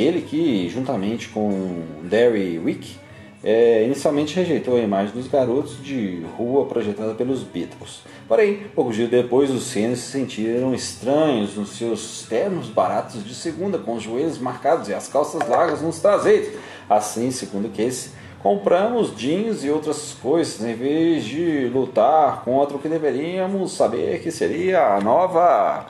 ele 0.00 0.22
que, 0.22 0.68
juntamente 0.68 1.28
com 1.28 1.82
Derry 2.02 2.58
Wick, 2.58 2.96
é, 3.44 3.84
inicialmente 3.84 4.34
rejeitou 4.34 4.76
a 4.76 4.80
imagem 4.80 5.14
dos 5.14 5.28
garotos 5.28 5.82
de 5.82 6.22
rua 6.36 6.66
projetada 6.66 7.14
pelos 7.14 7.42
Beatles. 7.42 8.02
Porém, 8.26 8.64
poucos 8.74 8.96
dias 8.96 9.10
depois, 9.10 9.50
os 9.50 9.64
Seniors 9.64 10.00
se 10.00 10.12
sentiram 10.12 10.74
estranhos 10.74 11.56
nos 11.56 11.76
seus 11.76 12.26
ternos 12.28 12.68
baratos 12.68 13.24
de 13.24 13.34
segunda, 13.34 13.78
com 13.78 13.94
os 13.94 14.02
joelhos 14.02 14.38
marcados 14.38 14.88
e 14.88 14.94
as 14.94 15.08
calças 15.08 15.46
largas 15.48 15.82
nos 15.82 16.00
traseiros. 16.00 16.58
Assim, 16.88 17.30
segundo 17.30 17.68
Casey, 17.68 18.10
compramos 18.42 19.14
jeans 19.16 19.64
e 19.64 19.70
outras 19.70 20.16
coisas 20.20 20.64
em 20.64 20.74
vez 20.74 21.24
de 21.24 21.68
lutar 21.68 22.42
contra 22.44 22.76
o 22.76 22.80
que 22.80 22.88
deveríamos 22.88 23.72
saber 23.72 24.22
que 24.22 24.30
seria 24.30 24.94
a 24.94 25.00
nova 25.00 25.86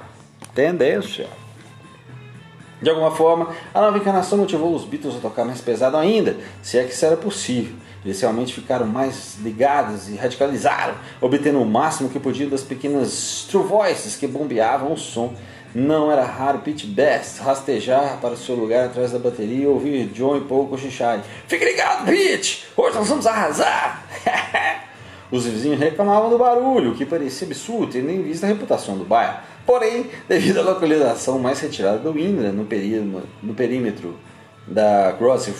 tendência. 0.55 1.46
De 2.87 2.91
alguma 2.91 3.11
forma, 3.11 3.49
a 3.75 3.81
nova 3.81 3.99
encarnação 3.99 4.39
motivou 4.39 4.73
os 4.73 4.85
Beatles 4.85 5.17
a 5.17 5.19
tocar 5.19 5.45
mais 5.45 5.61
pesado 5.61 5.97
ainda, 5.97 6.37
se 6.63 6.79
é 6.79 6.85
que 6.85 6.93
isso 6.93 7.05
era 7.05 7.17
possível. 7.17 7.75
Eles 8.05 8.21
realmente 8.21 8.55
ficaram 8.55 8.87
mais 8.87 9.39
ligados 9.43 10.09
e 10.09 10.15
radicalizaram, 10.15 10.95
obtendo 11.21 11.61
o 11.61 11.67
máximo 11.67 12.09
que 12.09 12.21
podiam 12.21 12.49
das 12.49 12.63
pequenas 12.63 13.45
true 13.51 13.65
voices 13.65 14.15
que 14.15 14.29
bombeavam 14.29 14.93
o 14.93 14.97
som. 14.97 15.35
Não 15.75 16.13
era 16.13 16.25
raro 16.25 16.61
Pete 16.61 16.87
Best 16.87 17.41
rastejar 17.41 18.21
para 18.21 18.35
o 18.35 18.37
seu 18.37 18.55
lugar 18.55 18.87
atrás 18.87 19.11
da 19.11 19.19
bateria 19.19 19.65
e 19.65 19.67
ouvir 19.67 20.07
John 20.11 20.37
e 20.37 20.43
Paul 20.43 20.69
cochicharem. 20.69 21.25
Fique 21.49 21.65
ligado, 21.65 22.07
Pete! 22.07 22.69
Hoje 22.77 22.95
nós 22.97 23.09
vamos 23.09 23.27
arrasar! 23.27 24.07
Os 25.29 25.45
vizinhos 25.45 25.81
reclamavam 25.81 26.31
do 26.31 26.39
barulho, 26.39 26.95
que 26.95 27.05
parecia 27.05 27.49
absurdo, 27.49 27.95
tendo 27.95 28.11
em 28.11 28.23
vista 28.23 28.47
a 28.47 28.49
reputação 28.49 28.97
do 28.97 29.05
bairro. 29.05 29.39
Porém, 29.67 30.09
devido 30.29 30.61
à 30.61 30.63
localização 30.63 31.41
mais 31.41 31.59
retirada 31.61 31.99
do 31.99 32.17
Indra, 32.17 32.53
no, 32.53 32.67
no 33.43 33.55
perímetro 33.55 34.17
da 34.67 35.11
Grosse 35.13 35.53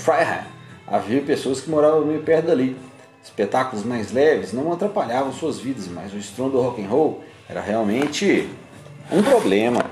havia 0.87 1.21
pessoas 1.23 1.61
que 1.61 1.69
moravam 1.69 2.05
meio 2.05 2.23
perto 2.23 2.47
dali. 2.47 2.77
Espetáculos 3.23 3.85
mais 3.85 4.13
leves 4.13 4.53
não 4.53 4.73
atrapalhavam 4.73 5.33
suas 5.33 5.59
vidas, 5.59 5.89
mas 5.89 6.15
o 6.15 6.17
estrondo 6.17 6.53
do 6.53 6.61
rock 6.61 6.81
and 6.81 6.87
roll 6.87 7.25
era 7.49 7.61
realmente 7.61 8.49
um 9.11 9.21
problema. 9.21 9.85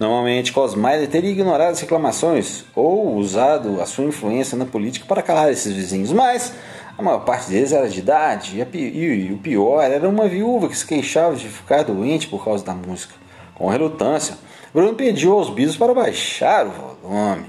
Normalmente, 0.00 0.52
Cosmiley 0.52 1.06
teria 1.06 1.30
ignorado 1.30 1.72
as 1.72 1.80
reclamações 1.80 2.64
ou 2.74 3.14
usado 3.16 3.80
a 3.80 3.86
sua 3.86 4.04
influência 4.04 4.56
na 4.56 4.64
política 4.64 5.06
para 5.06 5.22
calar 5.22 5.52
esses 5.52 5.72
vizinhos, 5.72 6.10
mas 6.12 6.54
a 6.96 7.02
maior 7.02 7.24
parte 7.24 7.50
deles 7.50 7.72
era 7.72 7.88
de 7.88 7.98
idade 7.98 8.66
e, 8.72 9.32
o 9.32 9.38
pior 9.38 9.82
era 9.82 10.08
uma 10.08 10.28
viúva 10.28 10.68
que 10.68 10.76
se 10.76 10.86
queixava 10.86 11.34
de 11.34 11.48
ficar 11.48 11.82
doente 11.82 12.28
por 12.28 12.44
causa 12.44 12.64
da 12.64 12.74
música. 12.74 13.14
Com 13.54 13.68
relutância, 13.68 14.36
Bruno 14.72 14.94
pediu 14.94 15.32
aos 15.32 15.50
bisos 15.50 15.76
para 15.76 15.94
baixar 15.94 16.66
o 16.66 16.70
volume. 16.70 17.46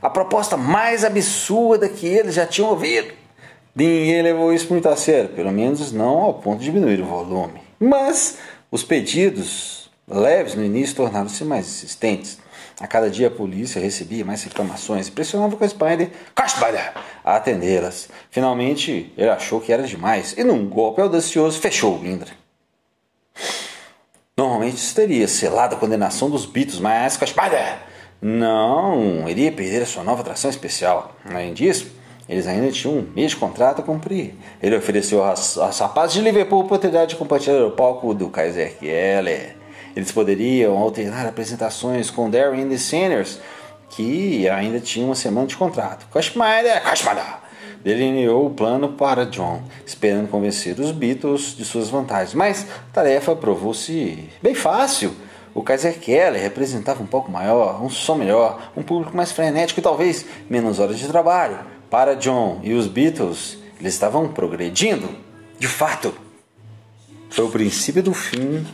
A 0.00 0.08
proposta 0.08 0.56
mais 0.56 1.04
absurda 1.04 1.88
que 1.88 2.06
eles 2.06 2.34
já 2.34 2.46
tinham 2.46 2.70
ouvido. 2.70 3.12
Ninguém 3.74 4.22
levou 4.22 4.52
isso 4.52 4.72
muito 4.72 4.88
a 4.88 4.96
sério, 4.96 5.30
pelo 5.30 5.52
menos 5.52 5.92
não 5.92 6.18
ao 6.20 6.34
ponto 6.34 6.58
de 6.58 6.64
diminuir 6.64 7.00
o 7.00 7.06
volume. 7.06 7.60
Mas 7.78 8.38
os 8.70 8.82
pedidos 8.82 9.90
leves 10.06 10.54
no 10.54 10.64
início 10.64 10.96
tornaram-se 10.96 11.44
mais 11.44 11.66
insistentes. 11.66 12.38
A 12.80 12.86
cada 12.86 13.10
dia 13.10 13.26
a 13.26 13.30
polícia 13.30 13.80
recebia 13.80 14.24
mais 14.24 14.44
reclamações 14.44 15.08
e 15.08 15.10
pressionava 15.10 15.56
com 15.56 15.64
a 15.64 15.68
Spider 15.68 16.10
a 17.24 17.36
atendê-las. 17.36 18.08
Finalmente, 18.30 19.12
ele 19.18 19.28
achou 19.28 19.60
que 19.60 19.72
era 19.72 19.82
demais 19.82 20.34
e, 20.38 20.44
num 20.44 20.68
golpe 20.68 21.00
audacioso, 21.00 21.58
fechou 21.58 21.98
o 21.98 22.06
Indra. 22.06 22.30
Normalmente 24.36 24.76
isso 24.76 24.94
teria 24.94 25.26
selado 25.26 25.74
a 25.74 25.78
condenação 25.78 26.30
dos 26.30 26.46
Beatles, 26.46 26.78
mas 26.78 27.16
com 27.16 27.24
a 27.24 27.26
Spider 27.26 27.78
não 28.22 29.28
iria 29.28 29.50
perder 29.50 29.82
a 29.82 29.86
sua 29.86 30.04
nova 30.04 30.20
atração 30.20 30.48
especial. 30.48 31.16
Além 31.28 31.52
disso, 31.52 31.90
eles 32.28 32.46
ainda 32.46 32.70
tinham 32.70 32.98
um 32.98 33.10
mês 33.14 33.32
de 33.32 33.36
contrato 33.38 33.80
a 33.80 33.84
cumprir. 33.84 34.34
Ele 34.62 34.76
ofereceu 34.76 35.24
aos 35.24 35.56
rapazes 35.80 36.14
de 36.14 36.20
Liverpool 36.22 36.60
a 36.60 36.64
oportunidade 36.64 37.10
de 37.10 37.16
compartilhar 37.16 37.64
o 37.64 37.72
palco 37.72 38.14
do 38.14 38.28
Kaiser 38.28 38.78
Keller 38.78 39.57
eles 39.98 40.12
poderiam 40.12 40.78
alternar 40.78 41.26
apresentações 41.26 42.08
com 42.08 42.30
Darren 42.30 42.62
and 42.62 42.68
the 42.68 42.78
Seniors, 42.78 43.40
que 43.90 44.48
ainda 44.48 44.78
tinha 44.78 45.04
uma 45.04 45.16
semana 45.16 45.48
de 45.48 45.56
contrato. 45.56 46.06
Kashmada, 46.12 46.80
Kashmada 46.82 47.40
delineou 47.82 48.46
o 48.46 48.50
plano 48.50 48.90
para 48.90 49.26
John, 49.26 49.60
esperando 49.84 50.28
convencer 50.28 50.78
os 50.78 50.92
Beatles 50.92 51.56
de 51.56 51.64
suas 51.64 51.88
vantagens. 51.88 52.32
Mas 52.32 52.64
a 52.90 52.92
tarefa 52.92 53.34
provou-se 53.34 54.28
bem 54.40 54.54
fácil. 54.54 55.12
O 55.52 55.64
Kaiser 55.64 55.98
Keller 55.98 56.40
representava 56.40 57.02
um 57.02 57.06
pouco 57.06 57.28
maior, 57.28 57.82
um 57.82 57.90
som 57.90 58.14
melhor, 58.14 58.70
um 58.76 58.84
público 58.84 59.16
mais 59.16 59.32
frenético 59.32 59.80
e 59.80 59.82
talvez 59.82 60.24
menos 60.48 60.78
horas 60.78 60.96
de 60.96 61.08
trabalho. 61.08 61.58
Para 61.90 62.14
John 62.14 62.60
e 62.62 62.72
os 62.72 62.86
Beatles, 62.86 63.58
eles 63.80 63.94
estavam 63.94 64.28
progredindo. 64.28 65.08
De 65.58 65.66
fato, 65.66 66.14
foi 67.30 67.44
o 67.44 67.50
princípio 67.50 68.00
do 68.00 68.14
fim 68.14 68.64